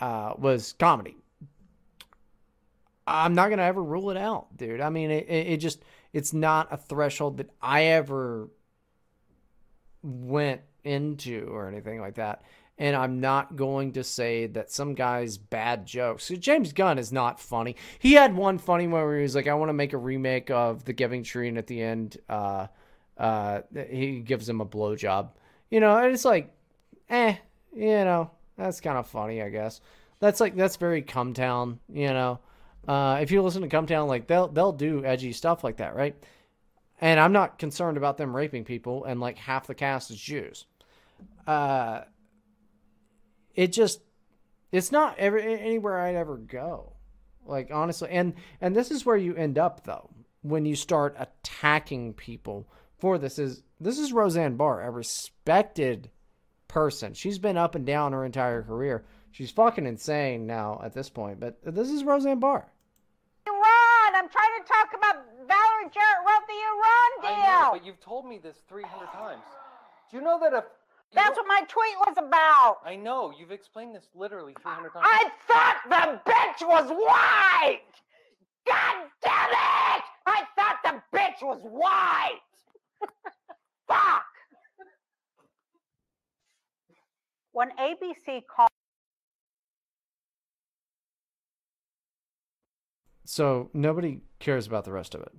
[0.00, 1.16] uh, was comedy.
[3.06, 4.80] I'm not gonna ever rule it out, dude.
[4.80, 5.82] I mean, it, it just
[6.12, 8.48] it's not a threshold that I ever
[10.02, 12.42] went into or anything like that.
[12.80, 16.24] And I'm not going to say that some guy's bad jokes.
[16.24, 17.76] So James Gunn is not funny.
[17.98, 20.50] He had one funny one where he was like, "I want to make a remake
[20.50, 22.68] of The Giving Tree," and at the end, uh,
[23.18, 23.60] uh,
[23.90, 25.28] he gives him a blowjob.
[25.68, 26.54] You know, and it's like,
[27.10, 27.36] eh,
[27.76, 29.82] you know, that's kind of funny, I guess.
[30.18, 32.40] That's like that's very Cumtown, you know.
[32.88, 36.16] Uh, if you listen to Cumtown, like they'll they'll do edgy stuff like that, right?
[37.02, 40.64] And I'm not concerned about them raping people, and like half the cast is Jews.
[41.46, 42.02] Uh,
[43.54, 44.00] it just
[44.72, 46.92] it's not ever anywhere I'd ever go.
[47.46, 50.10] Like honestly, and and this is where you end up though
[50.42, 53.38] when you start attacking people for this.
[53.38, 56.10] Is this is Roseanne Barr, a respected
[56.68, 57.14] person.
[57.14, 59.04] She's been up and down her entire career.
[59.32, 62.68] She's fucking insane now at this point, but this is Roseanne Barr.
[63.46, 64.14] Iran!
[64.14, 67.44] I'm trying to talk about Valerie Jarrett wrote the Iran deal!
[67.44, 69.42] I know, but you've told me this 300 times.
[70.10, 70.64] Do you know that if.
[71.12, 72.78] That's what my tweet was about!
[72.84, 75.06] I know, you've explained this literally 300 times.
[75.08, 77.80] I thought the bitch was white!
[78.66, 80.04] God damn it!
[80.26, 82.40] I thought the bitch was white!
[83.88, 84.24] Fuck!
[87.52, 88.68] When ABC called.
[93.24, 95.32] So nobody cares about the rest of it.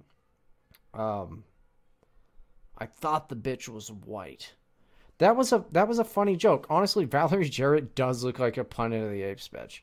[0.94, 1.46] Um,
[2.78, 4.54] I thought the bitch was white.
[5.22, 6.66] That was a that was a funny joke.
[6.68, 9.82] Honestly, Valerie Jarrett does look like a Planet of the Apes bitch.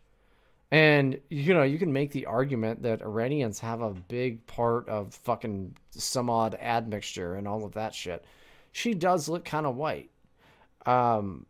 [0.73, 5.15] And you know, you can make the argument that Iranians have a big part of
[5.15, 8.25] fucking some odd admixture and all of that shit.
[8.73, 10.11] She does look kind of white.
[10.85, 11.47] Um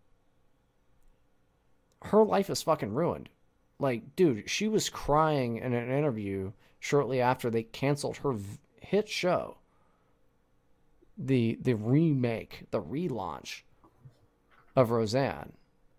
[2.03, 3.31] her life is fucking ruined.
[3.79, 8.37] like, dude, she was crying in an interview shortly after they canceled her
[8.83, 9.57] hit show.
[11.17, 13.63] The the remake, the relaunch
[14.79, 15.53] of Roseanne.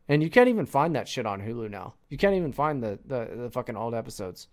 [0.07, 1.95] And you can't even find that shit on Hulu now.
[2.07, 4.47] You can't even find the the, the fucking old episodes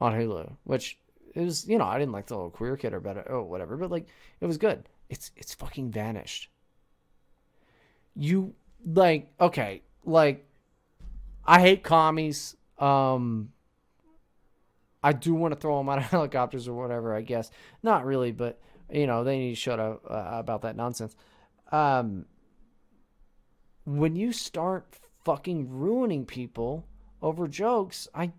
[0.00, 0.98] on Hulu, which
[1.34, 3.90] is, you know, I didn't like the little queer kid or better oh whatever, but
[3.90, 4.08] like
[4.40, 4.88] it was good.
[5.10, 6.50] It's it's fucking vanished.
[8.16, 8.54] You
[8.84, 10.46] like okay, like
[11.44, 12.56] I hate commies.
[12.78, 13.52] Um
[15.02, 17.50] I do want to throw them out of helicopters or whatever, I guess.
[17.82, 18.58] Not really, but
[18.90, 21.14] you know, they need to shut up uh, about that nonsense.
[21.70, 22.24] Um
[23.96, 26.84] when you start fucking ruining people
[27.22, 28.32] over jokes, I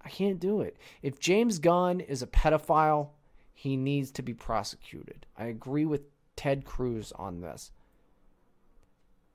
[0.00, 0.76] I can't do it.
[1.02, 3.10] If James Gunn is a pedophile,
[3.54, 5.26] he needs to be prosecuted.
[5.36, 6.02] I agree with
[6.34, 7.70] Ted Cruz on this.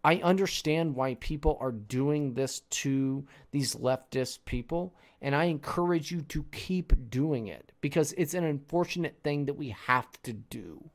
[0.03, 6.21] I understand why people are doing this to these leftist people, and I encourage you
[6.23, 10.89] to keep doing it because it's an unfortunate thing that we have to do.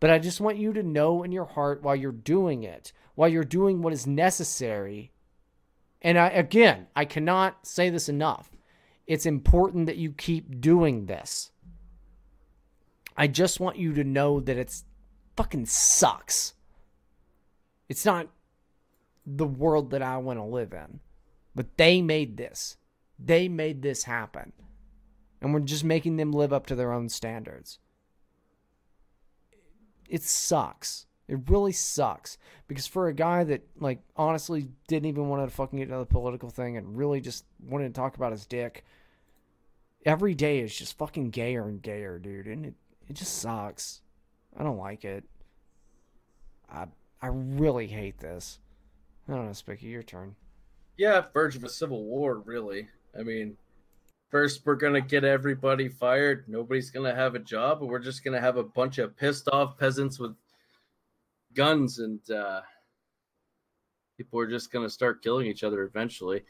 [0.00, 3.28] But I just want you to know in your heart while you're doing it, while
[3.28, 5.12] you're doing what is necessary.
[6.02, 8.50] And I, again, I cannot say this enough.
[9.06, 11.50] It's important that you keep doing this.
[13.16, 14.84] I just want you to know that it's
[15.36, 16.52] fucking sucks.
[17.88, 18.28] It's not
[19.24, 21.00] the world that I want to live in.
[21.54, 22.76] But they made this.
[23.18, 24.52] They made this happen.
[25.40, 27.78] And we're just making them live up to their own standards
[30.08, 31.06] it sucks.
[31.28, 32.38] It really sucks
[32.68, 36.06] because for a guy that like honestly didn't even want to fucking get into the
[36.06, 38.84] political thing and really just wanted to talk about his dick,
[40.04, 42.74] every day is just fucking gayer and gayer, dude, and it
[43.08, 44.02] it just sucks.
[44.56, 45.24] I don't like it.
[46.70, 46.86] I
[47.20, 48.58] I really hate this.
[49.28, 50.36] I don't know, Spicky, your turn.
[50.96, 52.88] Yeah, verge of a civil war, really.
[53.18, 53.56] I mean,
[54.30, 56.44] first we're gonna get everybody fired.
[56.48, 60.18] Nobody's gonna have a job, we're just gonna have a bunch of pissed off peasants
[60.18, 60.34] with
[61.54, 62.60] guns, and uh,
[64.16, 66.42] people are just gonna start killing each other eventually.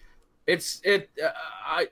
[0.47, 1.11] It's it.
[1.23, 1.31] Uh,
[1.67, 1.89] I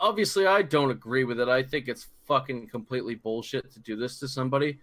[0.00, 1.48] obviously I don't agree with it.
[1.48, 4.78] I think it's fucking completely bullshit to do this to somebody.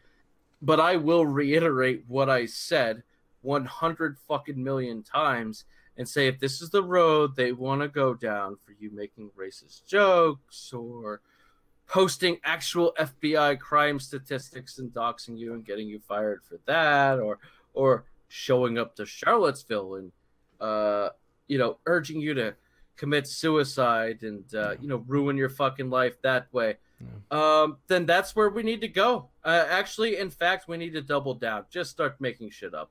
[0.61, 3.03] But I will reiterate what I said
[3.41, 5.65] 100 fucking million times
[5.97, 9.29] and say if this is the road they want to go down for you making
[9.37, 11.21] racist jokes or
[11.87, 17.39] posting actual FBI crime statistics and doxing you and getting you fired for that or
[17.73, 20.11] or showing up to Charlottesville and
[20.59, 21.09] uh
[21.47, 22.55] you know urging you to
[22.97, 26.77] commit suicide and uh, you know ruin your fucking life that way
[27.29, 29.27] um then that's where we need to go.
[29.43, 31.65] Uh, actually in fact we need to double down.
[31.69, 32.89] Just start making shit up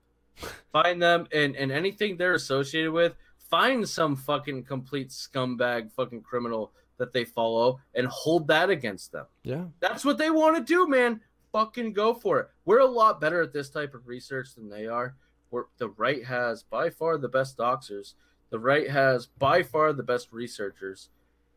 [0.73, 6.73] find them and and anything they're associated with find some fucking complete scumbag fucking criminal
[6.99, 9.65] that they follow and hold that against them Yeah.
[9.81, 11.21] that's what they want to do man
[11.53, 14.87] fucking go for it we're a lot better at this type of research than they
[14.87, 15.15] are
[15.51, 18.15] We're, the right has by far the best doxers
[18.51, 21.11] the right has by far the best researchers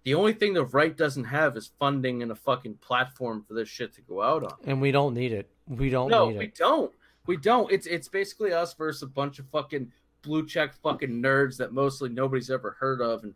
[0.04, 3.68] the only thing the right doesn't have is funding and a fucking platform for this
[3.68, 5.50] shit to go out on And we don't need it.
[5.68, 6.56] We don't no, we it.
[6.56, 6.94] don't.
[7.28, 7.72] We don't.
[7.72, 12.10] It's it's basically us versus a bunch of fucking blue check fucking nerds that mostly
[12.10, 13.34] nobody's ever heard of and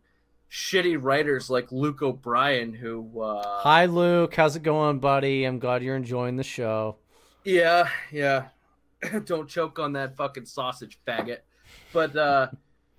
[0.50, 5.44] shitty writers like Luke O'Brien who uh Hi Luke, how's it going, buddy?
[5.44, 6.96] I'm glad you're enjoying the show.
[7.44, 8.48] Yeah, yeah.
[9.24, 11.38] Don't choke on that fucking sausage faggot.
[11.92, 12.48] But uh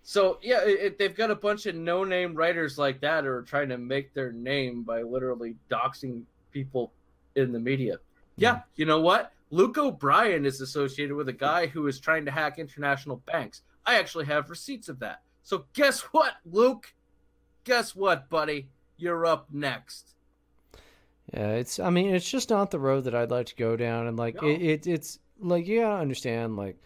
[0.02, 3.70] so yeah, it, they've got a bunch of no-name writers like that who are trying
[3.70, 6.92] to make their name by literally doxing people
[7.36, 7.98] in the media.
[8.36, 9.32] Yeah, you know what?
[9.54, 13.62] Luke O'Brien is associated with a guy who is trying to hack international banks.
[13.86, 15.22] I actually have receipts of that.
[15.44, 16.92] So guess what, Luke?
[17.64, 18.70] Guess what, buddy?
[18.98, 20.16] You're up next.
[21.32, 21.80] Yeah, it's.
[21.80, 24.42] I mean, it's just not the road that I'd like to go down, and like
[24.42, 26.58] it, it, it's like you gotta understand.
[26.58, 26.82] Like,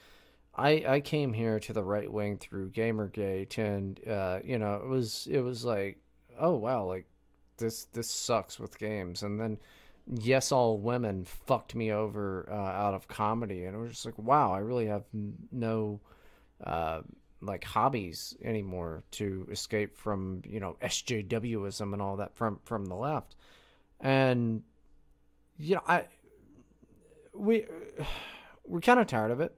[0.53, 4.87] I I came here to the right wing through GamerGate, and uh, you know, it
[4.87, 5.99] was it was like,
[6.37, 7.05] oh wow, like
[7.57, 9.57] this this sucks with games, and then
[10.09, 14.17] yes, all women fucked me over uh, out of comedy, and it was just like,
[14.17, 15.03] wow, I really have
[15.51, 15.99] no.
[16.63, 17.01] Uh,
[17.39, 22.95] like hobbies anymore to escape from you know SJWism and all that from from the
[22.95, 23.35] left
[23.99, 24.63] and
[25.57, 26.05] you know i
[27.33, 27.65] we
[28.65, 29.55] we're kind of tired of it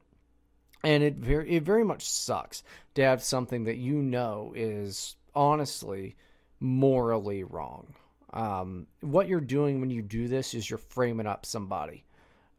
[0.83, 2.63] and it very it very much sucks
[2.95, 6.15] to have something that you know is honestly
[6.59, 7.93] morally wrong
[8.33, 12.05] um, what you're doing when you do this is you're framing up somebody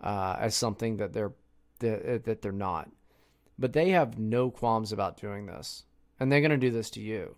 [0.02, 1.32] uh, as something that they're
[1.80, 2.90] that, that they're not
[3.60, 5.84] but they have no qualms about doing this
[6.18, 7.36] and they're going to do this to you.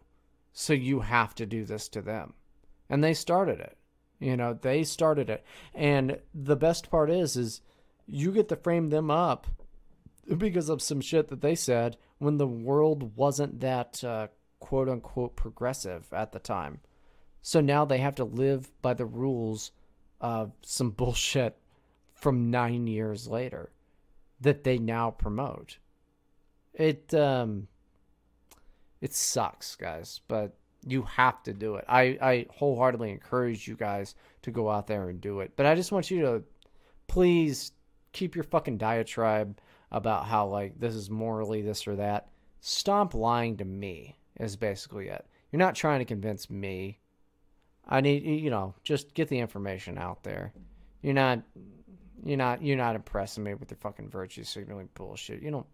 [0.53, 2.35] So you have to do this to them.
[2.89, 3.77] And they started it.
[4.21, 5.45] You know, they started it.
[5.75, 7.61] And the best part is is
[8.07, 9.49] you get to frame them up
[10.39, 14.29] because of some shit that they said when the world wasn't that uh,
[14.61, 16.81] quote unquote progressive at the time.
[17.43, 19.73] So now they have to live by the rules
[20.21, 21.59] of some bullshit
[22.15, 23.71] from nine years later
[24.41, 25.79] that they now promote.
[26.73, 27.69] It um
[29.01, 30.55] it sucks, guys, but
[30.87, 31.85] you have to do it.
[31.89, 35.53] I, I wholeheartedly encourage you guys to go out there and do it.
[35.57, 36.43] But I just want you to
[37.09, 37.73] please
[38.13, 39.59] keep your fucking diatribe
[39.91, 42.29] about how like this is morally this or that.
[42.61, 45.27] Stop lying to me is basically it.
[45.51, 46.99] You're not trying to convince me.
[47.89, 50.53] I need you know, just get the information out there.
[51.03, 51.43] You're not
[52.25, 55.43] you're not you're not impressing me with your fucking virtue signaling bullshit.
[55.43, 55.67] You don't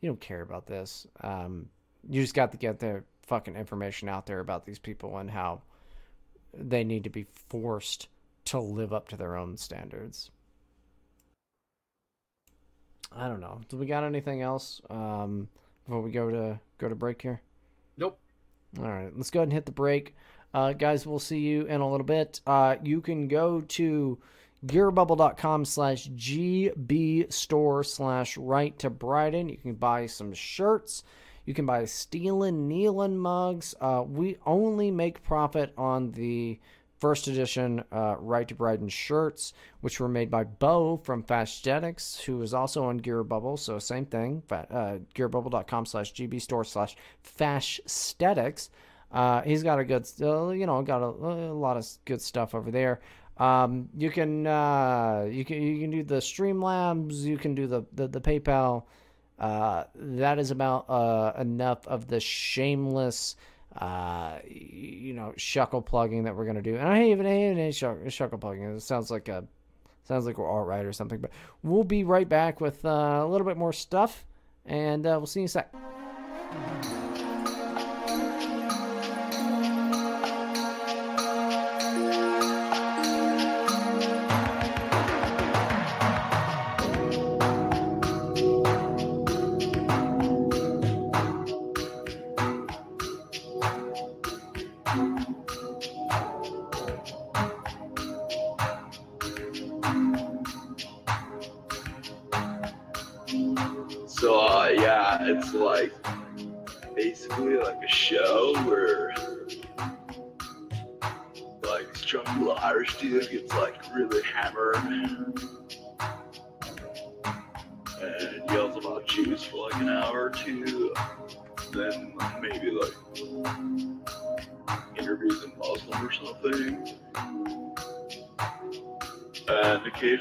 [0.00, 1.06] you don't care about this.
[1.20, 1.68] Um,
[2.08, 5.62] you just got to get the fucking information out there about these people and how
[6.52, 8.08] they need to be forced
[8.46, 10.30] to live up to their own standards.
[13.14, 13.60] I don't know.
[13.68, 15.48] Do we got anything else um,
[15.84, 17.40] before we go to go to break here?
[17.96, 18.18] Nope.
[18.78, 20.16] All right, let's go ahead and hit the break.
[20.54, 22.40] Uh, guys, we'll see you in a little bit.
[22.46, 24.18] Uh, you can go to
[24.66, 29.48] gearbubble.com slash gb store slash right to Bryden.
[29.48, 31.04] You can buy some shirts.
[31.46, 33.74] You can buy Steelin' Nehlen mugs.
[33.80, 36.60] Uh, we only make profit on the
[37.00, 42.40] first edition uh, Right to Bryden shirts, which were made by Bo from Fasthetics, who
[42.42, 43.56] is also on Gear Bubble.
[43.56, 46.94] So same thing, uh, gearbubble.com slash gb store slash
[47.24, 48.70] Fasthetics.
[49.12, 52.54] Uh, he's got a good, uh, you know, got a, a, lot of good stuff
[52.54, 53.00] over there.
[53.36, 57.22] Um, you can, uh, you can, you can do the Streamlabs.
[57.22, 58.84] You can do the the, the PayPal.
[59.38, 63.36] Uh, that is about uh, enough of the shameless,
[63.76, 66.76] uh, you know, shuckle plugging that we're gonna do.
[66.76, 68.76] And I even hate any shuckle plugging.
[68.76, 69.44] It sounds like a
[70.04, 71.20] sounds like we're all right or something.
[71.20, 71.32] But
[71.62, 74.24] we'll be right back with a little bit more stuff,
[74.64, 77.21] and we'll see you in a sec.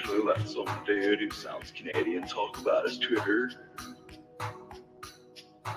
[0.02, 3.52] Occasionally let some dude who sounds Canadian talk about his Twitter.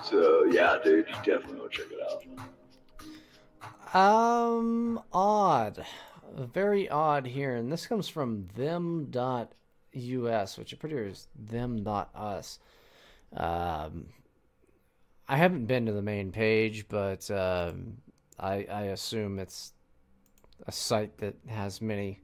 [0.03, 1.99] So yeah, dude, you definitely want to check it
[3.93, 4.01] out.
[4.01, 5.85] Um, odd,
[6.35, 9.47] very odd here, and this comes from them.us,
[10.57, 12.59] which I'm pretty sure is them.us.
[13.35, 14.07] Um,
[15.27, 17.97] I haven't been to the main page, but um,
[18.39, 19.73] I I assume it's
[20.67, 22.19] a site that has many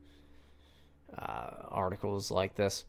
[1.18, 2.86] uh, articles like this.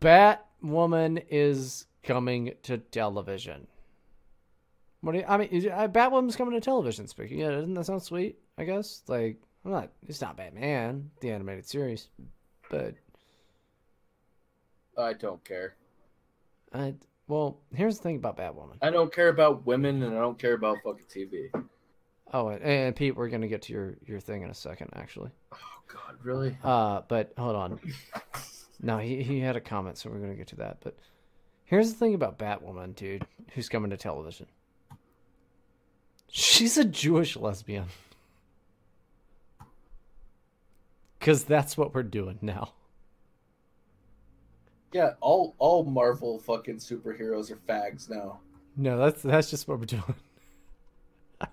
[0.00, 3.66] Batwoman is coming to television.
[5.00, 5.48] What do you, I mean?
[5.48, 7.06] Is, uh, Batwoman's coming to television.
[7.06, 8.38] Speaking, yeah, doesn't that sound sweet?
[8.58, 9.90] I guess like I'm not.
[10.06, 12.08] It's not Batman, the animated series,
[12.70, 12.94] but
[14.96, 15.76] I don't care.
[16.72, 16.94] I
[17.28, 18.78] well, here's the thing about Batwoman.
[18.82, 21.50] I don't care about women, and I don't care about fucking TV.
[22.32, 25.30] Oh, and, and Pete, we're gonna get to your your thing in a second, actually.
[25.52, 25.58] Oh
[25.88, 26.56] God, really?
[26.62, 27.80] Uh, but hold on.
[28.82, 30.78] no, he he had a comment, so we're gonna get to that.
[30.82, 30.96] But
[31.64, 34.46] here's the thing about Batwoman, dude, who's coming to television.
[36.28, 37.86] She's a Jewish lesbian.
[41.20, 42.72] Cause that's what we're doing now.
[44.92, 48.40] Yeah, all all Marvel fucking superheroes are fags now.
[48.76, 50.14] No, that's that's just what we're doing.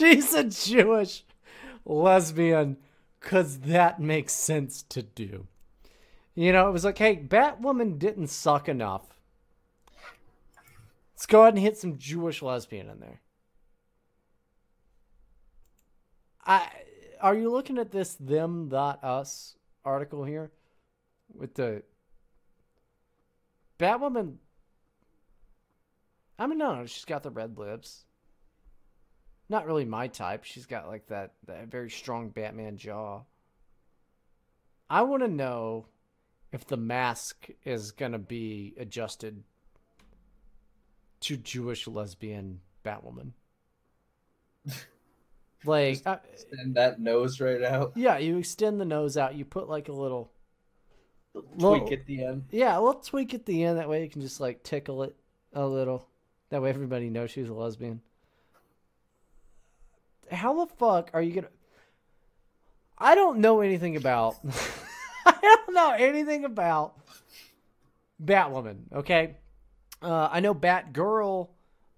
[0.00, 1.24] She's a Jewish
[1.84, 2.78] lesbian
[3.20, 5.46] because that makes sense to do.
[6.34, 9.02] You know, it was like, hey, Batwoman didn't suck enough.
[11.12, 13.20] Let's go ahead and hit some Jewish lesbian in there.
[16.46, 16.66] I
[17.20, 20.50] are you looking at this them dot us article here
[21.30, 21.82] with the
[23.78, 24.36] Batwoman?
[26.38, 28.06] I mean, no, she's got the red lips.
[29.50, 30.44] Not really my type.
[30.44, 33.22] She's got like that that very strong Batman jaw.
[34.88, 35.86] I want to know
[36.52, 39.42] if the mask is gonna be adjusted
[41.20, 43.32] to Jewish lesbian Batwoman.
[45.64, 46.18] like, uh,
[46.56, 47.92] Send that nose right out.
[47.96, 49.34] yeah, you extend the nose out.
[49.34, 50.30] You put like a little
[51.58, 52.44] Tweak at the end.
[52.50, 53.78] Yeah, a little tweak at the end.
[53.78, 55.14] That way you can just like tickle it
[55.52, 56.08] a little.
[56.50, 58.00] That way everybody knows she's a lesbian.
[60.30, 61.48] How the fuck are you gonna?
[62.98, 64.36] I don't know anything about.
[65.26, 66.94] I don't know anything about
[68.22, 68.78] Batwoman.
[68.92, 69.36] Okay,
[70.02, 71.48] uh, I know Batgirl.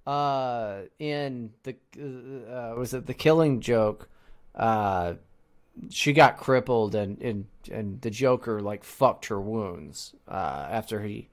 [0.04, 4.08] Uh, in the uh, was it the Killing Joke?
[4.54, 5.14] Uh,
[5.90, 11.28] she got crippled and and and the Joker like fucked her wounds uh, after he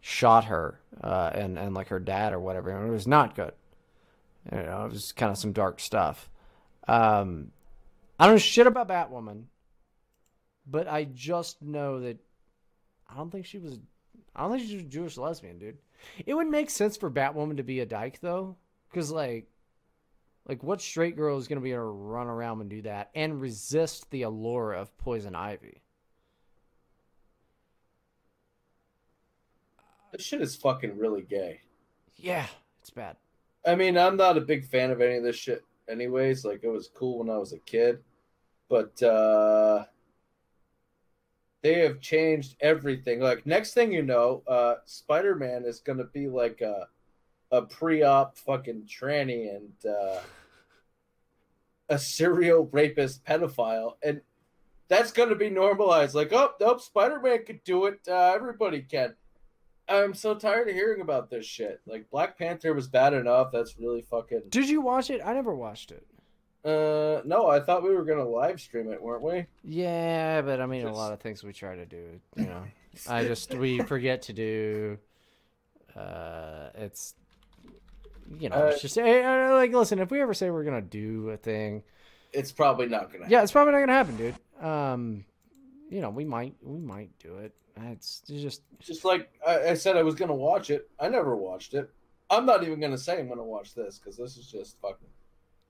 [0.00, 2.70] shot her uh, and and like her dad or whatever.
[2.70, 3.52] And it was not good.
[4.50, 6.30] You know, it was kind of some dark stuff.
[6.88, 7.50] Um,
[8.18, 9.44] I don't know shit about Batwoman,
[10.66, 12.18] but I just know that
[13.08, 13.78] I don't think she was.
[14.34, 15.78] I don't think she's a Jewish lesbian, dude.
[16.24, 18.56] It would make sense for Batwoman to be a dyke though,
[18.90, 19.50] because like
[20.50, 23.10] like, what straight girl is going to be able to run around and do that
[23.14, 25.82] and resist the allure of poison ivy?
[30.10, 31.60] This shit is fucking really gay.
[32.16, 32.46] Yeah,
[32.80, 33.16] it's bad.
[33.66, 36.44] I mean, I'm not a big fan of any of this shit, anyways.
[36.44, 37.98] Like, it was cool when I was a kid,
[38.68, 39.84] but uh
[41.62, 43.20] they have changed everything.
[43.20, 46.88] Like, next thing you know, uh Spider Man is gonna be like a
[47.52, 50.20] a pre-op fucking tranny and uh
[51.90, 54.20] a serial rapist pedophile, and
[54.88, 56.14] that's gonna be normalized.
[56.14, 58.00] Like, oh, nope, Spider Man could do it.
[58.08, 59.14] Uh, everybody can.
[59.90, 61.80] I'm so tired of hearing about this shit.
[61.86, 63.50] Like Black Panther was bad enough.
[63.52, 64.42] That's really fucking.
[64.48, 65.20] Did you watch it?
[65.24, 66.06] I never watched it.
[66.64, 69.46] Uh, no, I thought we were gonna live stream it, weren't we?
[69.64, 72.64] Yeah, but I mean, a lot of things we try to do, you know,
[73.08, 74.98] I just we forget to do.
[75.96, 77.14] Uh, it's
[78.38, 79.98] you know, Uh, it's just eh, eh, like listen.
[79.98, 81.82] If we ever say we're gonna do a thing,
[82.32, 83.24] it's probably not gonna.
[83.28, 84.64] Yeah, it's probably not gonna happen, dude.
[84.64, 85.24] Um,
[85.90, 87.52] you know, we might we might do it.
[87.76, 90.88] It's, just Just like I, I said, I was gonna watch it.
[90.98, 91.90] I never watched it.
[92.30, 95.08] I'm not even gonna say I'm gonna watch this because this is just fucking.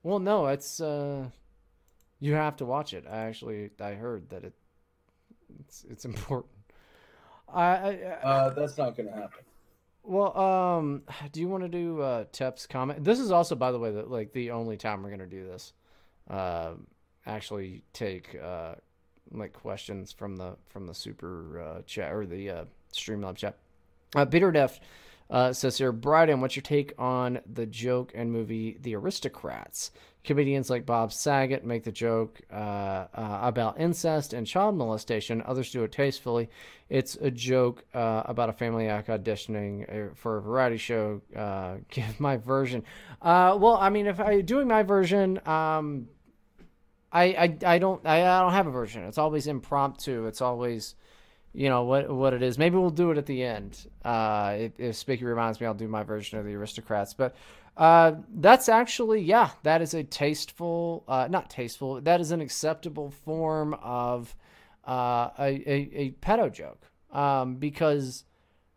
[0.02, 1.30] Well, no, it's uh,
[2.20, 3.06] you have to watch it.
[3.10, 4.52] I actually I heard that it
[5.58, 6.52] it's it's important.
[7.52, 7.92] I, I
[8.22, 9.40] Uh, that's not gonna happen.
[10.02, 11.02] well, um,
[11.32, 13.02] do you want to do uh Tep's comment?
[13.02, 15.72] This is also, by the way, the, like the only time we're gonna do this.
[16.28, 16.86] Um,
[17.26, 18.74] actually take uh
[19.32, 23.56] like questions from the from the super uh, chat or the uh, Streamlab chat.
[24.14, 24.82] Uh, Peter Deft
[25.30, 29.92] uh, says here, Bryden, what's your take on the joke and movie The Aristocrats?
[30.22, 32.54] Comedians like Bob Saget make the joke uh,
[33.14, 35.42] uh, about incest and child molestation.
[35.46, 36.50] Others do it tastefully.
[36.90, 41.22] It's a joke uh, about a family act auditioning uh, for a variety show.
[41.34, 42.82] Uh, give my version.
[43.22, 46.08] Uh, well, I mean, if I doing my version, um,
[47.12, 49.04] I, I, I don't I, I don't have a version.
[49.04, 50.26] It's always impromptu.
[50.26, 50.94] It's always
[51.52, 52.58] you know what what it is.
[52.58, 53.86] Maybe we'll do it at the end.
[54.04, 57.14] Uh, if, if Spicky reminds me, I'll do my version of the Aristocrats.
[57.14, 57.34] But
[57.76, 62.00] uh, that's actually yeah, that is a tasteful, uh, not tasteful.
[62.00, 64.34] That is an acceptable form of
[64.86, 68.24] uh, a, a a pedo joke um, because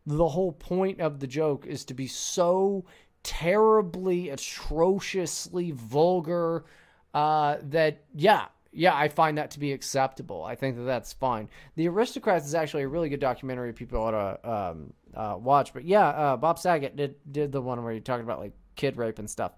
[0.05, 2.85] the whole point of the joke is to be so
[3.23, 6.65] terribly, atrociously vulgar
[7.13, 10.43] uh, that yeah, yeah, I find that to be acceptable.
[10.43, 11.47] I think that that's fine.
[11.75, 15.73] The Aristocrats is actually a really good documentary people ought to um, uh, watch.
[15.73, 18.97] But yeah, uh, Bob Saget did did the one where he talked about like kid
[18.97, 19.53] rape and stuff.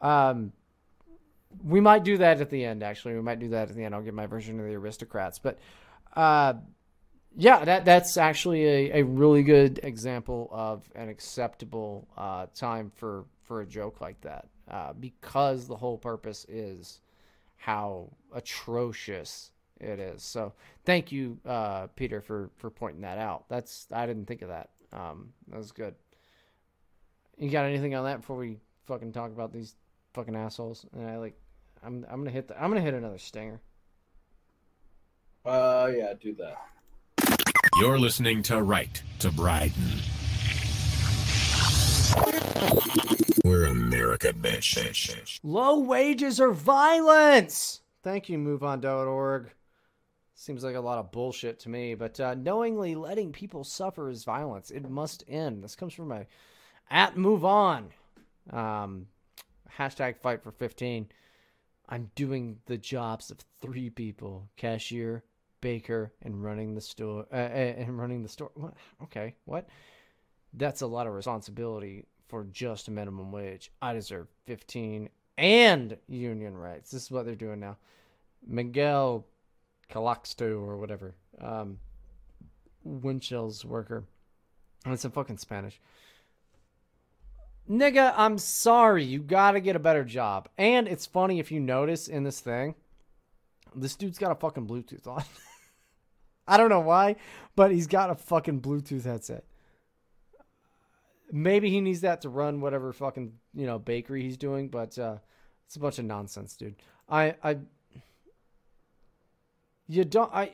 [0.00, 0.52] Um,
[1.62, 2.82] we might do that at the end.
[2.82, 3.94] Actually, we might do that at the end.
[3.94, 5.38] I'll give my version of the Aristocrats.
[5.38, 5.58] But
[6.16, 6.54] uh,
[7.36, 13.26] yeah, that that's actually a, a really good example of an acceptable uh, time for
[13.42, 17.00] for a joke like that uh, because the whole purpose is
[17.56, 19.50] how atrocious
[19.80, 20.22] it is.
[20.22, 20.52] So
[20.84, 23.48] thank you, uh, Peter, for for pointing that out.
[23.48, 24.70] That's I didn't think of that.
[24.92, 25.94] Um, that was good.
[27.38, 29.74] You got anything on that before we fucking talk about these
[30.14, 30.86] fucking assholes?
[30.92, 31.38] And I like,
[31.82, 33.60] I'm I'm gonna hit the I'm gonna hit another stinger.
[35.44, 36.56] Uh, yeah, do that.
[37.80, 40.13] You're listening to Right to Bryden.
[44.32, 45.40] Bitch.
[45.42, 47.80] Low wages or violence.
[48.02, 49.50] Thank you, MoveOn.org.
[50.34, 54.24] Seems like a lot of bullshit to me, but uh, knowingly letting people suffer is
[54.24, 54.70] violence.
[54.70, 55.62] It must end.
[55.62, 56.26] This comes from a,
[56.90, 57.90] At move on.
[58.50, 59.06] Um,
[59.78, 61.08] hashtag fight for 15.
[61.88, 65.22] I'm doing the jobs of three people: cashier,
[65.60, 67.26] baker, and running the store.
[67.32, 68.50] Uh, uh, and running the store.
[68.54, 68.74] What?
[69.04, 69.68] Okay, what?
[70.52, 73.70] That's a lot of responsibility for just a minimum wage.
[73.80, 75.08] I deserve 15
[75.38, 76.90] and union rights.
[76.90, 77.76] This is what they're doing now.
[78.44, 79.24] Miguel
[79.88, 81.14] Calaxto or whatever.
[81.40, 81.78] Um,
[82.84, 84.02] Winchell's worker.
[84.84, 85.80] And it's in fucking Spanish.
[87.70, 89.04] Nigga, I'm sorry.
[89.04, 90.48] You gotta get a better job.
[90.58, 92.74] And it's funny if you notice in this thing,
[93.76, 95.22] this dude's got a fucking Bluetooth on.
[96.48, 97.14] I don't know why,
[97.54, 99.44] but he's got a fucking Bluetooth headset.
[101.36, 105.16] Maybe he needs that to run whatever fucking, you know, bakery he's doing, but uh
[105.66, 106.76] it's a bunch of nonsense, dude.
[107.08, 107.58] I I
[109.88, 110.52] you don't I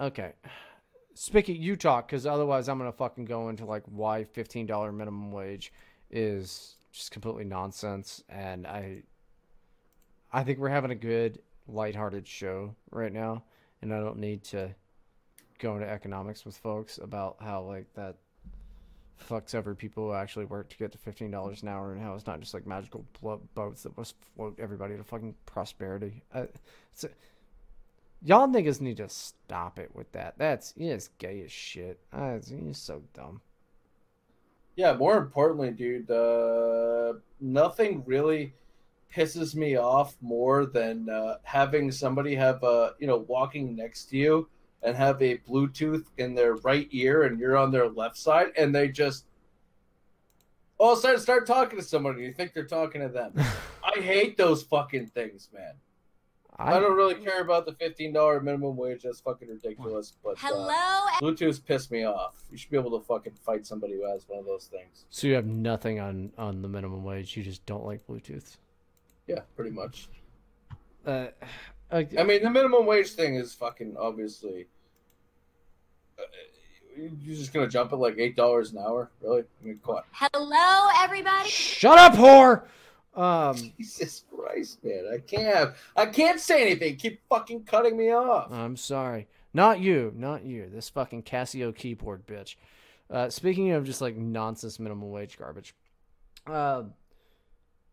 [0.00, 0.34] Okay.
[1.14, 5.32] Speaking, you talk because otherwise I'm gonna fucking go into like why fifteen dollar minimum
[5.32, 5.72] wage
[6.10, 9.02] is just completely nonsense, and I,
[10.32, 13.42] I think we're having a good lighthearted show right now,
[13.82, 14.74] and I don't need to
[15.58, 18.16] go into economics with folks about how like that
[19.18, 22.14] fucks over people who actually work to get to fifteen dollars an hour, and how
[22.14, 23.04] it's not just like magical
[23.54, 26.22] boats that must float everybody to fucking prosperity.
[26.32, 26.46] Uh,
[28.26, 30.34] Y'all niggas need to stop it with that.
[30.38, 32.00] That's it's gay as shit.
[32.10, 33.42] Uh, it's so dumb.
[34.76, 38.54] Yeah, more importantly, dude, uh, nothing really
[39.14, 44.16] pisses me off more than uh, having somebody have a you know walking next to
[44.16, 44.48] you
[44.84, 48.74] and have a Bluetooth in their right ear and you're on their left side and
[48.74, 49.26] they just
[50.78, 52.22] all of a sudden start talking to somebody.
[52.22, 53.32] You think they're talking to them.
[53.84, 55.74] I hate those fucking things, man.
[56.56, 59.02] I, don't really care about the fifteen dollar minimum wage.
[59.02, 60.12] That's fucking ridiculous.
[60.22, 62.36] But Hello, uh, Bluetooth piss me off.
[62.48, 65.06] You should be able to fucking fight somebody who has one of those things.
[65.10, 67.36] So you have nothing on on the minimum wage.
[67.36, 68.56] You just don't like Bluetooth.
[69.26, 70.08] Yeah, pretty much.
[71.04, 71.26] Uh,
[71.90, 74.66] I mean, the minimum wage thing is fucking obviously.
[76.18, 76.22] Uh,
[76.96, 79.42] you're just gonna jump at like eight dollars an hour, really?
[79.42, 80.02] I mean, come on.
[80.12, 81.48] hello, everybody.
[81.48, 82.64] Shut up, whore.
[83.14, 85.04] Um, Jesus Christ, man!
[85.12, 85.74] I can't.
[85.96, 86.96] I can't say anything.
[86.96, 88.50] Keep fucking cutting me off.
[88.50, 89.28] I'm sorry.
[89.52, 90.12] Not you.
[90.16, 90.68] Not you.
[90.72, 92.56] This fucking Casio keyboard bitch.
[93.08, 95.74] Uh, speaking of just like nonsense minimum wage garbage.
[96.46, 96.84] Uh,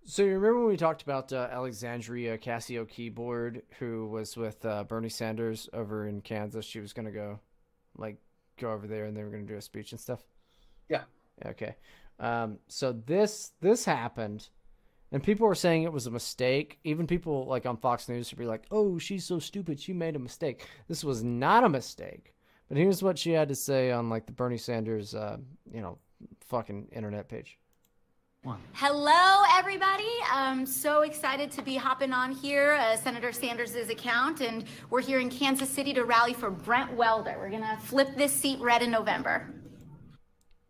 [0.05, 4.83] so you remember when we talked about uh, Alexandria Casio keyboard, who was with uh,
[4.83, 6.65] Bernie Sanders over in Kansas?
[6.65, 7.39] She was gonna go,
[7.97, 8.17] like,
[8.57, 10.21] go over there, and they were gonna do a speech and stuff.
[10.89, 11.03] Yeah.
[11.45, 11.75] Okay.
[12.19, 14.49] Um, so this this happened,
[15.11, 16.79] and people were saying it was a mistake.
[16.83, 19.79] Even people like on Fox News would be like, "Oh, she's so stupid.
[19.79, 22.33] She made a mistake." This was not a mistake.
[22.67, 25.37] But here's what she had to say on like the Bernie Sanders, uh,
[25.73, 25.97] you know,
[26.39, 27.57] fucking internet page.
[28.43, 30.09] Hello, everybody.
[30.31, 35.19] I'm so excited to be hopping on here, uh, Senator Sanders' account, and we're here
[35.19, 37.35] in Kansas City to rally for Brent Welder.
[37.37, 39.53] We're gonna flip this seat red in November.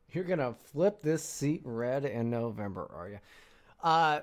[0.10, 3.20] You're gonna flip this seat red in November, are you?
[3.82, 4.20] Uh,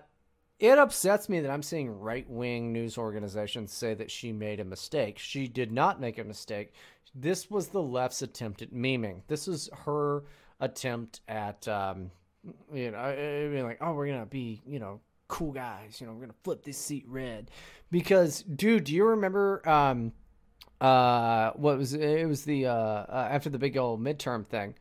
[0.59, 4.65] it upsets me that I'm seeing right wing news organizations say that she made a
[4.65, 5.19] mistake.
[5.19, 6.75] She did not make a mistake.
[7.15, 9.23] This was the left's attempt at memeing.
[9.27, 10.25] This is her
[10.61, 12.11] attempt at, um,
[12.73, 16.01] you know, I- mean, like, oh, we're gonna be, you know, cool guys.
[16.01, 17.51] You know, we're gonna flip this seat red
[17.91, 19.67] because, dude, do you remember?
[19.69, 20.13] Um,
[20.81, 22.01] uh, what was it?
[22.03, 24.75] it was the uh, uh after the big old midterm thing.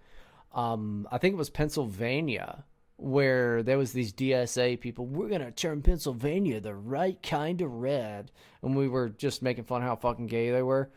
[0.54, 2.64] Um, I think it was Pennsylvania
[2.98, 5.06] where there was these DSA people.
[5.06, 8.32] We're gonna turn Pennsylvania the right kind of red,
[8.62, 10.92] and we were just making fun how fucking gay they were.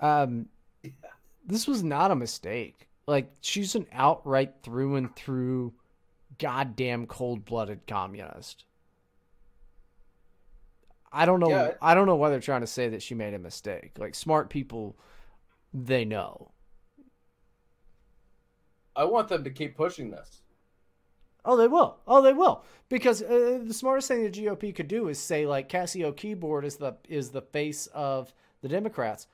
[0.00, 0.46] Um,
[1.46, 2.88] this was not a mistake.
[3.06, 5.72] Like she's an outright through and through,
[6.38, 8.64] goddamn cold blooded communist.
[11.12, 11.48] I don't know.
[11.48, 11.72] Yeah.
[11.80, 13.92] I don't know why they're trying to say that she made a mistake.
[13.98, 14.96] Like smart people,
[15.72, 16.50] they know.
[18.94, 20.42] I want them to keep pushing this.
[21.44, 21.98] Oh, they will.
[22.08, 22.64] Oh, they will.
[22.88, 26.76] Because uh, the smartest thing the GOP could do is say like Casio keyboard is
[26.76, 28.32] the is the face of
[28.62, 29.26] the Democrats.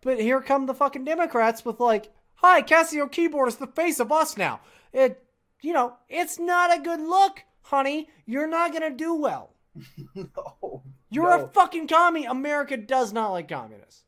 [0.00, 4.10] But here come the fucking Democrats with like, "Hi, Casio keyboard is the face of
[4.10, 4.60] us now."
[4.92, 5.22] It,
[5.62, 8.08] you know, it's not a good look, honey.
[8.26, 9.54] You're not gonna do well.
[10.14, 10.82] no.
[11.10, 12.24] You're a fucking commie.
[12.24, 14.04] America does not like communists.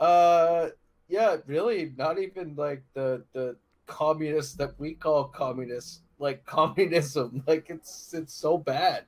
[0.00, 0.68] Uh,
[1.08, 3.56] yeah, really, not even like the the
[3.86, 7.42] communists that we call communists, like communism.
[7.46, 9.04] Like it's it's so bad.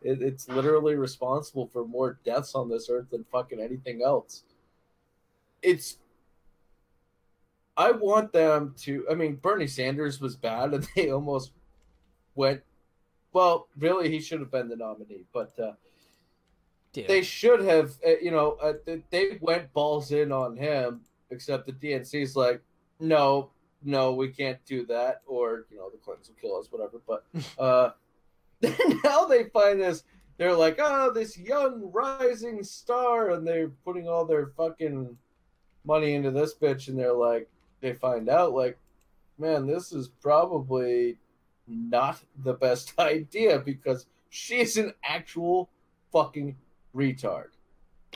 [0.00, 4.42] It, it's literally responsible for more deaths on this earth than fucking anything else.
[5.62, 5.98] It's.
[7.78, 9.06] I want them to.
[9.10, 11.52] I mean, Bernie Sanders was bad, and they almost
[12.34, 12.60] went.
[13.32, 15.72] Well, really, he should have been the nominee, but uh,
[17.06, 17.92] they should have.
[18.06, 21.02] Uh, you know, uh, they- they went balls in on him.
[21.30, 22.62] Except the DNC's like,
[23.00, 23.50] no,
[23.84, 27.00] no, we can't do that, or you know, the Clintons will kill us, whatever.
[27.06, 27.24] But
[27.62, 27.90] uh,
[29.04, 30.04] now they find this.
[30.38, 35.18] They're like, oh, this young rising star, and they're putting all their fucking
[35.84, 37.48] money into this bitch, and they're like,
[37.80, 38.78] they find out, like,
[39.38, 41.18] man, this is probably
[41.66, 45.68] not the best idea because she's an actual
[46.12, 46.56] fucking
[46.94, 47.48] retard.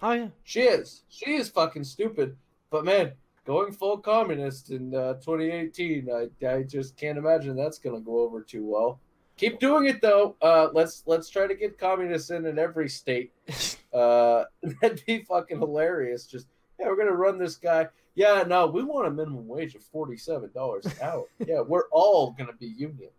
[0.02, 1.02] Oh yeah, she is.
[1.08, 2.36] She is fucking stupid.
[2.70, 3.12] But man,
[3.44, 8.40] going full communist in uh, 2018, I I just can't imagine that's gonna go over
[8.40, 8.98] too well.
[9.36, 10.36] Keep doing it though.
[10.42, 13.32] Uh, let's let's try to get communists in in every state.
[13.92, 14.44] Uh,
[14.80, 16.24] that'd be fucking hilarious.
[16.26, 16.46] Just
[16.80, 17.86] yeah, we're gonna run this guy.
[18.14, 21.24] Yeah, no, we want a minimum wage of forty-seven dollars an hour.
[21.46, 23.10] yeah, we're all gonna be union.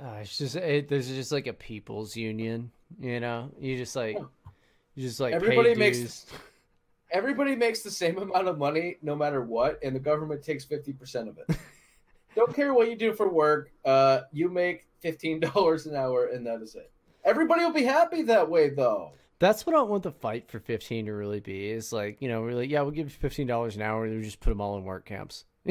[0.00, 2.70] Uh, it's just it, there's just like a people's union,
[3.00, 3.50] you know.
[3.58, 4.18] You just like
[4.94, 6.26] you just like Everybody makes- dues.
[7.10, 10.92] Everybody makes the same amount of money no matter what, and the government takes fifty
[10.92, 11.56] percent of it.
[12.34, 13.70] Don't care what you do for work.
[13.84, 16.90] Uh, you make fifteen dollars an hour, and that is it.
[17.24, 19.12] Everybody will be happy that way, though.
[19.44, 21.68] That's what I want the fight for 15 to really be.
[21.68, 24.40] Is like, you know, really, yeah, we'll give you $15 an hour and we just
[24.40, 25.44] put them all in work camps.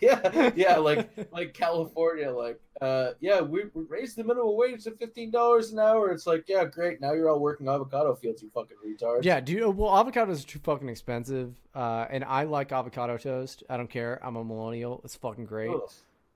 [0.00, 4.90] yeah, yeah, like like California, like uh, yeah, we, we raised the minimum wage to
[4.92, 6.10] fifteen dollars an hour.
[6.10, 7.00] It's like, yeah, great.
[7.00, 9.24] Now you're all working avocado fields, you fucking retards.
[9.24, 13.62] Yeah, do you, well, avocados are too fucking expensive, uh, and I like avocado toast.
[13.68, 14.20] I don't care.
[14.22, 15.00] I'm a millennial.
[15.04, 15.70] It's fucking great.
[15.70, 15.90] Ugh.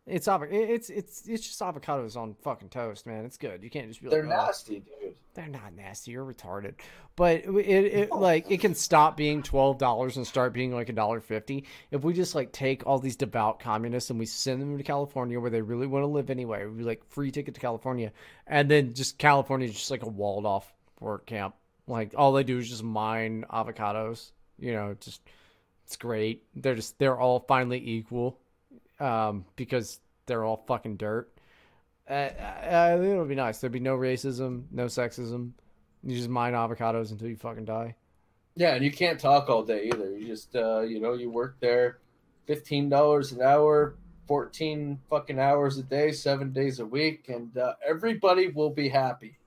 [0.08, 3.24] It's it's it's it's just avocados on fucking toast, man.
[3.24, 3.62] It's good.
[3.62, 5.14] You can't just be like, they're "Oh, nasty, dude.
[5.34, 6.12] They're not nasty.
[6.12, 6.74] You're retarded.
[7.14, 10.92] But it, it like it can stop being twelve dollars and start being like a
[10.92, 14.76] dollar fifty if we just like take all these devout communists and we send them
[14.76, 16.66] to California where they really want to live anyway.
[16.66, 18.12] We like free ticket to California,
[18.46, 21.54] and then just California is just like a walled off work camp.
[21.86, 24.32] Like all they do is just mine avocados.
[24.58, 25.22] You know, just
[25.84, 26.44] it's great.
[26.54, 28.40] They're just they're all finally equal,
[29.00, 31.30] um, because they're all fucking dirt.
[32.08, 33.58] Uh, uh, it would be nice.
[33.58, 35.52] There'd be no racism, no sexism.
[36.02, 37.96] You just mine avocados until you fucking die.
[38.54, 40.16] Yeah, and you can't talk all day either.
[40.16, 41.98] You just uh, you know, you work there
[42.46, 43.94] fifteen dollars an hour,
[44.26, 49.38] fourteen fucking hours a day, seven days a week, and uh, everybody will be happy.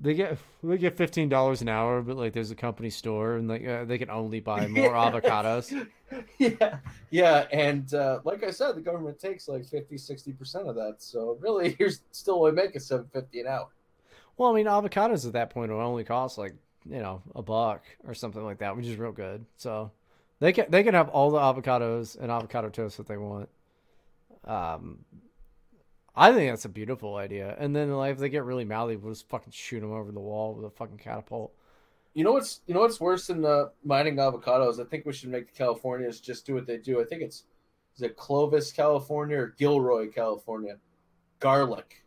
[0.00, 3.48] They get they get fifteen dollars an hour, but like there's a company store and
[3.48, 5.86] like uh, they can only buy more avocados.
[6.38, 6.78] yeah,
[7.10, 10.96] yeah, and uh, like I said, the government takes like 50 60 percent of that.
[10.98, 13.68] So really, you're still only making seven fifty an hour.
[14.36, 16.54] Well, I mean, avocados at that point will only cost like
[16.84, 19.44] you know a buck or something like that, which is real good.
[19.56, 19.92] So
[20.40, 23.48] they can they can have all the avocados and avocado toast that they want.
[24.44, 24.98] Um,
[26.16, 27.56] I think that's a beautiful idea.
[27.58, 30.20] And then like if they get really mouthy, we'll just fucking shoot them over the
[30.20, 31.52] wall with a fucking catapult.
[32.14, 34.80] You know what's you know what's worse than uh, mining avocados?
[34.80, 37.00] I think we should make the Californians just do what they do.
[37.00, 37.44] I think it's
[37.96, 40.76] is it Clovis, California, or Gilroy, California?
[41.40, 42.04] Garlic.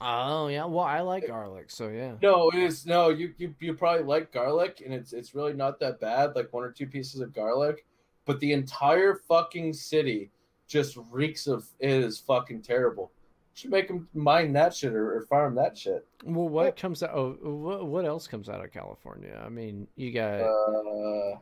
[0.00, 2.14] Oh yeah, well I like garlic, so yeah.
[2.20, 3.08] No, it is no.
[3.08, 6.34] You you you probably like garlic, and it's it's really not that bad.
[6.34, 7.86] Like one or two pieces of garlic,
[8.24, 10.30] but the entire fucking city
[10.66, 13.12] just reeks of it is fucking terrible.
[13.58, 16.06] Should make them mine that shit or, or farm that shit.
[16.24, 17.10] Well, what comes out?
[17.12, 19.42] Oh, what what else comes out of California?
[19.44, 21.38] I mean, you got Uh,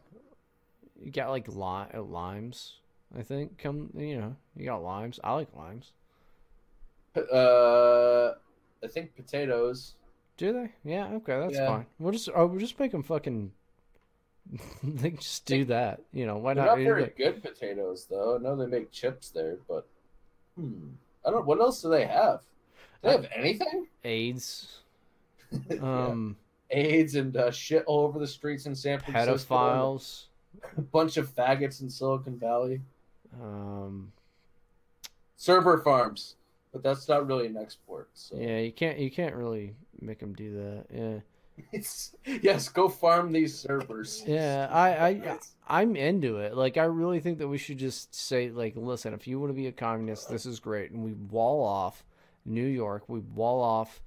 [0.99, 2.77] you got like li- uh, limes.
[3.15, 5.21] I think come you know you got limes.
[5.23, 5.93] I like limes.
[7.17, 8.33] uh,
[8.83, 9.95] I think potatoes.
[10.39, 10.73] Do they?
[10.91, 11.09] Yeah.
[11.17, 11.67] Okay, that's Yeah.
[11.67, 11.87] fine.
[11.99, 13.53] We'll just oh, we'll just make them fucking.
[14.83, 16.01] they just do that.
[16.13, 16.79] You know why They're not?
[16.79, 18.37] not very Like- good potatoes though.
[18.37, 19.87] I know they make chips there, but
[20.57, 20.89] hmm,
[21.27, 21.47] I don't.
[21.47, 22.41] What else do they have?
[23.03, 23.87] Do they have anything?
[24.05, 24.79] AIDS.
[25.81, 26.37] Um,
[26.71, 29.55] AIDS and uh, shit all over the streets in San Francisco.
[29.55, 30.25] pedophiles.
[30.77, 32.81] A bunch of faggots in Silicon Valley.
[33.41, 34.13] Um,
[35.37, 36.35] Server farms,
[36.73, 38.09] but that's not really an export.
[38.15, 40.85] So yeah, you can't you can't really make them do that.
[40.93, 41.19] Yeah.
[42.27, 44.23] yes, go farm these servers.
[44.27, 45.39] Yeah, I, I
[45.69, 46.55] I'm into it.
[46.55, 49.55] Like I really think that we should just say like, listen, if you want to
[49.55, 52.05] be a communist, this is great, and we wall off
[52.45, 54.01] New York, we wall off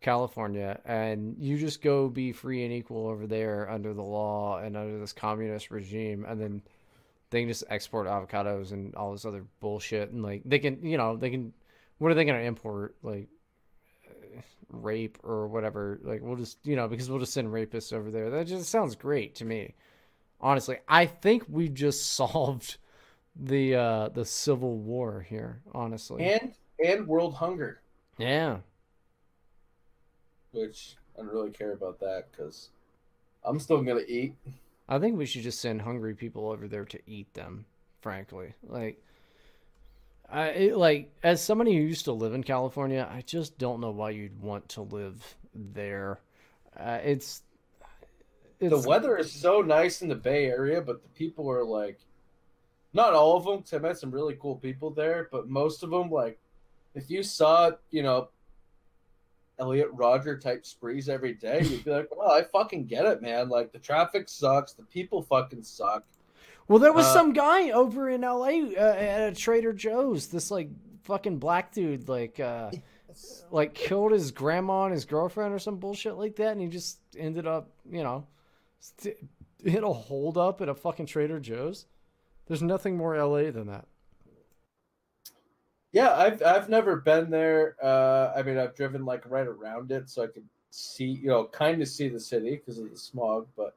[0.00, 4.76] California, and you just go be free and equal over there under the law and
[4.76, 6.62] under this communist regime, and then
[7.30, 10.96] they can just export avocados and all this other bullshit, and like they can, you
[10.96, 11.52] know, they can.
[11.98, 12.94] What are they gonna import?
[13.02, 13.28] Like
[14.70, 16.00] rape or whatever.
[16.02, 18.30] Like we'll just, you know, because we'll just send rapists over there.
[18.30, 19.74] That just sounds great to me.
[20.40, 22.78] Honestly, I think we just solved
[23.34, 25.60] the uh the civil war here.
[25.74, 27.80] Honestly, And and world hunger,
[28.18, 28.58] yeah.
[30.52, 32.70] which I don't really care about that because
[33.44, 34.34] I'm still gonna eat.
[34.88, 37.66] I think we should just send hungry people over there to eat them.
[38.00, 39.02] Frankly, like,
[40.30, 43.90] I it, like as somebody who used to live in California, I just don't know
[43.90, 46.20] why you'd want to live there.
[46.78, 47.42] Uh, it's,
[48.60, 51.98] it's the weather is so nice in the Bay Area, but the people are like,
[52.92, 53.58] not all of them.
[53.58, 56.38] Cause I met some really cool people there, but most of them, like,
[56.94, 58.28] if you saw, you know,
[59.58, 63.48] Elliot Rodger type sprees every day, you'd be like, "Well, I fucking get it, man.
[63.48, 66.04] Like, the traffic sucks, the people fucking suck."
[66.68, 70.26] Well, there was Uh, some guy over in LA uh, at a Trader Joe's.
[70.28, 70.68] This like
[71.04, 72.70] fucking black dude, like, uh,
[73.50, 76.98] like killed his grandma and his girlfriend or some bullshit like that, and he just
[77.16, 78.26] ended up, you know,
[78.80, 79.16] st-
[79.64, 81.86] hit a hold up at a fucking Trader Joe's.
[82.46, 83.86] There's nothing more LA than that.
[85.92, 87.76] Yeah, I've I've never been there.
[87.82, 91.44] Uh, I mean, I've driven like right around it, so I could see, you know,
[91.46, 93.46] kind of see the city because of the smog.
[93.56, 93.76] But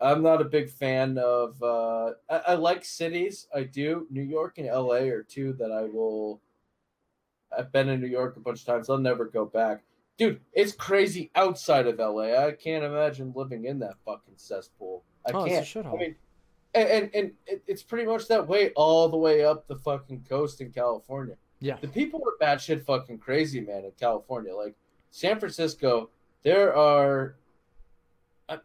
[0.00, 1.60] I'm not a big fan of.
[1.62, 3.48] Uh, I, I like cities.
[3.54, 4.06] I do.
[4.10, 6.40] New York and LA are two that I will.
[7.56, 8.88] I've been in New York a bunch of times.
[8.90, 9.82] I'll never go back,
[10.18, 10.40] dude.
[10.52, 12.34] It's crazy outside of LA.
[12.46, 15.02] I can't imagine living in that fucking cesspool.
[15.26, 15.86] I Oh, it's a can't.
[15.86, 15.94] shithole.
[15.94, 16.16] I mean,
[16.74, 20.26] and and, and it, it's pretty much that way all the way up the fucking
[20.28, 21.36] coast in California.
[21.60, 21.78] Yeah.
[21.80, 24.54] The people are batshit fucking crazy, man, in California.
[24.54, 24.76] Like
[25.10, 26.10] San Francisco,
[26.44, 27.34] there are
[28.48, 28.58] uh,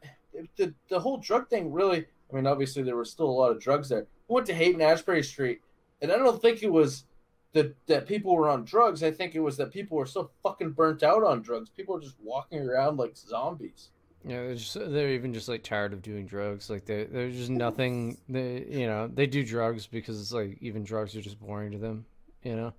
[0.57, 1.71] the the whole drug thing.
[1.71, 4.07] Really, I mean, obviously there was still a lot of drugs there.
[4.27, 5.61] We went to and Ashbury Street,
[6.01, 7.05] and I don't think it was
[7.53, 9.03] that that people were on drugs.
[9.03, 11.69] I think it was that people were so fucking burnt out on drugs.
[11.69, 13.89] People were just walking around like zombies.
[14.25, 16.69] Yeah, they're, just, they're even just like tired of doing drugs.
[16.69, 18.17] Like they there's just nothing.
[18.29, 21.77] They you know they do drugs because it's like even drugs are just boring to
[21.77, 22.05] them.
[22.43, 22.73] You know.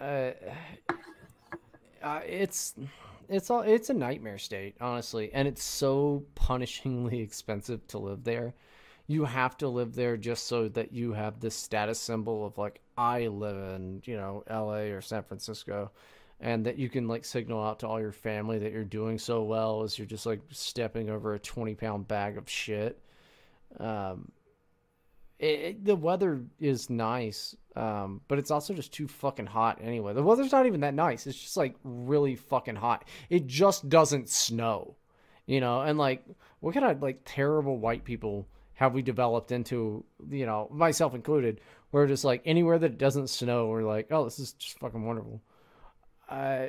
[0.00, 0.32] Uh,
[2.02, 2.74] uh, it's
[3.32, 8.54] it's all it's a nightmare state honestly, and it's so punishingly expensive to live there.
[9.08, 12.80] You have to live there just so that you have this status symbol of like
[12.96, 14.90] I live in you know L.A.
[14.92, 15.90] or San Francisco
[16.40, 19.42] and that you can like signal out to all your family that you're doing so
[19.44, 22.98] well as you're just like stepping over a 20 pound bag of shit
[23.78, 24.30] um
[25.38, 30.12] it, it- the weather is nice um but it's also just too fucking hot anyway
[30.12, 34.28] the weather's not even that nice it's just like really fucking hot it just doesn't
[34.28, 34.94] snow
[35.46, 36.24] you know and like
[36.60, 41.60] what kind of like terrible white people have we developed into you know myself included
[41.90, 45.04] where just like anywhere that it doesn't snow we're like oh this is just fucking
[45.04, 45.40] wonderful
[46.32, 46.66] uh,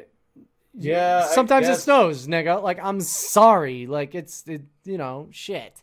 [0.73, 2.61] Yeah, Sometimes it snows, nigga.
[2.61, 3.87] Like I'm sorry.
[3.87, 5.81] Like it's it, you know shit.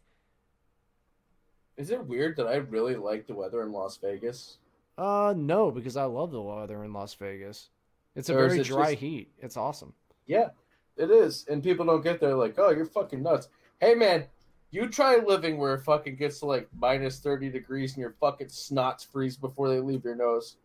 [1.77, 4.59] Is it weird that I really like the weather in Las Vegas?
[4.99, 7.71] Uh, no, because I love the weather in Las Vegas.
[8.15, 9.33] It's a Or very it dry just- heat.
[9.39, 9.95] It's awesome.
[10.27, 10.49] Yeah,
[10.97, 11.47] it is.
[11.49, 13.49] And people don't get there like, oh, you're fucking nuts.
[13.81, 14.25] Hey, man,
[14.71, 18.49] you try living where it fucking gets to like minus 30 degrees and your fucking
[18.49, 20.57] snots freeze before they leave your nose.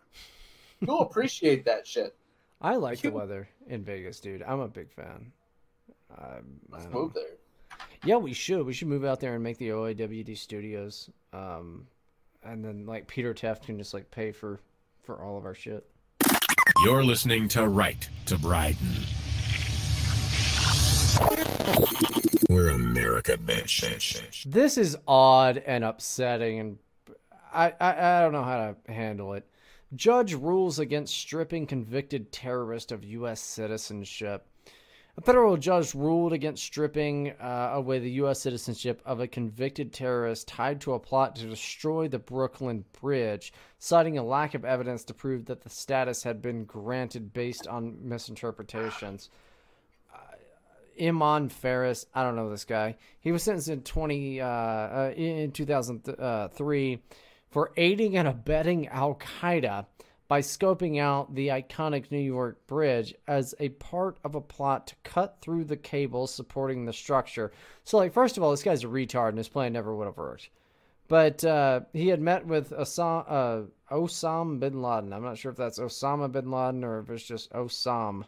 [0.81, 2.15] You'll appreciate that shit.
[2.61, 4.43] I like the weather in Vegas, dude.
[4.43, 5.31] I'm a big fan.
[6.17, 7.23] Um, I Let's move there.
[8.03, 8.65] Yeah, we should.
[8.65, 11.09] We should move out there and make the OAWD studios.
[11.33, 11.87] Um,
[12.45, 14.59] and then like Peter Taft can just like pay for
[15.03, 15.85] for all of our shit.
[16.83, 19.05] You're listening to Right to Bryden.
[22.49, 24.43] We're America, bitch.
[24.45, 26.77] This is odd and upsetting, and
[27.53, 29.47] I, I I don't know how to handle it.
[29.95, 33.39] Judge rules against stripping convicted terrorist of U.S.
[33.39, 34.45] citizenship.
[35.17, 38.41] A federal judge ruled against stripping uh, away the U.S.
[38.41, 44.17] citizenship of a convicted terrorist tied to a plot to destroy the Brooklyn Bridge, citing
[44.17, 49.29] a lack of evidence to prove that the status had been granted based on misinterpretations.
[50.99, 52.05] Iyman Faris.
[52.13, 52.95] I don't know this guy.
[53.19, 56.03] He was sentenced in twenty uh, uh, in two thousand
[56.53, 57.03] three
[57.51, 59.85] for aiding and abetting Al Qaeda
[60.27, 64.95] by scoping out the iconic New York Bridge as a part of a plot to
[65.03, 67.51] cut through the cables supporting the structure.
[67.83, 70.17] So, like, first of all, this guy's a retard, and his plan never would have
[70.17, 70.49] worked.
[71.07, 75.13] But uh, he had met with Osam, uh, bin Laden.
[75.13, 78.25] I'm not sure if that's Osama bin Laden or if it's just Osam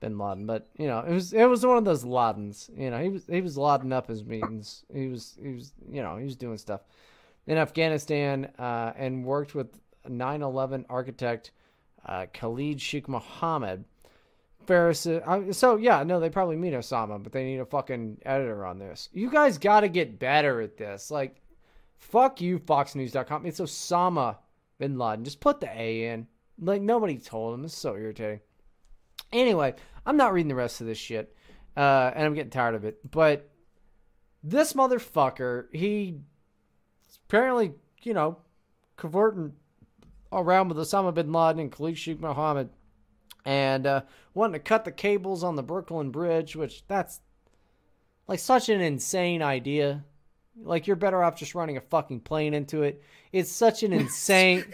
[0.00, 2.70] bin Laden, but you know, it was it was one of those Ladens.
[2.76, 4.84] You know, he was he was laden up his meetings.
[4.92, 6.80] He was he was you know he was doing stuff
[7.46, 11.52] in Afghanistan uh, and worked with 9/11 architect
[12.04, 13.84] uh, Khalid Sheikh Mohammed
[14.66, 15.06] Faris.
[15.06, 18.78] Uh, so yeah, no, they probably mean Osama, but they need a fucking editor on
[18.78, 19.08] this.
[19.12, 21.10] You guys got to get better at this.
[21.10, 21.40] Like,
[21.96, 23.46] fuck you, FoxNews.com.
[23.46, 24.36] It's Osama
[24.78, 25.24] bin Laden.
[25.24, 26.26] Just put the A in.
[26.58, 27.64] Like nobody told him.
[27.64, 28.40] It's so irritating.
[29.32, 29.74] Anyway,
[30.04, 31.34] I'm not reading the rest of this shit,
[31.76, 32.98] uh, and I'm getting tired of it.
[33.10, 33.50] But
[34.42, 36.20] this motherfucker, he
[37.28, 37.72] apparently,
[38.02, 38.38] you know,
[38.96, 39.52] converting
[40.36, 42.68] around with Osama bin Laden and Khalid Sheikh Mohammed
[43.46, 44.02] and uh,
[44.34, 47.20] wanting to cut the cables on the Brooklyn Bridge, which that's
[48.28, 50.04] like such an insane idea.
[50.60, 53.02] Like you're better off just running a fucking plane into it.
[53.32, 54.64] It's such an insane.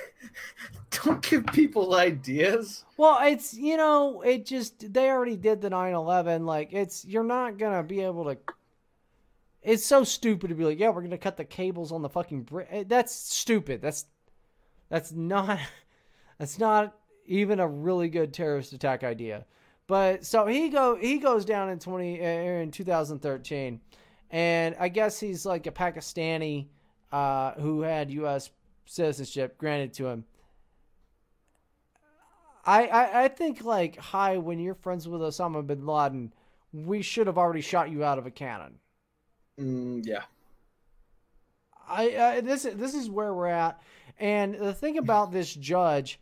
[1.05, 2.85] Don't give people ideas.
[2.97, 6.47] Well, it's you know, it just they already did the 9/11.
[6.47, 8.39] Like it's you're not gonna be able to.
[9.63, 12.43] It's so stupid to be like, yeah, we're gonna cut the cables on the fucking
[12.45, 12.89] bridge.
[12.89, 13.81] That's stupid.
[13.83, 14.07] That's
[14.93, 15.59] that's not.
[16.39, 16.97] That's not
[17.27, 19.45] even a really good terrorist attack idea.
[19.87, 23.81] But so he go he goes down in 20 uh, in 2013
[24.31, 26.67] and I guess he's like a Pakistani
[27.13, 28.51] uh, who had US
[28.87, 30.25] citizenship granted to him.
[32.65, 36.33] I, I I think like hi when you're friends with Osama bin Laden,
[36.73, 38.81] we should have already shot you out of a cannon.
[39.61, 40.23] Mm, yeah.
[41.89, 43.81] I, I this this is where we're at,
[44.23, 46.19] and the thing about this judge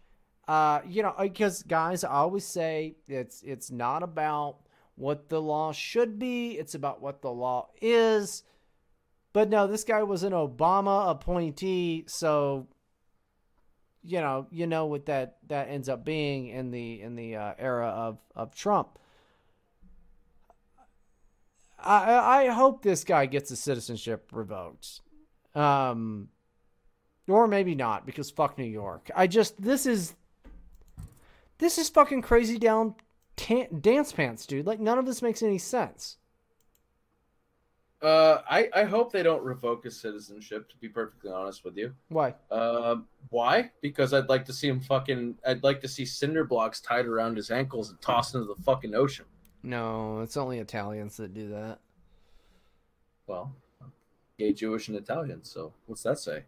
[0.51, 4.57] uh, you know, because guys, I always say it's it's not about
[4.97, 8.43] what the law should be; it's about what the law is.
[9.33, 12.67] But no, this guy was an Obama appointee, so
[14.03, 17.53] you know, you know what that that ends up being in the in the uh,
[17.57, 18.99] era of of Trump.
[21.79, 25.01] I I hope this guy gets his citizenship revoked.
[25.55, 26.31] Um,
[27.31, 29.11] or maybe not because fuck New York.
[29.15, 30.15] I just this is
[31.59, 32.95] this is fucking crazy down
[33.81, 34.67] dance pants, dude.
[34.67, 36.17] Like none of this makes any sense.
[38.03, 40.71] Uh, I I hope they don't revoke his citizenship.
[40.71, 42.35] To be perfectly honest with you, why?
[42.51, 42.97] Uh,
[43.29, 43.71] why?
[43.83, 45.37] Because I'd like to see him fucking.
[45.47, 48.95] I'd like to see cinder blocks tied around his ankles and tossed into the fucking
[48.95, 49.27] ocean.
[49.63, 51.79] No, it's only Italians that do that.
[53.27, 53.55] Well,
[54.39, 55.45] gay, Jewish, and Italian.
[55.45, 56.45] So what's that say?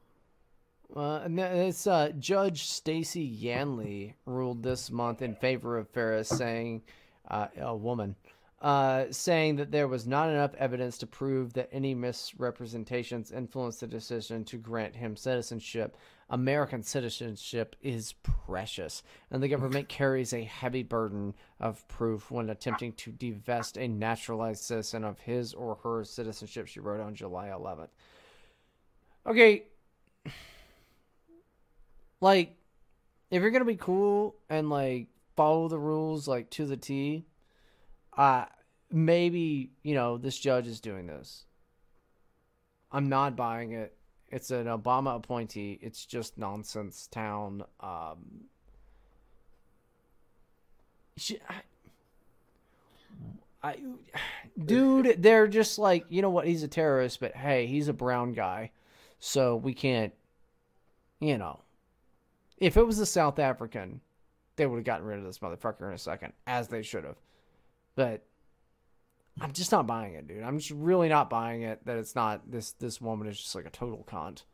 [0.95, 6.83] Uh, it's uh, Judge Stacy Yanley ruled this month in favor of Faris, saying,
[7.29, 8.15] uh, a woman,
[8.61, 13.87] uh, saying that there was not enough evidence to prove that any misrepresentations influenced the
[13.87, 15.97] decision to grant him citizenship.
[16.29, 22.93] American citizenship is precious, and the government carries a heavy burden of proof when attempting
[22.95, 27.89] to divest a naturalized citizen of his or her citizenship, she wrote on July 11th.
[29.27, 29.65] Okay,
[32.23, 32.57] like
[33.31, 37.27] if you're gonna be cool and like follow the rules like to the T,
[38.17, 38.47] uh
[38.91, 41.45] maybe, you know, this judge is doing this.
[42.91, 43.97] I'm not buying it.
[44.29, 45.79] It's an Obama appointee.
[45.83, 47.65] It's just nonsense town.
[47.81, 48.45] Um
[51.49, 51.63] I,
[53.63, 53.77] I,
[54.65, 56.47] dude, they're just like, you know what?
[56.47, 58.71] He's a terrorist, but hey, he's a brown guy,
[59.19, 60.13] so we can't,
[61.21, 61.61] you know,
[62.63, 64.01] if it was a South African,
[64.55, 67.17] they would have gotten rid of this motherfucker in a second, as they should have.
[67.97, 68.23] But
[69.41, 70.45] I'm just not buying it, dude.
[70.45, 73.67] I'm just really not buying it that it's not this this woman is just like
[73.67, 74.45] a total cunt.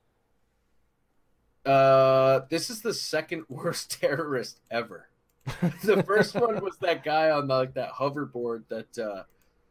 [1.67, 5.09] Uh, this is the second worst terrorist ever.
[5.85, 9.23] the first one was that guy on the, like that hoverboard that uh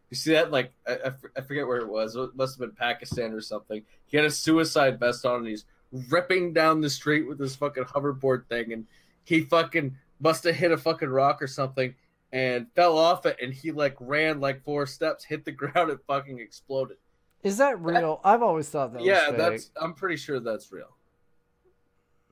[0.10, 2.16] you see that like I, I forget where it was.
[2.16, 3.82] It must have been Pakistan or something.
[4.06, 5.66] He had a suicide vest on and he's
[6.10, 8.86] ripping down the street with this fucking hoverboard thing, and
[9.24, 11.94] he fucking must have hit a fucking rock or something
[12.32, 16.00] and fell off it, and he like ran like four steps, hit the ground, and
[16.08, 16.98] fucking exploded.
[17.44, 18.20] Is that real?
[18.26, 19.04] I've always thought that.
[19.04, 19.72] Yeah, that's.
[19.80, 20.96] I'm pretty sure that's real.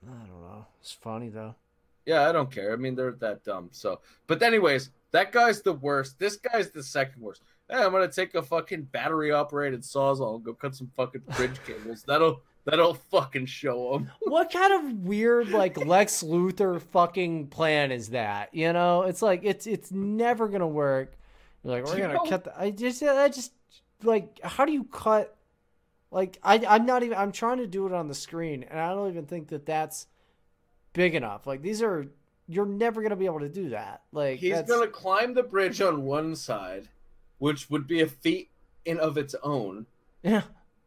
[0.07, 0.65] I don't know.
[0.81, 1.55] It's funny though.
[2.05, 2.71] Yeah, I don't care.
[2.71, 3.69] I mean, they're that dumb.
[3.71, 6.19] So, but anyways, that guy's the worst.
[6.19, 7.41] This guy's the second worst.
[7.69, 11.57] Hey, I'm gonna take a fucking battery operated sawzall and go cut some fucking bridge
[11.65, 12.03] cables.
[12.03, 14.11] That'll That'll fucking show them.
[14.21, 18.53] what kind of weird like Lex Luthor fucking plan is that?
[18.53, 21.13] You know, it's like it's it's never gonna work.
[21.63, 22.23] You're like we're gonna know?
[22.23, 22.45] cut.
[22.45, 23.51] The, I just I just
[24.01, 25.37] like how do you cut?
[26.09, 28.93] Like I I'm not even I'm trying to do it on the screen and I
[28.93, 30.07] don't even think that that's
[30.93, 31.45] big enough.
[31.45, 32.07] Like these are
[32.47, 34.01] you're never gonna be able to do that.
[34.11, 34.71] Like he's that's...
[34.71, 36.87] gonna climb the bridge on one side,
[37.37, 38.49] which would be a feat
[38.85, 39.85] in of its own.
[40.23, 40.43] Yeah.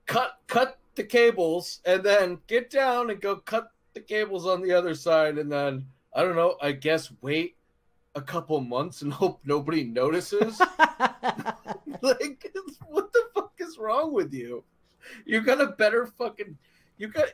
[0.07, 4.73] Cut cut the cables and then get down and go cut the cables on the
[4.73, 7.57] other side and then I don't know, I guess wait
[8.15, 10.61] a couple months and hope nobody notices.
[12.03, 12.53] like,
[12.87, 14.65] what the fuck is wrong with you?
[15.25, 16.59] You got a better fucking.
[16.99, 17.29] You got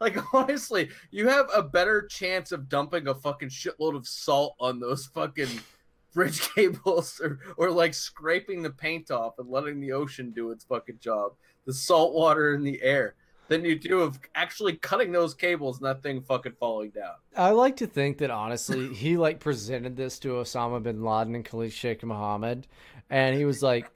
[0.00, 4.80] like honestly, you have a better chance of dumping a fucking shitload of salt on
[4.80, 5.60] those fucking
[6.12, 10.64] bridge cables or or like scraping the paint off and letting the ocean do its
[10.64, 11.32] fucking job.
[11.66, 13.14] The salt water in the air.
[13.48, 17.14] Than you do of actually cutting those cables and that thing fucking falling down.
[17.36, 21.44] I like to think that honestly, he like presented this to Osama bin Laden and
[21.44, 22.68] Khalid Sheikh Mohammed,
[23.10, 23.90] and he was like,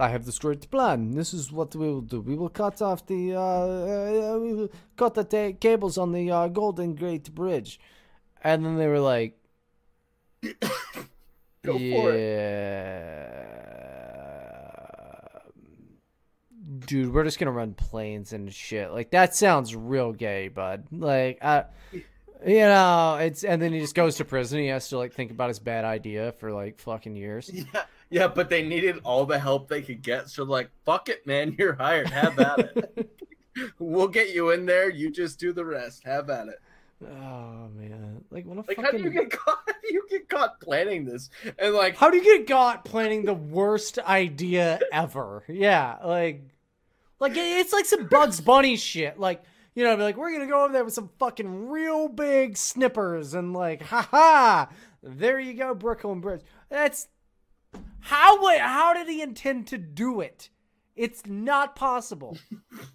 [0.00, 1.10] "I have this great plan.
[1.10, 2.22] This is what we will do.
[2.22, 6.48] We will cut off the, uh, uh, we will cut the cables on the uh,
[6.48, 7.78] Golden Gate Bridge,"
[8.42, 9.38] and then they were like,
[11.64, 11.96] Go yeah.
[11.96, 12.46] for it.
[16.86, 18.90] Dude, we're just gonna run planes and shit.
[18.92, 20.84] Like that sounds real gay, bud.
[20.92, 21.64] Like, I,
[22.46, 24.58] you know, it's and then he just goes to prison.
[24.58, 27.50] He has to like think about his bad idea for like fucking years.
[27.72, 30.28] Yeah, yeah, but they needed all the help they could get.
[30.28, 32.10] So like, fuck it, man, you're hired.
[32.10, 33.10] Have at it.
[33.78, 34.90] we'll get you in there.
[34.90, 36.04] You just do the rest.
[36.04, 36.60] Have at it.
[37.04, 38.84] Oh man, like what a Like, fucking.
[38.84, 39.58] how do you get caught?
[39.90, 41.28] You get caught planning this?
[41.58, 45.44] And like, How do you get caught planning the worst idea ever?
[45.46, 46.42] Yeah, like,
[47.20, 49.20] like it's like some Bugs Bunny shit.
[49.20, 49.42] Like,
[49.74, 53.34] you know, be like we're gonna go over there with some fucking real big snippers
[53.34, 54.66] and like, haha,
[55.02, 56.40] there you go, Brooklyn Bridge.
[56.70, 57.06] That's
[58.00, 58.58] how.
[58.58, 60.48] How did he intend to do it?
[60.96, 62.38] It's not possible.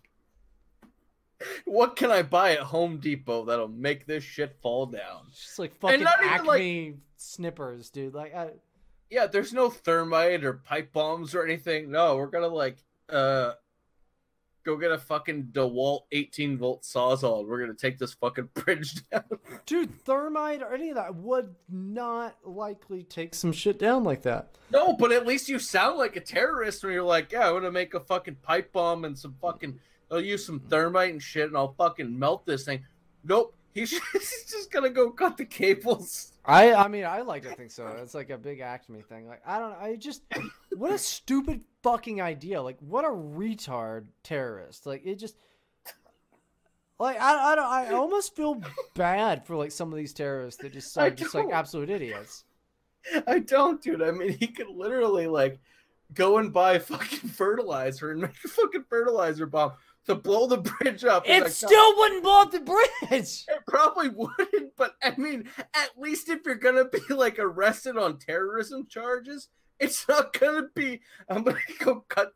[1.65, 5.27] what can I buy at Home Depot that'll make this shit fall down?
[5.31, 8.13] Just like fucking Acme snippers, dude.
[8.13, 8.49] Like, I,
[9.09, 11.91] Yeah, there's no thermite or pipe bombs or anything.
[11.91, 12.77] No, we're gonna like
[13.09, 13.53] uh
[14.65, 17.47] go get a fucking DeWalt 18 volt sawzall.
[17.47, 19.23] We're gonna take this fucking bridge down.
[19.65, 24.57] dude, thermite or any of that would not likely take some shit down like that.
[24.71, 27.71] No, but at least you sound like a terrorist when you're like, yeah, I'm gonna
[27.71, 29.79] make a fucking pipe bomb and some fucking.
[30.11, 32.83] I'll use some thermite and shit, and I'll fucking melt this thing.
[33.23, 36.33] Nope, he's just, he's just gonna go cut the cables.
[36.45, 37.87] I I mean I like to think so.
[38.01, 39.27] It's like a big Acme thing.
[39.27, 39.77] Like I don't know.
[39.79, 40.23] I just
[40.75, 42.61] what a stupid fucking idea.
[42.61, 44.85] Like what a retard terrorist.
[44.85, 45.35] Like it just
[46.99, 48.61] like I I don't I almost feel
[48.95, 52.45] bad for like some of these terrorists that just are just like absolute idiots.
[53.27, 54.01] I don't, dude.
[54.01, 55.59] I mean, he could literally like
[56.13, 59.73] go and buy fucking fertilizer and make a fucking fertilizer bomb
[60.09, 61.23] to blow the bridge up.
[61.27, 63.45] It like, still wouldn't blow up the bridge.
[63.49, 68.17] It probably wouldn't, but I mean, at least if you're gonna be like arrested on
[68.17, 69.47] terrorism charges,
[69.79, 71.01] it's not gonna be.
[71.29, 72.33] I'm gonna go cut.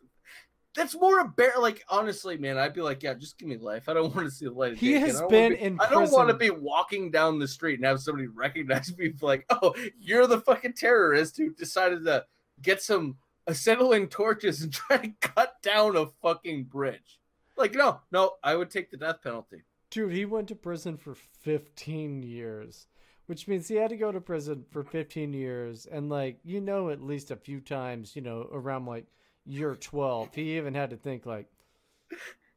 [0.75, 1.53] That's more a bear.
[1.59, 3.89] Like honestly, man, I'd be like, yeah, just give me life.
[3.89, 6.11] I don't want to see the light of He has been be, in I don't
[6.11, 10.27] want to be walking down the street and have somebody recognize me like, oh, you're
[10.27, 12.25] the fucking terrorist who decided to
[12.61, 13.17] get some
[13.47, 17.19] acetylene torches and try to cut down a fucking bridge.
[17.57, 19.63] Like, no, no, I would take the death penalty.
[19.91, 22.87] Dude, he went to prison for 15 years,
[23.27, 25.85] which means he had to go to prison for 15 years.
[25.85, 29.05] And, like, you know, at least a few times, you know, around like
[29.45, 31.47] year 12, he even had to think, like,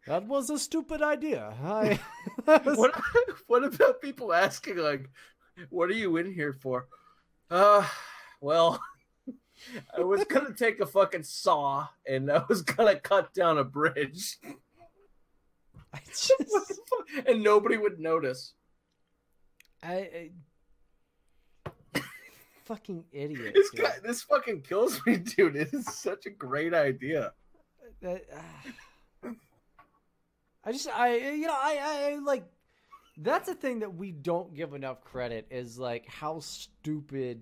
[0.07, 1.53] that was a stupid idea.
[1.63, 1.99] I,
[2.65, 2.95] was- what
[3.49, 5.09] what about people asking like
[5.71, 6.87] what are you in here for
[7.51, 7.87] uh
[8.41, 8.79] well
[9.97, 14.37] i was gonna take a fucking saw and i was gonna cut down a bridge
[17.27, 18.55] and nobody would notice
[19.83, 20.31] I,
[21.95, 22.01] I
[22.65, 23.53] fucking idiot.
[23.55, 27.33] this guy this fucking kills me dude it is such a great idea
[28.03, 29.31] that uh,
[30.65, 32.45] I just I you know I, I I, like
[33.19, 37.41] that's a thing that we don't give enough credit is like how stupid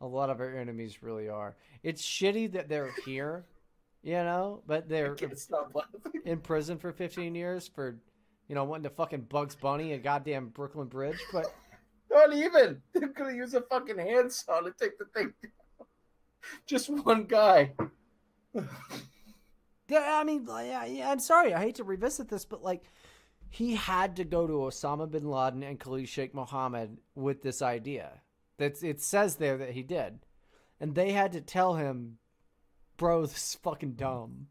[0.00, 1.56] a lot of our enemies really are.
[1.82, 3.46] It's shitty that they're here,
[4.04, 5.16] you know, but they're
[6.24, 7.96] in prison for 15 years for
[8.48, 11.52] you know wanting to fucking Bugs Bunny a goddamn Brooklyn Bridge, but
[12.10, 15.86] not even they're gonna use a fucking handsaw to take the thing down.
[16.66, 17.72] just one guy
[19.88, 21.52] Yeah, I mean, yeah, yeah, I'm sorry.
[21.52, 22.84] I hate to revisit this, but like,
[23.50, 28.22] he had to go to Osama bin Laden and Khalid Sheikh Mohammed with this idea.
[28.56, 30.20] That's it says there that he did,
[30.80, 32.18] and they had to tell him,
[32.96, 34.48] "Bro, this is fucking dumb.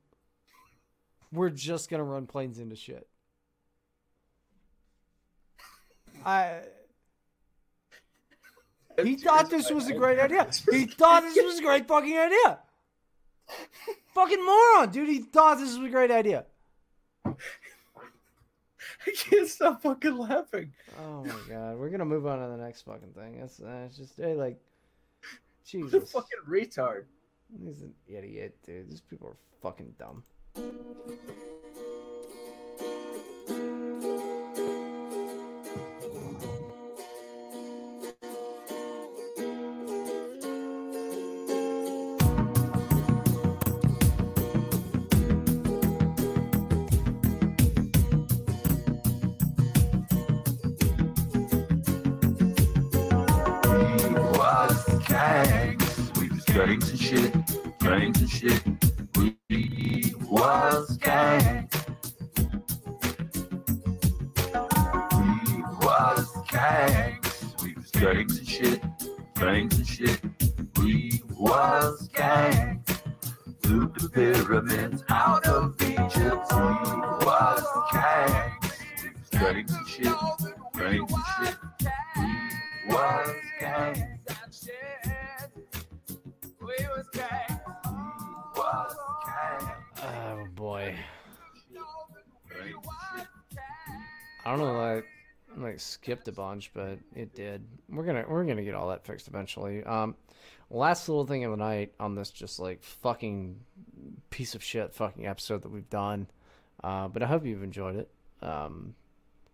[1.32, 3.08] We're just gonna run planes into shit."
[6.26, 6.62] I.
[9.02, 10.48] He thought this was a great idea.
[10.70, 12.60] He thought this was a great fucking idea.
[14.14, 15.10] Fucking moron, dude.
[15.10, 16.46] He thought this was a great idea.
[17.26, 20.72] I can't stop fucking laughing.
[21.00, 23.36] Oh my god, we're gonna move on to the next fucking thing.
[23.36, 24.60] It's, uh, it's just hey, like,
[25.66, 26.12] Jesus.
[26.12, 27.06] fucking retard.
[27.62, 28.90] He's an idiot, dude.
[28.90, 30.24] These people are fucking dumb.
[96.28, 97.66] A bunch, but it did.
[97.90, 99.84] We're gonna we're gonna get all that fixed eventually.
[99.84, 100.16] Um,
[100.70, 103.60] last little thing of the night on this just like fucking
[104.30, 106.28] piece of shit fucking episode that we've done.
[106.84, 108.10] Uh, but I hope you've enjoyed it.
[108.42, 108.96] Um,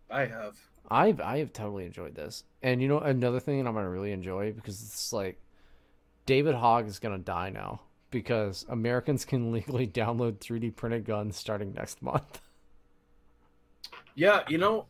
[0.10, 0.58] I have.
[0.90, 2.44] I've I have totally enjoyed this.
[2.64, 5.40] And you know another thing I'm gonna really enjoy because it's like
[6.26, 7.82] David Hogg is gonna die now
[8.12, 12.42] because Americans can legally download 3D printed guns starting next month.
[14.16, 14.88] Yeah, you know,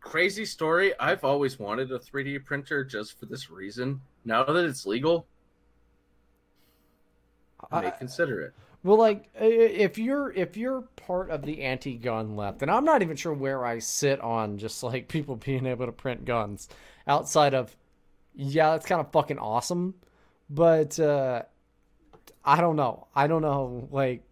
[0.00, 0.92] crazy story.
[0.98, 4.00] I've always wanted a 3D printer just for this reason.
[4.24, 5.26] Now that it's legal,
[7.70, 8.54] I may consider it.
[8.84, 13.16] Well, like if you're if you're part of the anti-gun left, and I'm not even
[13.16, 16.68] sure where I sit on just like people being able to print guns
[17.06, 17.76] outside of,
[18.34, 19.94] yeah, that's kind of fucking awesome,
[20.48, 21.42] but uh,
[22.44, 23.08] I don't know.
[23.14, 23.88] I don't know.
[23.90, 24.22] Like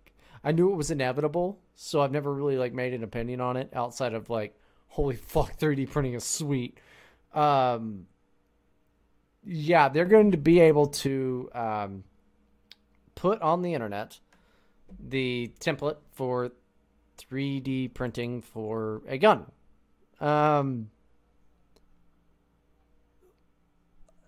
[0.45, 3.71] I knew it was inevitable, so I've never really like made an opinion on it
[3.75, 4.55] outside of like,
[4.97, 6.79] holy fuck, 3D printing is sweet.
[7.35, 8.07] Um,
[9.45, 12.05] yeah, they're going to be able to um,
[13.15, 14.19] put on the internet
[14.99, 16.51] the template for
[17.19, 19.45] 3D printing for a gun.
[20.19, 20.89] Um,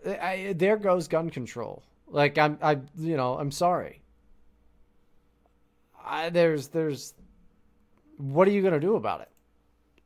[0.04, 1.82] I, there goes gun control.
[2.08, 4.02] Like I'm, I, you know, I'm sorry.
[6.04, 7.14] I, there's, there's,
[8.18, 9.30] what are you gonna do about it?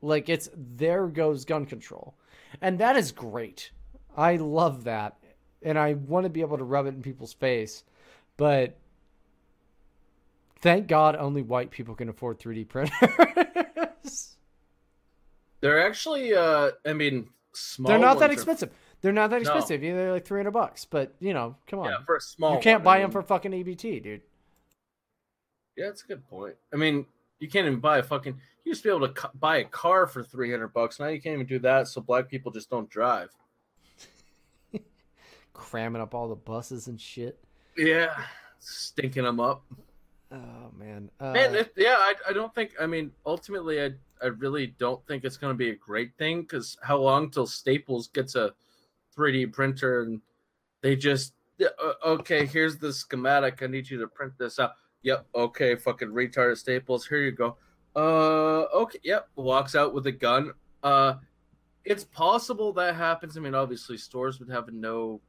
[0.02, 2.14] Like it's there goes gun control,
[2.60, 3.70] and that is great.
[4.16, 5.16] I love that,
[5.62, 7.84] and I want to be able to rub it in people's face,
[8.36, 8.76] but
[10.60, 12.98] thank God only white people can afford 3D printers.
[15.60, 17.88] They're actually, uh, I mean, small.
[17.88, 18.70] They're not that are- expensive.
[19.00, 19.50] They're not that No.
[19.50, 19.82] expensive.
[19.82, 21.86] Yeah, They're like 300 bucks, but you know, come on.
[21.90, 24.22] Yeah, for a small You can't one, buy I them for fucking EBT, dude.
[25.76, 26.54] Yeah, that's a good point.
[26.72, 27.06] I mean,
[27.42, 28.34] you can't even buy a fucking.
[28.64, 31.00] You used to be able to cu- buy a car for three hundred bucks.
[31.00, 31.88] Now you can't even do that.
[31.88, 33.30] So black people just don't drive.
[35.52, 37.42] Cramming up all the buses and shit.
[37.76, 38.14] Yeah,
[38.60, 39.64] stinking them up.
[40.30, 41.10] Oh man.
[41.18, 42.74] Uh, Man, it, yeah, I, I don't think.
[42.80, 43.90] I mean, ultimately, I
[44.22, 47.48] I really don't think it's going to be a great thing because how long till
[47.48, 48.54] Staples gets a
[49.18, 50.20] 3D printer and
[50.80, 51.34] they just
[52.04, 53.62] okay, here's the schematic.
[53.62, 54.74] I need you to print this out.
[55.02, 57.06] Yep, okay, fucking retarded Staples.
[57.06, 57.56] Here you go.
[57.94, 59.28] Uh, okay, yep.
[59.36, 60.52] Walks out with a gun.
[60.82, 61.14] Uh,
[61.84, 63.36] it's possible that happens.
[63.36, 65.20] I mean, obviously, stores would have no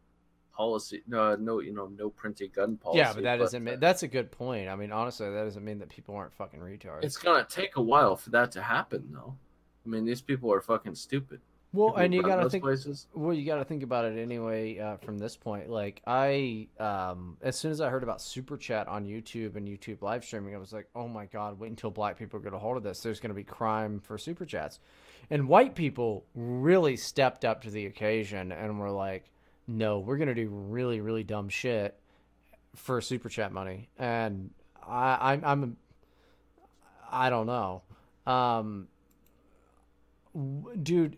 [0.54, 3.00] policy, no, no, you know, no printing gun policy.
[3.00, 4.70] yeah, but that doesn't mean that's a good point.
[4.70, 7.04] I mean, honestly, that doesn't mean that people aren't fucking retards.
[7.04, 9.36] It's gonna take a while for that to happen, though.
[9.86, 11.42] I mean, these people are fucking stupid.
[11.74, 12.64] Well, and you gotta think.
[12.64, 13.08] places.
[13.16, 14.78] Well, you gotta think about it anyway.
[14.78, 18.88] Uh, from this point, like I, um, as soon as I heard about super chat
[18.88, 22.20] on YouTube and YouTube live streaming, I was like, oh my god, wait until black
[22.20, 23.02] people get a hold of this.
[23.02, 24.80] There's gonna be crime for super chats,
[25.32, 29.32] and white people really stepped up to the occasion and were like,
[29.66, 32.00] no, we're gonna do really, really dumb shit
[32.76, 34.52] for super chat money, and
[34.88, 35.78] I, I'm, I'm,
[37.12, 37.82] I don't know,
[38.28, 38.88] um,
[40.84, 41.18] dude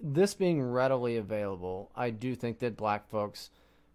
[0.00, 3.50] this being readily available, I do think that black folks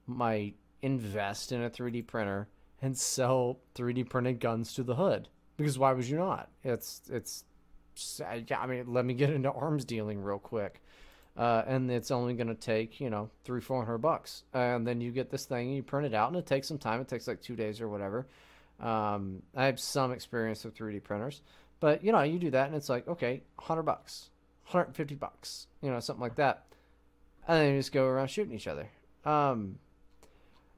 [0.07, 2.47] might invest in a 3D printer
[2.81, 5.27] and sell 3D printed guns to the hood.
[5.57, 6.49] Because why would you not?
[6.63, 7.43] It's it's
[8.25, 10.81] I mean, let me get into arms dealing real quick.
[11.37, 14.43] Uh, and it's only going to take, you know, three, four hundred bucks.
[14.53, 16.77] And then you get this thing and you print it out and it takes some
[16.77, 17.01] time.
[17.01, 18.27] It takes like two days or whatever.
[18.79, 21.41] Um, I have some experience with 3D printers,
[21.79, 24.29] but you know, you do that and it's like, okay, hundred bucks,
[24.69, 26.65] 150 bucks, you know, something like that.
[27.47, 28.89] And then you just go around shooting each other.
[29.25, 29.79] Um,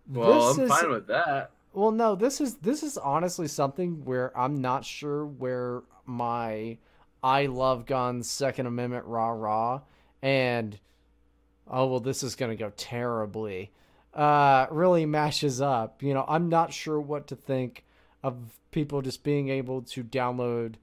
[0.10, 1.52] Well, I'm is- fine with that.
[1.74, 6.78] Well, no, this is this is honestly something where I'm not sure where my
[7.24, 9.82] I love guns Second Amendment rah rah
[10.22, 10.78] and
[11.70, 13.72] oh well this is gonna go terribly
[14.14, 16.04] uh really mashes up.
[16.04, 17.86] You know, I'm not sure what to think
[18.22, 18.36] of
[18.72, 20.74] people just being able to download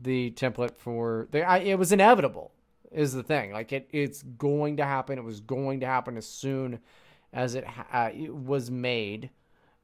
[0.00, 2.52] the template for the I, it was inevitable
[2.92, 3.52] is the thing.
[3.52, 5.18] Like it it's going to happen.
[5.18, 6.80] It was going to happen as soon
[7.32, 9.30] as it, uh, it was made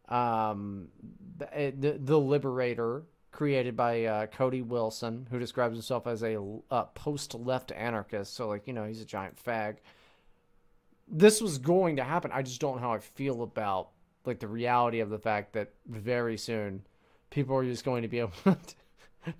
[0.08, 0.88] um,
[1.38, 6.40] the, the, the Liberator, created by uh, Cody Wilson, who describes himself as a
[6.70, 8.34] uh, post-left anarchist.
[8.34, 9.76] So, like, you know, he's a giant fag.
[11.08, 12.30] This was going to happen.
[12.32, 13.90] I just don't know how I feel about
[14.24, 16.82] like the reality of the fact that very soon
[17.28, 18.56] people are just going to be able to,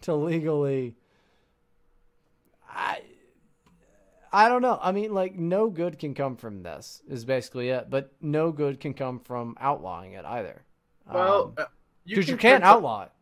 [0.03, 0.97] to legally.
[2.69, 3.01] I.
[4.35, 4.81] I don't know.
[4.83, 7.89] I mean, like, no good can come from this, is basically it.
[7.89, 10.65] But no good can come from outlawing it either.
[11.11, 11.67] Well, uh,
[12.05, 13.13] because you, can can't print them- outlaw it.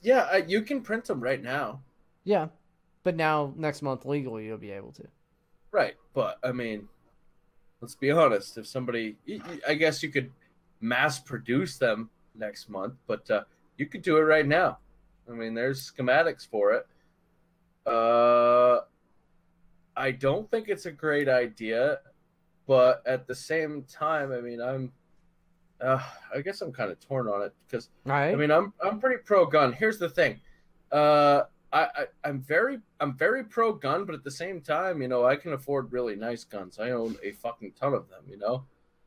[0.00, 1.82] Yeah, uh, you can print them right now.
[2.24, 2.48] Yeah.
[3.04, 5.04] But now, next month, legally, you'll be able to.
[5.70, 6.88] Right, but I mean,
[7.80, 8.58] let's be honest.
[8.58, 9.16] If somebody,
[9.66, 10.32] I guess you could
[10.80, 13.42] mass produce them next month, but uh,
[13.76, 14.78] you could do it right now.
[15.28, 16.86] I mean, there's schematics for it.
[17.86, 18.80] Uh,
[19.98, 21.98] I don't think it's a great idea,
[22.66, 24.92] but at the same time, I mean, I'm,
[25.80, 26.00] uh,
[26.32, 28.30] I guess I'm kind of torn on it because Right.
[28.30, 29.72] I mean, I'm I'm pretty pro gun.
[29.72, 30.40] Here's the thing,
[30.92, 31.42] uh,
[31.72, 35.24] I, I I'm very I'm very pro gun, but at the same time, you know,
[35.26, 36.78] I can afford really nice guns.
[36.78, 38.22] I own a fucking ton of them.
[38.28, 38.64] You know,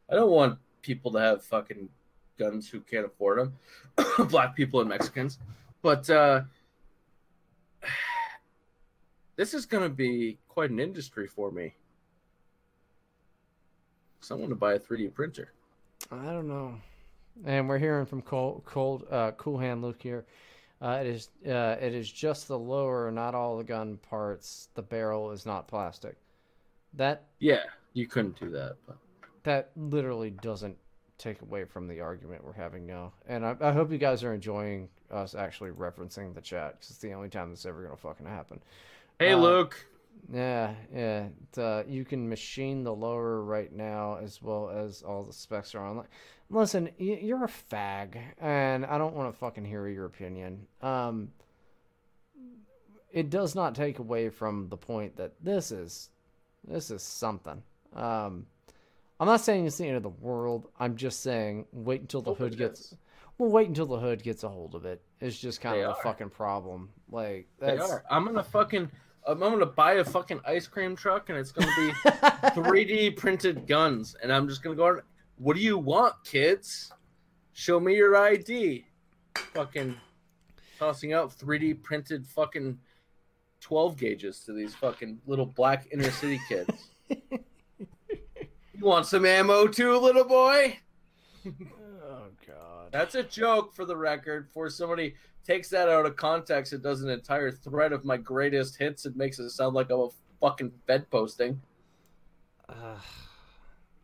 [0.09, 1.87] I don't want people to have fucking
[2.37, 5.39] guns who can't afford them, black people and Mexicans.
[5.81, 6.41] But uh,
[9.41, 11.73] this is going to be quite an industry for me.
[14.19, 15.51] Someone to buy a 3D printer.
[16.11, 16.75] I don't know.
[17.43, 20.25] And we're hearing from Cold, Cold uh, Cool Hand Luke here.
[20.79, 24.69] Uh, it is uh, it is just the lower, not all the gun parts.
[24.75, 26.17] The barrel is not plastic.
[26.93, 27.63] That Yeah,
[27.93, 28.75] you couldn't do that.
[28.85, 28.97] But
[29.41, 30.77] that literally doesn't
[31.17, 33.13] take away from the argument we're having now.
[33.27, 36.99] And I, I hope you guys are enjoying us actually referencing the chat because it's
[36.99, 38.59] the only time this ever gonna fucking happen.
[39.21, 39.85] Hey, Uh, Luke.
[40.33, 41.25] Yeah, yeah.
[41.25, 45.75] It, uh, you can machine the lower right now as well as all the specs
[45.75, 46.07] are online.
[46.49, 50.67] Listen, you're a fag, and I don't want to fucking hear your opinion.
[50.81, 51.31] Um,
[53.11, 56.09] it does not take away from the point that this is
[56.65, 57.61] this is something.
[57.95, 58.45] Um,
[59.19, 60.69] I'm not saying it's the end of the world.
[60.79, 62.95] I'm just saying wait until the Oh, hood gets.
[63.37, 65.01] Well, wait until the hood gets a hold of it.
[65.19, 66.89] It's just kind They of a fucking problem.
[67.09, 68.03] Like They that's are.
[68.09, 68.89] I'm gonna fucking.
[69.27, 71.91] I'm I'm gonna buy a fucking ice cream truck, and it's gonna be
[72.61, 74.87] 3D printed guns, and I'm just gonna go.
[74.87, 75.01] on,
[75.37, 76.91] What do you want, kids?
[77.53, 78.85] Show me your ID.
[79.53, 79.95] Fucking
[80.79, 82.79] tossing out 3D printed fucking
[83.59, 86.89] 12 gauges to these fucking little black inner city kids.
[87.09, 87.39] you
[88.79, 90.77] want some ammo too, little boy?
[91.45, 92.91] oh god.
[92.91, 94.49] That's a joke for the record.
[94.49, 95.15] For somebody
[95.45, 99.05] takes that out of context, it does an entire thread of my greatest hits.
[99.05, 100.09] It makes it sound like I'm a
[100.39, 101.61] fucking fed posting.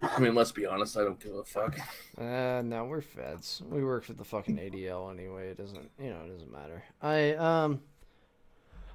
[0.02, 0.98] I mean, let's be honest.
[0.98, 1.78] I don't give a fuck.
[2.18, 3.62] Uh, no, we're feds.
[3.70, 5.50] We work for the fucking ADL anyway.
[5.50, 6.84] It doesn't, you know, it doesn't matter.
[7.02, 7.82] I um,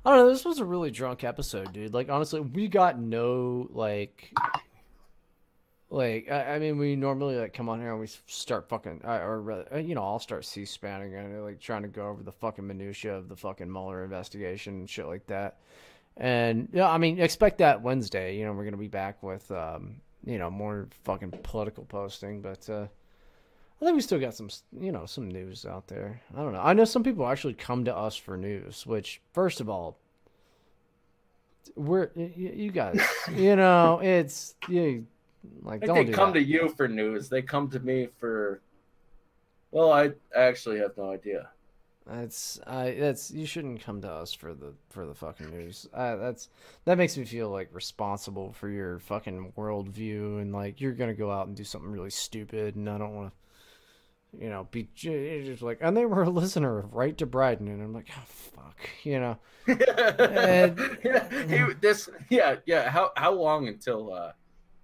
[0.04, 0.32] I don't know.
[0.32, 1.94] This was a really drunk episode, dude.
[1.94, 4.32] Like honestly, we got no like,
[5.92, 9.40] like I, I mean, we normally like come on here and we start fucking, or
[9.40, 12.66] rather, uh, you know, I'll start C-spanning and like trying to go over the fucking
[12.66, 15.58] minutia of the fucking Mueller investigation and shit like that.
[16.16, 18.36] And yeah, I mean, expect that Wednesday.
[18.38, 22.68] You know, we're gonna be back with um, you know, more fucking political posting, but
[22.70, 22.86] uh
[23.80, 24.48] I think we still got some,
[24.80, 26.22] you know, some news out there.
[26.36, 26.60] I don't know.
[26.60, 29.98] I know some people actually come to us for news, which, first of all,
[31.74, 33.00] we're y- y- you guys,
[33.34, 35.06] you know, it's you
[35.62, 36.40] like they do come that.
[36.40, 37.28] to you for news.
[37.28, 38.60] They come to me for.
[39.70, 41.48] Well, I actually have no idea.
[42.06, 45.88] That's I that's you shouldn't come to us for the for the fucking news.
[45.94, 46.48] Uh, that's
[46.84, 51.30] that makes me feel like responsible for your fucking worldview and like you're gonna go
[51.30, 53.32] out and do something really stupid and I don't want
[54.32, 57.68] to, you know, be just like and they were a listener of Right to Bryden
[57.68, 59.38] and I'm like oh fuck, you know.
[60.18, 60.78] And-
[61.48, 62.90] He- this, yeah, yeah.
[62.90, 64.32] How how long until uh,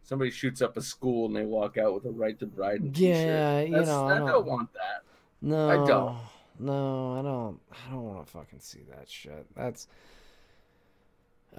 [0.08, 2.96] somebody shoots up a school and they walk out with a right to bride?
[2.96, 5.02] Yeah, you That's- know, I I don't- don't want that.
[5.42, 6.16] No, I don't.
[6.58, 7.60] No, I don't.
[7.70, 9.46] I don't want to fucking see that shit.
[9.54, 9.86] That's.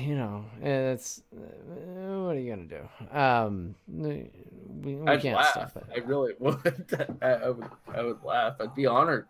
[0.00, 1.40] you know, it's uh,
[2.24, 3.16] what are you gonna do?
[3.16, 4.30] Um, we,
[4.82, 5.50] we I'd can't laugh.
[5.50, 5.84] stop it.
[5.94, 7.16] I really would.
[7.22, 7.68] I, I would.
[7.94, 8.56] I would laugh.
[8.60, 9.26] I'd be honored.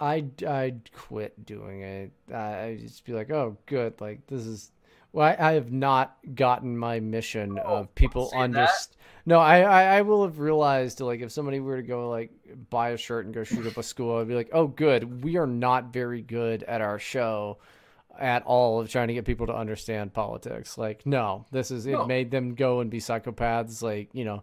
[0.00, 2.12] I'd I'd quit doing it.
[2.32, 4.00] I I'd just be like, oh, good.
[4.00, 4.70] Like this is.
[5.14, 8.96] Well, I, I have not gotten my mission of people understand.
[9.24, 12.30] No, I, I I will have realized like if somebody were to go like
[12.68, 15.22] buy a shirt and go shoot up a school, I'd be like, oh, good.
[15.22, 17.58] We are not very good at our show
[18.18, 20.76] at all of trying to get people to understand politics.
[20.76, 22.06] Like, no, this is it No.
[22.06, 23.82] made them go and be psychopaths.
[23.82, 24.42] Like, you know,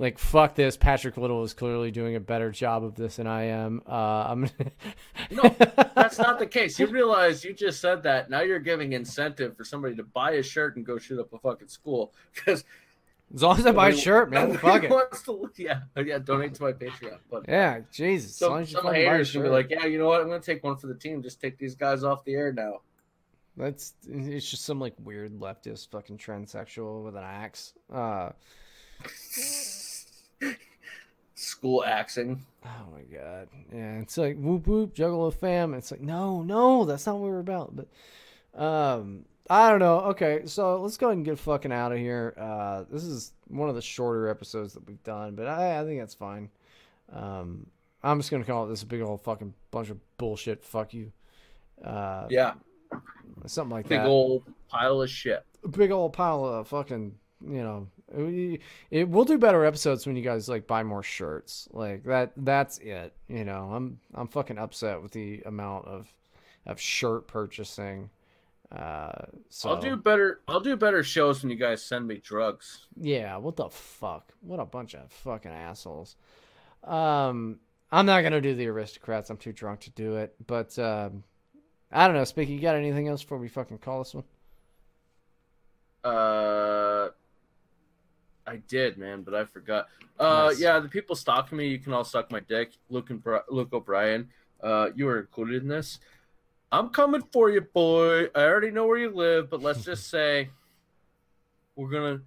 [0.00, 0.78] like fuck this.
[0.78, 3.82] Patrick Little is clearly doing a better job of this than I am.
[3.86, 3.92] Uh,
[4.28, 4.50] I'm
[5.30, 5.42] no
[5.94, 6.78] That's not the case.
[6.78, 8.30] You realize you just said that.
[8.30, 11.38] Now you're giving incentive for somebody to buy a shirt and go shoot up a
[11.38, 12.64] fucking school because.
[13.32, 14.88] As long as I buy a shirt, man, fuck it.
[14.88, 16.18] To, yeah, yeah.
[16.18, 17.18] Donate to my Patreon.
[17.30, 18.42] But yeah, Jesus.
[18.42, 20.08] as long Some, as some fucking buy a haters can be like, yeah, you know
[20.08, 20.20] what?
[20.20, 21.22] I'm gonna take one for the team.
[21.22, 22.80] Just take these guys off the air now.
[23.56, 27.74] That's it's just some like weird leftist fucking transsexual with an axe.
[27.92, 28.30] Uh,
[31.34, 32.44] School axing.
[32.66, 35.72] oh my god, yeah, it's like whoop whoop juggle Juggalo fam.
[35.74, 37.74] It's like no, no, that's not what we're about.
[37.74, 40.00] But um, I don't know.
[40.00, 42.34] Okay, so let's go ahead and get fucking out of here.
[42.38, 45.98] Uh, this is one of the shorter episodes that we've done, but I, I think
[46.00, 46.50] that's fine.
[47.10, 47.66] Um,
[48.02, 50.62] I'm just gonna call it this a big old fucking bunch of bullshit.
[50.62, 51.10] Fuck you.
[51.82, 52.52] Uh, Yeah.
[53.46, 54.04] something like Big that.
[54.04, 55.42] Big old pile of shit.
[55.64, 58.60] a big old pile of fucking you know it,
[58.90, 61.68] it we'll do better episodes when you guys like buy more shirts.
[61.72, 63.70] Like that that's it you know?
[63.72, 66.12] I'm i'm fucking upset with the amount of
[66.66, 68.10] of shirt purchasing
[68.72, 70.42] uh so I'll do better.
[70.46, 72.86] I'll do better shows when you guys send me drugs.
[72.96, 74.32] yeah what the fuck?
[74.40, 76.16] What a bunch of fucking assholes.
[76.84, 77.58] Um
[77.92, 79.30] i'm not gonna do the aristocrats.
[79.30, 80.34] I'm too drunk to do it.
[80.46, 81.24] But um
[81.90, 82.22] i don't know.
[82.22, 84.24] Speaky you got anything else before we fucking call this one?
[86.02, 87.08] Uh,
[88.50, 89.86] I did, man, but I forgot.
[90.18, 90.58] Uh, Nice.
[90.60, 92.72] yeah, the people stalking me, you can all suck my dick.
[92.88, 94.28] Luke and Bri- Luke O'Brien,
[94.60, 96.00] uh, you were included in this.
[96.72, 98.24] I'm coming for you, boy.
[98.34, 100.50] I already know where you live, but let's just say
[101.76, 102.22] we're gonna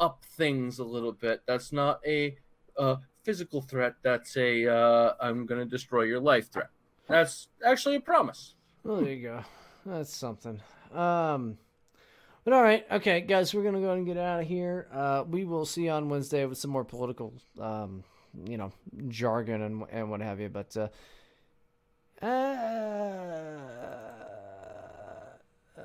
[0.00, 1.42] up things a little bit.
[1.46, 2.36] That's not a
[2.78, 3.96] uh, physical threat.
[4.02, 6.70] That's a uh, I'm gonna destroy your life threat.
[7.06, 8.54] That's actually a promise.
[8.82, 9.44] Well, there you go.
[9.84, 10.58] That's something.
[10.94, 11.58] Um,
[12.46, 14.86] but all right, okay, guys, we're gonna go and get out of here.
[14.94, 18.04] Uh, we will see you on Wednesday with some more political, um,
[18.44, 18.70] you know,
[19.08, 20.48] jargon and and what have you.
[20.48, 20.86] But uh,
[22.24, 22.28] uh,
[25.76, 25.82] uh,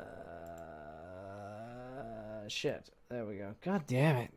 [2.48, 2.92] shit.
[3.10, 3.56] There we go.
[3.64, 4.30] God damn it.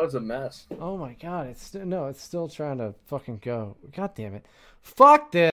[0.00, 0.64] That was a mess.
[0.80, 3.76] Oh my god, it's no, it's still trying to fucking go.
[3.94, 4.46] God damn it.
[4.80, 5.48] Fuck this.